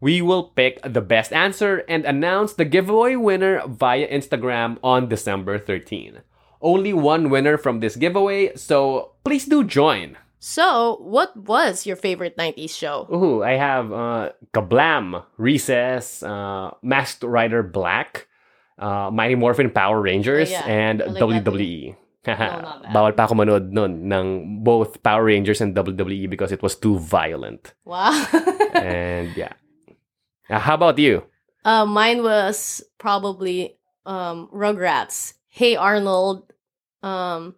We 0.00 0.22
will 0.22 0.54
pick 0.54 0.80
the 0.82 1.00
best 1.00 1.32
answer 1.32 1.82
and 1.88 2.04
announce 2.04 2.52
the 2.52 2.64
giveaway 2.64 3.16
winner 3.16 3.60
via 3.66 4.06
Instagram 4.06 4.78
on 4.80 5.08
December 5.08 5.58
13. 5.58 6.22
Only 6.62 6.92
one 6.92 7.30
winner 7.30 7.58
from 7.58 7.80
this 7.80 7.96
giveaway, 7.96 8.54
so 8.54 9.10
please 9.24 9.46
do 9.46 9.64
join. 9.64 10.18
So, 10.44 11.00
what 11.00 11.32
was 11.32 11.86
your 11.88 11.96
favorite 11.96 12.36
90s 12.36 12.76
show? 12.76 13.08
Ooh, 13.08 13.40
I 13.42 13.56
have 13.56 13.88
uh, 13.88 14.36
Kablam, 14.52 15.24
Recess, 15.40 16.20
uh, 16.22 16.76
Masked 16.84 17.24
Rider 17.24 17.62
Black, 17.64 18.28
uh, 18.76 19.08
Mighty 19.08 19.36
Morphin 19.40 19.70
Power 19.72 20.04
Rangers, 20.04 20.50
Oh, 20.50 20.52
yeah. 20.52 20.68
and 20.68 21.00
I 21.00 21.06
like 21.06 21.44
that 21.44 21.48
WWE. 21.48 21.96
Bad. 22.28 22.92
Bawal 22.92 23.16
pa 23.16 23.24
ako 23.24 23.40
manood 23.40 23.72
nun 23.72 24.04
ng 24.12 24.60
both 24.60 25.00
Power 25.00 25.24
Rangers 25.24 25.64
and 25.64 25.72
WWE 25.72 26.28
because 26.28 26.52
it 26.52 26.60
was 26.60 26.76
too 26.76 27.00
violent. 27.00 27.72
Wow. 27.88 28.12
And 28.76 29.32
yeah. 29.36 29.52
Uh, 30.50 30.60
how 30.60 30.74
about 30.76 30.98
you? 31.00 31.24
uh, 31.64 31.86
mine 31.88 32.20
was 32.20 32.84
probably 33.00 33.80
um, 34.04 34.48
Rugrats. 34.52 35.40
Hey 35.48 35.76
Arnold. 35.76 36.52
Um, 37.00 37.56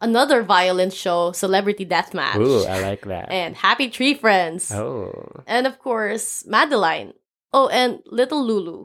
another 0.00 0.42
violent 0.42 0.92
show, 0.92 1.32
Celebrity 1.32 1.86
Deathmatch. 1.86 2.36
Ooh, 2.36 2.64
I 2.64 2.80
like 2.80 3.04
that. 3.06 3.30
and 3.30 3.56
Happy 3.56 3.88
Tree 3.90 4.14
Friends. 4.14 4.70
oh. 4.72 5.42
And 5.46 5.66
of 5.66 5.78
course, 5.78 6.44
Madeline. 6.46 7.12
Oh, 7.52 7.68
and 7.68 8.00
Little 8.06 8.44
Lulu. 8.44 8.84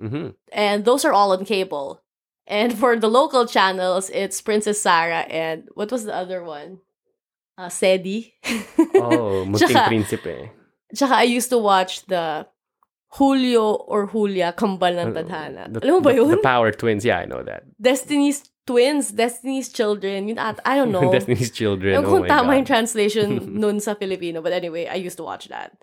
hmm 0.00 0.28
And 0.52 0.84
those 0.84 1.04
are 1.04 1.12
all 1.12 1.32
on 1.32 1.44
cable. 1.44 2.02
And 2.46 2.74
for 2.76 2.96
the 2.98 3.06
local 3.08 3.46
channels, 3.46 4.10
it's 4.10 4.40
Princess 4.40 4.80
Sarah 4.82 5.22
and 5.30 5.68
what 5.74 5.92
was 5.92 6.04
the 6.04 6.14
other 6.14 6.42
one? 6.42 6.80
Uh, 7.56 7.68
Cedie. 7.68 8.32
Oh, 8.96 9.44
Munting 9.46 9.56
Tsaka- 9.70 9.86
Prinsipe. 9.88 10.50
Tsaka 10.94 11.14
I 11.14 11.22
used 11.22 11.50
to 11.50 11.58
watch 11.58 12.06
the 12.06 12.46
Julio 13.18 13.74
or 13.90 14.06
Julia 14.06 14.54
Kambal 14.56 14.94
ng 14.98 15.14
Tadhana. 15.14 15.72
The, 15.72 15.82
Alam 15.82 15.94
mo 15.98 16.00
ba 16.00 16.14
yun? 16.14 16.30
the 16.30 16.38
Power 16.38 16.70
Twins, 16.70 17.04
yeah, 17.04 17.18
I 17.18 17.26
know 17.26 17.42
that. 17.42 17.64
Destiny's 17.80 18.46
Twins, 18.66 19.10
Destiny's 19.10 19.68
Children. 19.72 20.28
Yun 20.28 20.38
at, 20.38 20.60
I 20.64 20.76
don't 20.76 20.92
know. 20.94 21.10
Destiny's 21.10 21.50
Children. 21.50 21.94
Ewan 21.94 22.04
Oh 22.06 22.08
kung 22.08 22.20
my 22.22 22.28
tama 22.28 22.54
yung 22.54 22.64
translation 22.64 23.28
nun 23.60 23.80
sa 23.80 23.94
Filipino. 23.94 24.40
But 24.40 24.52
anyway, 24.52 24.86
I 24.86 24.94
used 24.94 25.16
to 25.18 25.24
watch 25.26 25.48
that. 25.48 25.74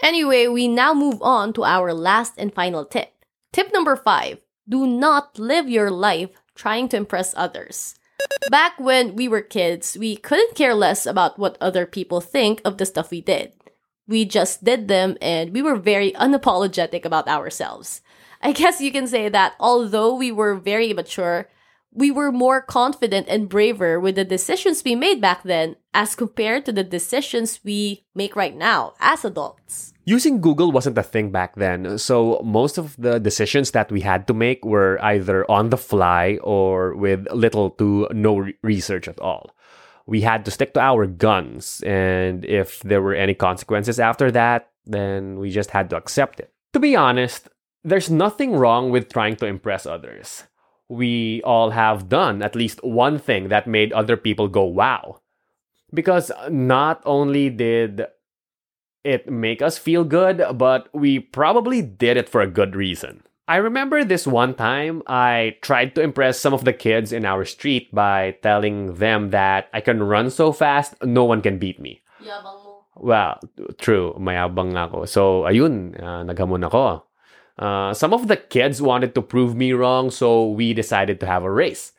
Anyway, 0.00 0.46
we 0.48 0.68
now 0.68 0.92
move 0.92 1.20
on 1.20 1.52
to 1.54 1.64
our 1.64 1.92
last 1.92 2.34
and 2.36 2.52
final 2.52 2.84
tip. 2.84 3.12
Tip 3.52 3.72
number 3.72 3.96
five. 3.96 4.40
Do 4.68 4.86
not 4.86 5.38
live 5.38 5.68
your 5.68 5.90
life 5.90 6.30
trying 6.54 6.88
to 6.90 6.96
impress 6.96 7.32
others. 7.36 7.94
Back 8.50 8.80
when 8.80 9.14
we 9.14 9.28
were 9.28 9.40
kids, 9.44 9.96
we 9.96 10.16
couldn't 10.16 10.56
care 10.56 10.74
less 10.74 11.06
about 11.06 11.38
what 11.38 11.56
other 11.60 11.86
people 11.86 12.20
think 12.20 12.60
of 12.64 12.76
the 12.76 12.84
stuff 12.84 13.10
we 13.10 13.20
did. 13.20 13.52
We 14.08 14.24
just 14.24 14.64
did 14.64 14.88
them 14.88 15.16
and 15.20 15.52
we 15.52 15.62
were 15.62 15.76
very 15.76 16.12
unapologetic 16.12 17.04
about 17.04 17.28
ourselves. 17.28 18.00
I 18.42 18.52
guess 18.52 18.80
you 18.80 18.92
can 18.92 19.06
say 19.06 19.28
that 19.28 19.54
although 19.58 20.14
we 20.14 20.30
were 20.30 20.54
very 20.54 20.90
immature, 20.90 21.48
we 21.96 22.10
were 22.10 22.30
more 22.30 22.60
confident 22.60 23.26
and 23.28 23.48
braver 23.48 23.98
with 23.98 24.16
the 24.16 24.24
decisions 24.24 24.84
we 24.84 24.94
made 24.94 25.20
back 25.20 25.42
then 25.42 25.76
as 25.94 26.14
compared 26.14 26.66
to 26.66 26.72
the 26.72 26.84
decisions 26.84 27.60
we 27.64 28.04
make 28.14 28.36
right 28.36 28.54
now 28.54 28.92
as 29.00 29.24
adults. 29.24 29.94
Using 30.04 30.40
Google 30.40 30.70
wasn't 30.70 30.98
a 30.98 31.02
thing 31.02 31.32
back 31.32 31.56
then, 31.56 31.98
so 31.98 32.40
most 32.44 32.76
of 32.78 32.94
the 32.98 33.18
decisions 33.18 33.70
that 33.70 33.90
we 33.90 34.02
had 34.02 34.26
to 34.28 34.34
make 34.34 34.64
were 34.64 35.02
either 35.02 35.50
on 35.50 35.70
the 35.70 35.78
fly 35.78 36.38
or 36.44 36.94
with 36.94 37.26
little 37.32 37.70
to 37.70 38.06
no 38.12 38.36
re- 38.36 38.54
research 38.62 39.08
at 39.08 39.18
all. 39.18 39.56
We 40.06 40.20
had 40.20 40.44
to 40.44 40.50
stick 40.50 40.72
to 40.74 40.80
our 40.80 41.06
guns, 41.06 41.82
and 41.84 42.44
if 42.44 42.80
there 42.80 43.02
were 43.02 43.14
any 43.14 43.34
consequences 43.34 43.98
after 43.98 44.30
that, 44.30 44.70
then 44.84 45.38
we 45.40 45.50
just 45.50 45.70
had 45.70 45.90
to 45.90 45.96
accept 45.96 46.38
it. 46.38 46.52
To 46.74 46.80
be 46.80 46.94
honest, 46.94 47.48
there's 47.82 48.10
nothing 48.10 48.52
wrong 48.52 48.90
with 48.90 49.12
trying 49.12 49.36
to 49.36 49.46
impress 49.46 49.84
others. 49.84 50.44
We 50.88 51.42
all 51.42 51.70
have 51.70 52.08
done 52.08 52.42
at 52.42 52.54
least 52.54 52.84
one 52.84 53.18
thing 53.18 53.48
that 53.48 53.66
made 53.66 53.92
other 53.92 54.16
people 54.16 54.46
go 54.46 54.64
wow. 54.64 55.20
Because 55.92 56.30
not 56.48 57.02
only 57.04 57.50
did 57.50 58.06
it 59.02 59.30
make 59.30 59.62
us 59.62 59.78
feel 59.78 60.04
good, 60.04 60.42
but 60.54 60.88
we 60.92 61.18
probably 61.18 61.82
did 61.82 62.16
it 62.16 62.28
for 62.28 62.40
a 62.40 62.50
good 62.50 62.74
reason. 62.74 63.22
I 63.48 63.56
remember 63.56 64.02
this 64.02 64.26
one 64.26 64.54
time 64.54 65.02
I 65.06 65.56
tried 65.62 65.94
to 65.94 66.02
impress 66.02 66.38
some 66.40 66.52
of 66.52 66.64
the 66.64 66.72
kids 66.72 67.12
in 67.12 67.24
our 67.24 67.44
street 67.44 67.94
by 67.94 68.36
telling 68.42 68.94
them 68.98 69.30
that 69.30 69.68
I 69.72 69.80
can 69.80 70.02
run 70.02 70.30
so 70.30 70.50
fast, 70.50 70.94
no 71.04 71.24
one 71.24 71.42
can 71.42 71.58
beat 71.58 71.78
me. 71.78 72.02
Well, 72.96 73.38
true, 73.78 74.16
mayabang 74.18 74.74
ako. 74.74 75.04
So, 75.04 75.42
ayun, 75.46 75.94
uh, 76.02 76.24
naghamon 76.26 76.66
ako. 76.66 77.04
Uh, 77.58 77.94
some 77.94 78.12
of 78.12 78.26
the 78.26 78.36
kids 78.36 78.82
wanted 78.82 79.14
to 79.14 79.22
prove 79.22 79.54
me 79.54 79.72
wrong, 79.72 80.10
so 80.10 80.48
we 80.50 80.74
decided 80.74 81.20
to 81.20 81.26
have 81.26 81.44
a 81.44 81.50
race. 81.50 81.92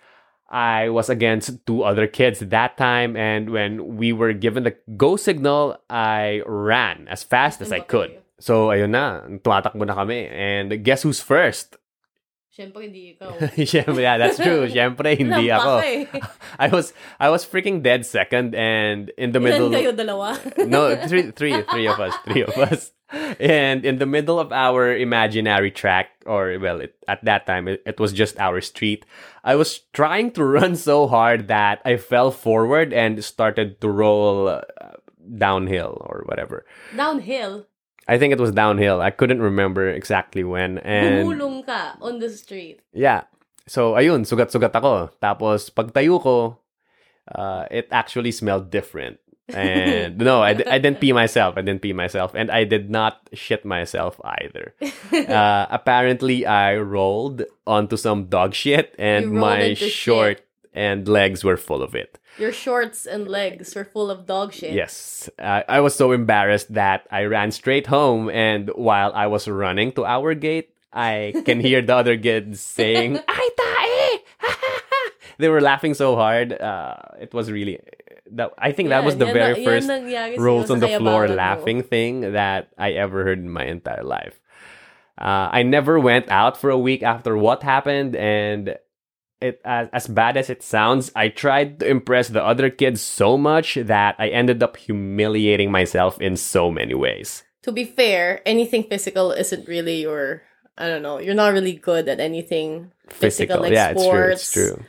I 0.50 0.90
was 0.90 1.10
against 1.10 1.66
two 1.66 1.84
other 1.84 2.08
kids 2.08 2.40
that 2.40 2.78
time, 2.78 3.16
and 3.16 3.52
when 3.52 3.98
we 3.98 4.12
were 4.12 4.34
given 4.34 4.64
the 4.64 4.76
go 4.96 5.16
signal, 5.16 5.78
I 5.90 6.42
ran 6.46 7.08
as 7.08 7.24
fast 7.24 7.62
as 7.62 7.72
I 7.72 7.80
could. 7.80 8.18
So, 8.40 8.70
ayun 8.70 8.92
na, 8.94 9.22
tumatakbo 9.42 9.86
na 9.86 9.96
kami. 9.96 10.28
And 10.30 10.84
guess 10.84 11.04
who's 11.04 11.20
first? 11.22 11.78
Siyempre, 12.58 12.90
hindi 12.90 13.14
ikaw. 13.14 13.38
Siyempre, 13.70 14.02
yeah, 14.02 14.18
that's 14.18 14.38
true. 14.42 14.66
Siyempre, 14.66 15.14
hindi 15.22 15.52
ako. 15.54 15.78
eh. 15.86 16.06
I 16.66 16.68
was 16.74 16.90
I 17.22 17.30
was 17.30 17.46
freaking 17.46 17.86
dead 17.86 18.02
second 18.06 18.56
and 18.58 19.14
in 19.14 19.30
the 19.30 19.38
Ilan 19.38 19.46
middle 19.46 19.70
kayo? 19.70 19.94
Dalawa? 19.94 20.34
No, 20.66 20.98
three 21.06 21.30
three 21.38 21.62
three 21.70 21.86
of 21.86 22.02
us, 22.02 22.18
three 22.26 22.42
of 22.42 22.58
us. 22.58 22.94
And 23.38 23.86
in 23.86 24.02
the 24.02 24.10
middle 24.10 24.42
of 24.42 24.50
our 24.52 24.90
imaginary 24.90 25.70
track 25.70 26.18
or 26.26 26.58
well, 26.58 26.82
it, 26.82 26.98
at 27.08 27.22
that 27.30 27.46
time 27.46 27.70
it, 27.70 27.86
it 27.86 28.02
was 28.02 28.10
just 28.12 28.42
our 28.42 28.58
street. 28.60 29.06
I 29.46 29.54
was 29.54 29.86
trying 29.94 30.34
to 30.34 30.44
run 30.44 30.74
so 30.76 31.06
hard 31.06 31.48
that 31.54 31.86
I 31.86 31.98
fell 32.02 32.34
forward 32.34 32.90
and 32.90 33.22
started 33.24 33.80
to 33.86 33.88
roll 33.88 34.50
uh, 34.50 34.66
downhill 35.38 36.02
or 36.10 36.26
whatever. 36.26 36.66
Downhill. 36.98 37.70
I 38.08 38.18
think 38.18 38.32
it 38.32 38.40
was 38.40 38.52
downhill. 38.52 39.02
I 39.02 39.12
couldn't 39.12 39.42
remember 39.42 39.90
exactly 39.90 40.44
when. 40.44 40.80
And 40.80 41.28
Bumulong 41.28 41.66
ka 41.66 42.00
on 42.02 42.20
the 42.20 42.30
street. 42.32 42.80
Yeah. 42.94 43.28
So, 43.68 44.00
ayun, 44.00 44.24
sugat-sugat 44.24 44.72
ako. 44.72 45.12
Tapos, 45.20 45.68
pagtayo 45.68 46.24
ko, 46.24 46.56
uh, 47.36 47.68
it 47.70 47.92
actually 47.92 48.32
smelled 48.32 48.72
different. 48.72 49.20
And 49.52 50.18
no, 50.24 50.42
I, 50.42 50.56
I 50.56 50.80
didn't 50.80 51.00
pee 51.00 51.12
myself. 51.12 51.58
I 51.58 51.62
didn't 51.62 51.82
pee 51.82 51.92
myself. 51.92 52.32
And 52.34 52.52
I 52.52 52.64
did 52.64 52.90
not 52.90 53.28
shit 53.34 53.66
myself 53.66 54.20
either. 54.24 54.74
Uh, 55.28 55.66
apparently, 55.72 56.46
I 56.46 56.78
rolled 56.78 57.44
onto 57.66 57.98
some 57.98 58.26
dog 58.28 58.54
shit 58.54 58.94
and 59.00 59.32
my 59.32 59.74
short 59.74 60.42
and 60.78 61.08
legs 61.08 61.44
were 61.44 61.58
full 61.58 61.82
of 61.82 61.96
it. 61.96 62.20
Your 62.38 62.54
shorts 62.54 63.08
and 63.08 63.28
legs 63.28 63.74
were 63.74 63.84
full 63.84 64.12
of 64.12 64.28
dog 64.28 64.54
shit. 64.54 64.74
Yes. 64.74 65.28
Uh, 65.40 65.64
I 65.68 65.82
was 65.82 65.96
so 65.96 66.12
embarrassed 66.12 66.72
that 66.76 67.08
I 67.10 67.24
ran 67.24 67.50
straight 67.50 67.88
home. 67.88 68.30
And 68.30 68.70
while 68.76 69.12
I 69.14 69.26
was 69.26 69.48
running 69.48 69.92
to 69.94 70.06
our 70.06 70.36
gate, 70.36 70.70
I 70.94 71.34
can 71.46 71.60
hear 71.60 71.82
the 71.82 71.96
other 71.96 72.16
kids 72.16 72.62
saying, 72.62 73.18
Ay, 73.28 73.50
tae! 73.58 74.50
they 75.40 75.50
were 75.50 75.62
laughing 75.62 75.96
so 75.96 76.16
hard. 76.16 76.54
Uh, 76.54 76.96
it 77.20 77.34
was 77.34 77.52
really. 77.52 77.80
That, 78.32 78.54
I 78.58 78.72
think 78.72 78.90
that 78.90 79.04
was 79.04 79.18
the 79.18 79.26
very 79.26 79.66
first 79.66 79.90
rolls 80.38 80.70
on 80.70 80.80
the 80.80 80.90
floor 81.00 81.26
kayabangan 81.26 81.30
mo. 81.30 81.36
laughing 81.36 81.82
thing 81.82 82.34
that 82.34 82.70
I 82.78 82.92
ever 82.92 83.24
heard 83.24 83.40
in 83.40 83.50
my 83.50 83.66
entire 83.66 84.04
life. 84.04 84.38
Uh, 85.18 85.50
I 85.50 85.64
never 85.64 85.98
went 85.98 86.30
out 86.30 86.58
for 86.58 86.70
a 86.70 86.78
week 86.78 87.02
after 87.02 87.36
what 87.38 87.64
happened, 87.64 88.16
and 88.16 88.78
it 89.42 89.62
as, 89.64 89.90
as 89.94 90.08
bad 90.08 90.38
as 90.38 90.50
it 90.50 90.64
sounds, 90.64 91.12
I 91.16 91.30
tried 91.30 91.80
to 91.80 91.88
impress 91.88 92.30
the 92.30 92.44
other 92.44 92.70
kids 92.70 93.02
so 93.02 93.38
much 93.38 93.76
that 93.76 94.16
I 94.18 94.30
ended 94.30 94.64
up 94.64 94.78
humiliating 94.78 95.72
myself 95.72 96.20
in 96.22 96.38
so 96.38 96.72
many 96.72 96.94
ways. 96.94 97.44
To 97.64 97.72
be 97.72 97.86
fair, 97.86 98.42
anything 98.46 98.84
physical 98.84 99.32
isn't 99.32 99.68
really 99.68 100.02
your. 100.02 100.42
I 100.78 100.88
don't 100.88 101.02
know. 101.02 101.20
You're 101.20 101.36
not 101.36 101.54
really 101.54 101.74
good 101.74 102.08
at 102.08 102.20
anything 102.20 102.92
physical, 103.10 103.62
like 103.62 103.74
yeah, 103.74 103.92
sports. 103.92 104.42
it's 104.42 104.52
true. 104.52 104.64
It's 104.64 104.76
true. 104.78 104.86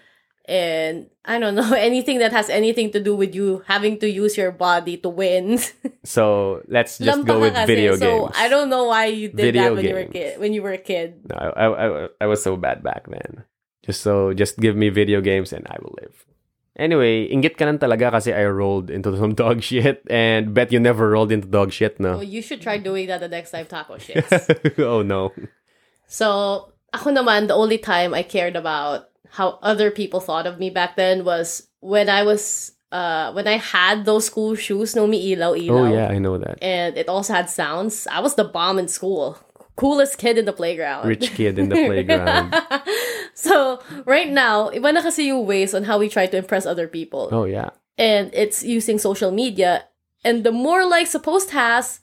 And 0.49 1.11
I 1.27 1.39
don't 1.39 1.55
know 1.55 1.73
anything 1.77 2.19
that 2.21 2.33
has 2.33 2.49
anything 2.49 2.91
to 2.93 3.01
do 3.01 3.15
with 3.15 3.35
you 3.35 3.63
having 3.67 3.99
to 4.01 4.09
use 4.09 4.37
your 4.37 4.53
body 4.53 4.97
to 4.99 5.09
win. 5.09 5.61
So 6.09 6.63
let's 6.69 6.97
just 6.97 7.27
go 7.27 7.39
with 7.39 7.53
kasi, 7.53 7.67
video 7.75 7.97
so 7.97 8.25
games. 8.25 8.33
I 8.35 8.49
don't 8.49 8.71
know 8.71 8.85
why 8.85 9.13
you 9.13 9.29
did 9.29 9.53
Video 9.53 9.63
that 9.65 9.75
when 9.75 9.85
you 9.85 9.93
were 9.93 10.01
a 10.01 10.07
kid. 10.09 10.41
When 10.41 10.53
you 10.55 10.63
were 10.63 10.73
a 10.73 10.81
kid. 10.81 11.21
No, 11.29 11.37
I, 11.37 11.67
I, 11.67 12.09
I 12.23 12.27
was 12.27 12.43
so 12.43 12.57
bad 12.57 12.83
back 12.83 13.05
then. 13.11 13.45
Just 13.89 14.05
so, 14.05 14.37
just 14.37 14.61
give 14.61 14.77
me 14.77 14.93
video 14.93 15.25
games 15.25 15.49
and 15.57 15.65
I 15.65 15.81
will 15.81 15.97
live. 15.97 16.29
Anyway, 16.77 17.25
ingit 17.33 17.57
ka 17.57 17.65
lang 17.65 17.81
talaga 17.81 18.13
kasi 18.21 18.37
I 18.37 18.45
rolled 18.47 18.93
into 18.93 19.17
some 19.17 19.33
dog 19.41 19.65
shit 19.65 20.05
and 20.13 20.53
bet 20.53 20.71
you 20.71 20.79
never 20.79 21.09
rolled 21.11 21.33
into 21.33 21.49
dog 21.49 21.73
shit, 21.73 21.97
Well, 21.99 22.21
no? 22.21 22.21
you 22.21 22.45
should 22.45 22.61
try 22.61 22.77
doing 22.77 23.09
that 23.09 23.25
the 23.25 23.33
next 23.33 23.51
time 23.51 23.65
taco 23.65 23.97
shits. 23.97 24.29
oh 24.85 25.01
no. 25.01 25.33
So, 26.07 26.69
ako 26.93 27.17
naman, 27.17 27.49
the 27.49 27.57
only 27.57 27.81
time 27.81 28.13
I 28.13 28.23
cared 28.23 28.55
about 28.55 29.09
how 29.33 29.59
other 29.65 29.91
people 29.91 30.21
thought 30.21 30.47
of 30.47 30.61
me 30.61 30.69
back 30.69 30.95
then 31.01 31.25
was 31.25 31.67
when 31.81 32.09
I 32.13 32.23
was, 32.23 32.73
uh, 32.93 33.33
when 33.33 33.49
I 33.49 33.57
had 33.57 34.05
those 34.05 34.27
school 34.29 34.55
shoes, 34.55 34.95
no 34.95 35.09
mi 35.09 35.35
ilaw 35.35 35.57
ilaw. 35.57 35.73
Oh 35.73 35.89
yeah, 35.89 36.13
I 36.13 36.21
know 36.21 36.37
that. 36.37 36.61
And 36.61 36.97
it 36.97 37.09
also 37.09 37.33
had 37.33 37.49
sounds. 37.51 38.07
I 38.07 38.21
was 38.21 38.37
the 38.37 38.45
bomb 38.45 38.79
in 38.79 38.87
school. 38.87 39.41
Coolest 39.77 40.19
kid 40.19 40.39
in 40.39 40.45
the 40.45 40.53
playground. 40.53 41.07
Rich 41.07 41.35
kid 41.35 41.59
in 41.59 41.71
the 41.71 41.77
playground. 41.77 42.51
so, 43.39 43.79
right 44.03 44.27
now, 44.27 44.75
iba 44.75 44.91
na 44.91 44.99
kasi 44.99 45.31
yung 45.31 45.47
ways 45.47 45.71
on 45.75 45.87
how 45.87 46.03
we 46.03 46.11
try 46.11 46.27
to 46.27 46.37
impress 46.37 46.67
other 46.67 46.91
people. 46.91 47.31
Oh 47.31 47.47
yeah. 47.47 47.71
and 47.99 48.31
it's 48.33 48.63
using 48.63 48.99
social 48.99 49.31
media. 49.31 49.85
And 50.25 50.45
the 50.45 50.53
more 50.53 50.87
likes 50.87 51.15
a 51.15 51.21
post 51.21 51.51
has, 51.51 52.01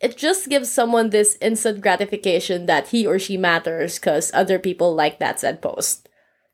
it 0.00 0.18
just 0.18 0.50
gives 0.50 0.70
someone 0.70 1.10
this 1.10 1.38
instant 1.40 1.80
gratification 1.80 2.66
that 2.66 2.88
he 2.88 3.06
or 3.06 3.18
she 3.18 3.38
matters 3.38 3.98
because 3.98 4.30
other 4.34 4.58
people 4.58 4.94
like 4.94 5.18
that 5.20 5.40
said 5.40 5.62
post. 5.62 6.08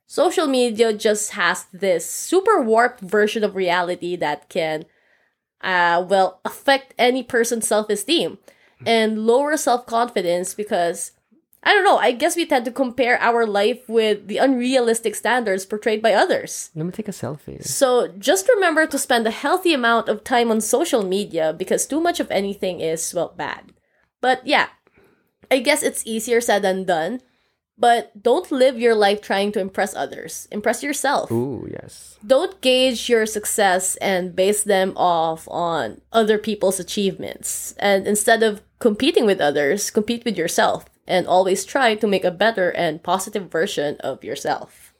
Social 0.05 0.47
media 0.47 0.93
just 0.93 1.31
has 1.31 1.65
this 1.73 2.07
super 2.07 2.61
warped 2.61 3.01
version 3.01 3.43
of 3.43 3.55
reality 3.55 4.15
that 4.15 4.47
can, 4.47 4.85
uh, 5.61 6.05
well, 6.07 6.39
affect 6.45 6.93
any 6.97 7.23
person's 7.23 7.67
self 7.67 7.89
esteem 7.89 8.37
and 8.85 9.25
lower 9.25 9.57
self 9.57 9.85
confidence 9.87 10.53
because 10.53 11.11
I 11.63 11.73
don't 11.73 11.85
know. 11.85 11.97
I 11.97 12.11
guess 12.11 12.35
we 12.35 12.45
tend 12.45 12.65
to 12.65 12.71
compare 12.71 13.19
our 13.21 13.45
life 13.45 13.87
with 13.87 14.27
the 14.27 14.37
unrealistic 14.37 15.15
standards 15.15 15.65
portrayed 15.65 16.01
by 16.01 16.13
others. 16.13 16.69
Let 16.75 16.85
me 16.85 16.91
take 16.91 17.07
a 17.07 17.11
selfie. 17.11 17.63
So 17.63 18.09
just 18.19 18.49
remember 18.49 18.85
to 18.85 18.97
spend 18.97 19.25
a 19.25 19.31
healthy 19.31 19.73
amount 19.73 20.09
of 20.09 20.23
time 20.23 20.51
on 20.51 20.59
social 20.59 21.03
media 21.03 21.53
because 21.53 21.87
too 21.87 22.01
much 22.01 22.19
of 22.19 22.29
anything 22.29 22.81
is, 22.81 23.13
well, 23.13 23.33
bad. 23.37 23.71
But 24.19 24.45
yeah, 24.45 24.67
I 25.49 25.59
guess 25.59 25.83
it's 25.83 26.05
easier 26.05 26.41
said 26.41 26.63
than 26.63 26.83
done. 26.83 27.21
But 27.75 28.21
don't 28.21 28.51
live 28.51 28.77
your 28.79 28.93
life 28.93 29.19
trying 29.19 29.51
to 29.53 29.59
impress 29.59 29.95
others. 29.95 30.47
Impress 30.51 30.83
yourself. 30.83 31.31
Ooh, 31.31 31.67
yes. 31.71 32.19
Don't 32.25 32.61
gauge 32.61 33.09
your 33.09 33.25
success 33.25 33.95
and 33.95 34.35
base 34.35 34.63
them 34.63 34.93
off 34.95 35.47
on 35.49 36.01
other 36.11 36.37
people's 36.37 36.79
achievements. 36.79 37.73
And 37.79 38.05
instead 38.05 38.43
of 38.43 38.61
competing 38.79 39.25
with 39.25 39.41
others, 39.41 39.89
compete 39.89 40.23
with 40.23 40.37
yourself 40.37 40.85
and 41.07 41.27
always 41.27 41.65
try 41.65 41.95
to 41.95 42.07
make 42.07 42.23
a 42.23 42.31
better 42.31 42.69
and 42.69 43.03
positive 43.03 43.51
version 43.51 43.97
of 43.99 44.23
yourself. 44.23 44.93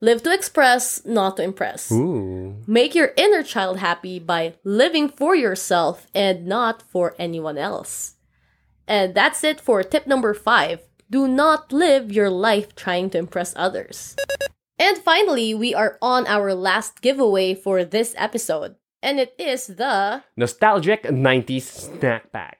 Live 0.00 0.22
to 0.22 0.32
express, 0.32 1.04
not 1.04 1.36
to 1.36 1.42
impress. 1.42 1.92
Ooh. 1.92 2.56
Make 2.66 2.94
your 2.94 3.12
inner 3.18 3.42
child 3.42 3.78
happy 3.78 4.18
by 4.18 4.54
living 4.64 5.10
for 5.10 5.36
yourself 5.36 6.06
and 6.14 6.46
not 6.46 6.82
for 6.82 7.14
anyone 7.18 7.58
else. 7.58 8.16
And 8.88 9.14
that's 9.14 9.44
it 9.44 9.60
for 9.60 9.82
tip 9.82 10.06
number 10.06 10.32
five. 10.32 10.80
Do 11.10 11.28
not 11.28 11.72
live 11.72 12.10
your 12.10 12.30
life 12.30 12.74
trying 12.74 13.10
to 13.10 13.18
impress 13.18 13.52
others. 13.56 14.16
And 14.78 14.96
finally, 14.96 15.52
we 15.52 15.74
are 15.74 15.98
on 16.00 16.26
our 16.26 16.54
last 16.54 17.02
giveaway 17.02 17.54
for 17.54 17.84
this 17.84 18.14
episode. 18.16 18.76
And 19.02 19.20
it 19.20 19.34
is 19.38 19.66
the 19.66 20.22
Nostalgic 20.36 21.04
90s 21.04 21.62
snack 21.62 22.32
pack. 22.32 22.59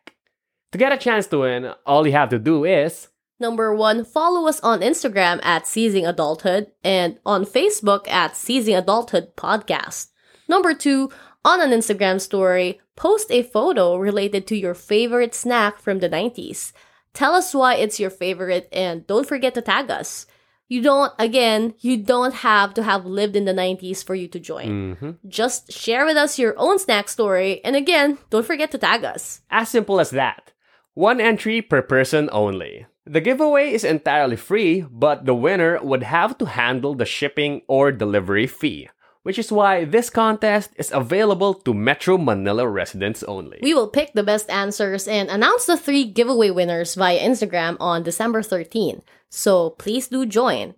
To 0.72 0.78
get 0.78 0.92
a 0.92 0.96
chance 0.96 1.26
to 1.28 1.38
win, 1.38 1.72
all 1.84 2.06
you 2.06 2.12
have 2.12 2.28
to 2.30 2.38
do 2.38 2.64
is 2.64 3.08
number 3.40 3.74
one, 3.74 4.04
follow 4.04 4.46
us 4.48 4.60
on 4.60 4.80
Instagram 4.80 5.40
at 5.44 5.66
Seizing 5.66 6.06
Adulthood 6.06 6.68
and 6.84 7.18
on 7.26 7.44
Facebook 7.44 8.06
at 8.08 8.36
Seizing 8.36 8.76
Adulthood 8.76 9.34
Podcast. 9.36 10.08
Number 10.48 10.74
two, 10.74 11.10
on 11.44 11.60
an 11.60 11.70
Instagram 11.70 12.20
story, 12.20 12.80
post 12.96 13.30
a 13.32 13.42
photo 13.42 13.96
related 13.96 14.46
to 14.48 14.56
your 14.56 14.74
favorite 14.74 15.34
snack 15.34 15.78
from 15.78 15.98
the 15.98 16.08
90s. 16.08 16.72
Tell 17.14 17.34
us 17.34 17.52
why 17.54 17.74
it's 17.74 17.98
your 17.98 18.10
favorite 18.10 18.68
and 18.70 19.06
don't 19.06 19.26
forget 19.26 19.54
to 19.54 19.62
tag 19.62 19.90
us. 19.90 20.26
You 20.68 20.82
don't, 20.82 21.12
again, 21.18 21.74
you 21.80 21.96
don't 21.96 22.34
have 22.46 22.74
to 22.74 22.84
have 22.84 23.04
lived 23.04 23.34
in 23.34 23.44
the 23.44 23.52
90s 23.52 24.04
for 24.04 24.14
you 24.14 24.28
to 24.28 24.38
join. 24.38 24.96
Mhm. 24.96 25.18
Just 25.26 25.72
share 25.72 26.06
with 26.06 26.16
us 26.16 26.38
your 26.38 26.54
own 26.56 26.78
snack 26.78 27.08
story 27.08 27.60
and 27.64 27.74
again, 27.74 28.18
don't 28.28 28.46
forget 28.46 28.70
to 28.70 28.78
tag 28.78 29.02
us. 29.02 29.40
As 29.50 29.68
simple 29.68 29.98
as 29.98 30.10
that. 30.10 30.52
One 30.94 31.20
entry 31.20 31.62
per 31.62 31.82
person 31.82 32.28
only. 32.32 32.86
The 33.06 33.20
giveaway 33.20 33.72
is 33.72 33.84
entirely 33.84 34.36
free, 34.36 34.82
but 34.90 35.24
the 35.24 35.34
winner 35.34 35.78
would 35.82 36.02
have 36.02 36.36
to 36.38 36.46
handle 36.46 36.94
the 36.94 37.04
shipping 37.04 37.62
or 37.68 37.92
delivery 37.92 38.46
fee, 38.46 38.88
which 39.22 39.38
is 39.38 39.52
why 39.52 39.84
this 39.84 40.10
contest 40.10 40.70
is 40.76 40.90
available 40.92 41.54
to 41.54 41.72
Metro 41.74 42.18
Manila 42.18 42.68
residents 42.68 43.22
only. 43.22 43.58
We 43.62 43.72
will 43.72 43.88
pick 43.88 44.12
the 44.12 44.22
best 44.22 44.50
answers 44.50 45.06
and 45.06 45.30
announce 45.30 45.66
the 45.66 45.76
three 45.76 46.04
giveaway 46.04 46.50
winners 46.50 46.94
via 46.94 47.18
Instagram 47.18 47.76
on 47.78 48.02
December 48.02 48.42
13. 48.42 49.02
So 49.28 49.70
please 49.70 50.08
do 50.08 50.26
join. 50.26 50.74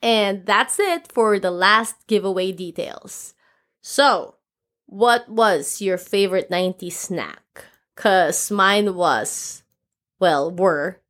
And 0.00 0.46
that's 0.46 0.78
it 0.78 1.10
for 1.10 1.38
the 1.38 1.50
last 1.50 2.06
giveaway 2.06 2.52
details. 2.52 3.34
So, 3.80 4.36
what 4.86 5.28
was 5.28 5.80
your 5.80 5.98
favorite 5.98 6.50
90s 6.50 6.92
snack? 6.92 7.45
Cause 7.96 8.50
mine 8.50 8.94
was, 8.94 9.62
well, 10.20 10.50
were, 10.50 11.00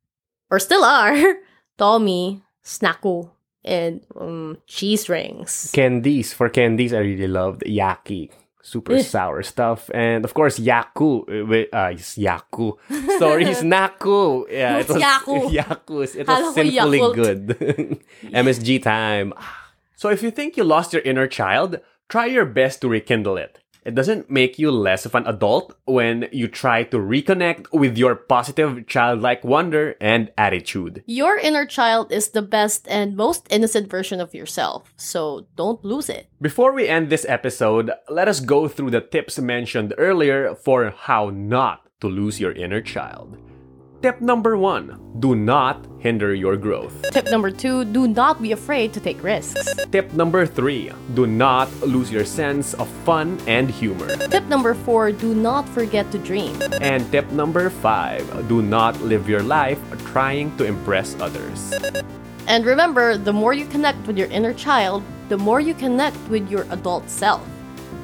or 0.49 0.59
still 0.59 0.83
are, 0.83 1.35
Tommy, 1.77 2.41
Snacku, 2.63 3.29
and 3.63 4.01
um, 4.19 4.57
cheese 4.67 5.09
rings. 5.09 5.69
Candies. 5.73 6.33
For 6.33 6.47
candies, 6.49 6.93
I 6.93 6.99
really 6.99 7.27
loved 7.27 7.63
Yaki. 7.67 8.29
super 8.61 8.99
sour 9.03 9.43
stuff, 9.43 9.89
and 9.93 10.25
of 10.25 10.33
course 10.33 10.59
Yaku. 10.59 11.23
uh, 11.23 11.43
wi- 11.47 11.69
Uh, 11.71 11.91
it's 11.95 12.15
Yaku. 12.17 12.75
Sorry, 13.19 13.45
it's 13.45 13.63
Naku. 13.63 14.43
Yeah, 14.51 14.77
What's 14.77 14.91
Yaku? 14.91 15.51
Yakus. 15.59 16.15
It 16.19 16.27
Kala 16.27 16.51
was 16.51 16.55
ko 16.55 16.63
sinfully 16.63 16.99
Yakult. 16.99 17.15
good. 17.15 17.43
MSG 18.31 18.83
time. 18.83 19.33
So 19.95 20.09
if 20.09 20.21
you 20.23 20.31
think 20.31 20.57
you 20.57 20.63
lost 20.63 20.91
your 20.93 21.01
inner 21.03 21.27
child, 21.27 21.79
try 22.09 22.25
your 22.27 22.45
best 22.45 22.81
to 22.81 22.89
rekindle 22.89 23.37
it. 23.37 23.59
It 23.87 23.95
doesn't 23.95 24.29
make 24.29 24.59
you 24.59 24.69
less 24.69 25.05
of 25.05 25.15
an 25.15 25.25
adult 25.25 25.73
when 25.85 26.27
you 26.33 26.49
try 26.49 26.83
to 26.83 26.97
reconnect 26.97 27.71
with 27.71 27.97
your 27.97 28.15
positive 28.15 28.85
childlike 28.85 29.45
wonder 29.45 29.95
and 30.01 30.29
attitude. 30.37 31.05
Your 31.05 31.37
inner 31.37 31.65
child 31.65 32.11
is 32.11 32.31
the 32.31 32.41
best 32.41 32.85
and 32.89 33.15
most 33.15 33.47
innocent 33.49 33.89
version 33.89 34.19
of 34.19 34.35
yourself, 34.35 34.93
so 34.97 35.47
don't 35.55 35.85
lose 35.85 36.09
it. 36.09 36.27
Before 36.41 36.73
we 36.73 36.89
end 36.89 37.09
this 37.09 37.25
episode, 37.29 37.91
let 38.09 38.27
us 38.27 38.41
go 38.41 38.67
through 38.67 38.91
the 38.91 38.99
tips 38.99 39.39
mentioned 39.39 39.93
earlier 39.97 40.53
for 40.53 40.89
how 40.89 41.29
not 41.29 41.83
to 42.01 42.09
lose 42.09 42.41
your 42.41 42.51
inner 42.51 42.81
child. 42.81 43.37
Tip 43.99 44.21
number 44.21 44.55
one 44.55 45.01
do 45.19 45.33
not 45.33 45.87
hinder 45.97 46.35
your 46.35 46.55
growth. 46.55 46.93
Tip 47.11 47.31
number 47.31 47.49
two 47.49 47.83
do 47.83 48.07
not 48.07 48.39
be 48.39 48.51
afraid 48.51 48.93
to 48.93 48.99
take 48.99 49.23
risks. 49.23 49.73
Tip 49.91 50.13
number 50.13 50.45
three 50.45 50.91
do 51.15 51.25
not 51.25 51.65
lose 51.81 52.11
your 52.11 52.23
sense 52.23 52.75
of 52.75 52.87
fun 53.01 53.39
and 53.47 53.71
humor. 53.71 54.15
Tip 54.29 54.45
number 54.45 54.75
four 54.75 55.11
do 55.11 55.33
not 55.33 55.67
forget 55.69 56.11
to 56.11 56.19
dream. 56.19 56.61
And 56.79 57.09
tip 57.11 57.25
number 57.31 57.71
five 57.71 58.21
do 58.47 58.61
not 58.61 59.01
live 59.01 59.27
your 59.27 59.41
life 59.41 59.81
trying 60.13 60.55
to 60.57 60.65
impress 60.65 61.17
others. 61.19 61.73
And 62.45 62.65
remember, 62.65 63.17
the 63.17 63.33
more 63.33 63.53
you 63.53 63.65
connect 63.65 64.05
with 64.05 64.17
your 64.17 64.29
inner 64.29 64.53
child, 64.53 65.01
the 65.27 65.37
more 65.37 65.59
you 65.59 65.73
connect 65.73 66.21
with 66.29 66.49
your 66.51 66.67
adult 66.69 67.09
self. 67.09 67.41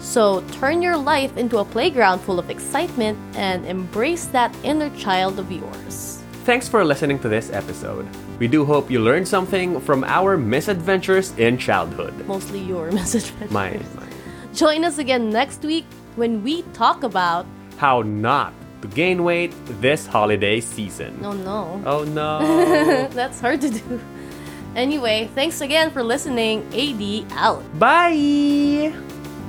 So 0.04 0.42
turn 0.60 0.82
your 0.84 0.98
life 0.98 1.38
into 1.38 1.58
a 1.60 1.66
playground 1.66 2.20
full 2.20 2.38
of 2.38 2.50
excitement 2.50 3.18
and 3.36 3.66
embrace 3.66 4.26
that 4.28 4.54
inner 4.62 4.90
child 4.98 5.40
of 5.40 5.50
yours. 5.52 6.22
Thanks 6.44 6.68
for 6.68 6.84
listening 6.84 7.20
to 7.20 7.30
this 7.30 7.50
episode. 7.52 8.06
We 8.38 8.50
do 8.50 8.66
hope 8.66 8.92
you 8.92 9.00
learned 9.00 9.28
something 9.28 9.80
from 9.80 10.04
our 10.04 10.38
misadventures 10.38 11.32
in 11.40 11.58
childhood. 11.58 12.14
Mostly 12.28 12.60
your 12.60 12.92
message. 13.00 13.32
Mine, 13.50 13.82
mine. 13.96 14.10
Join 14.54 14.84
us 14.84 14.98
again 14.98 15.30
next 15.30 15.64
week 15.64 15.86
when 16.18 16.44
we 16.44 16.64
talk 16.74 17.04
about. 17.04 17.46
How 17.78 18.02
not 18.02 18.54
to 18.82 18.90
gain 18.90 19.24
weight 19.24 19.54
this 19.80 20.06
holiday 20.06 20.60
season. 20.60 21.18
Oh 21.24 21.32
no. 21.32 21.82
Oh 21.86 22.04
no. 22.04 23.08
That's 23.16 23.40
hard 23.40 23.62
to 23.62 23.70
do. 23.70 24.02
Anyway, 24.76 25.30
thanks 25.34 25.62
again 25.62 25.92
for 25.92 26.04
listening. 26.04 26.68
AD 26.76 27.32
out. 27.40 27.64
Bye! 27.80 28.92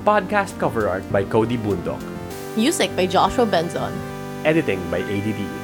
Podcast 0.04 0.58
cover 0.60 0.86
art 0.86 1.02
by 1.10 1.24
Cody 1.24 1.56
Bundok. 1.56 2.02
Music 2.56 2.94
by 2.94 3.06
Joshua 3.06 3.46
Benzon. 3.46 3.88
Editing 4.44 4.78
by 4.90 5.00
ADD. 5.00 5.63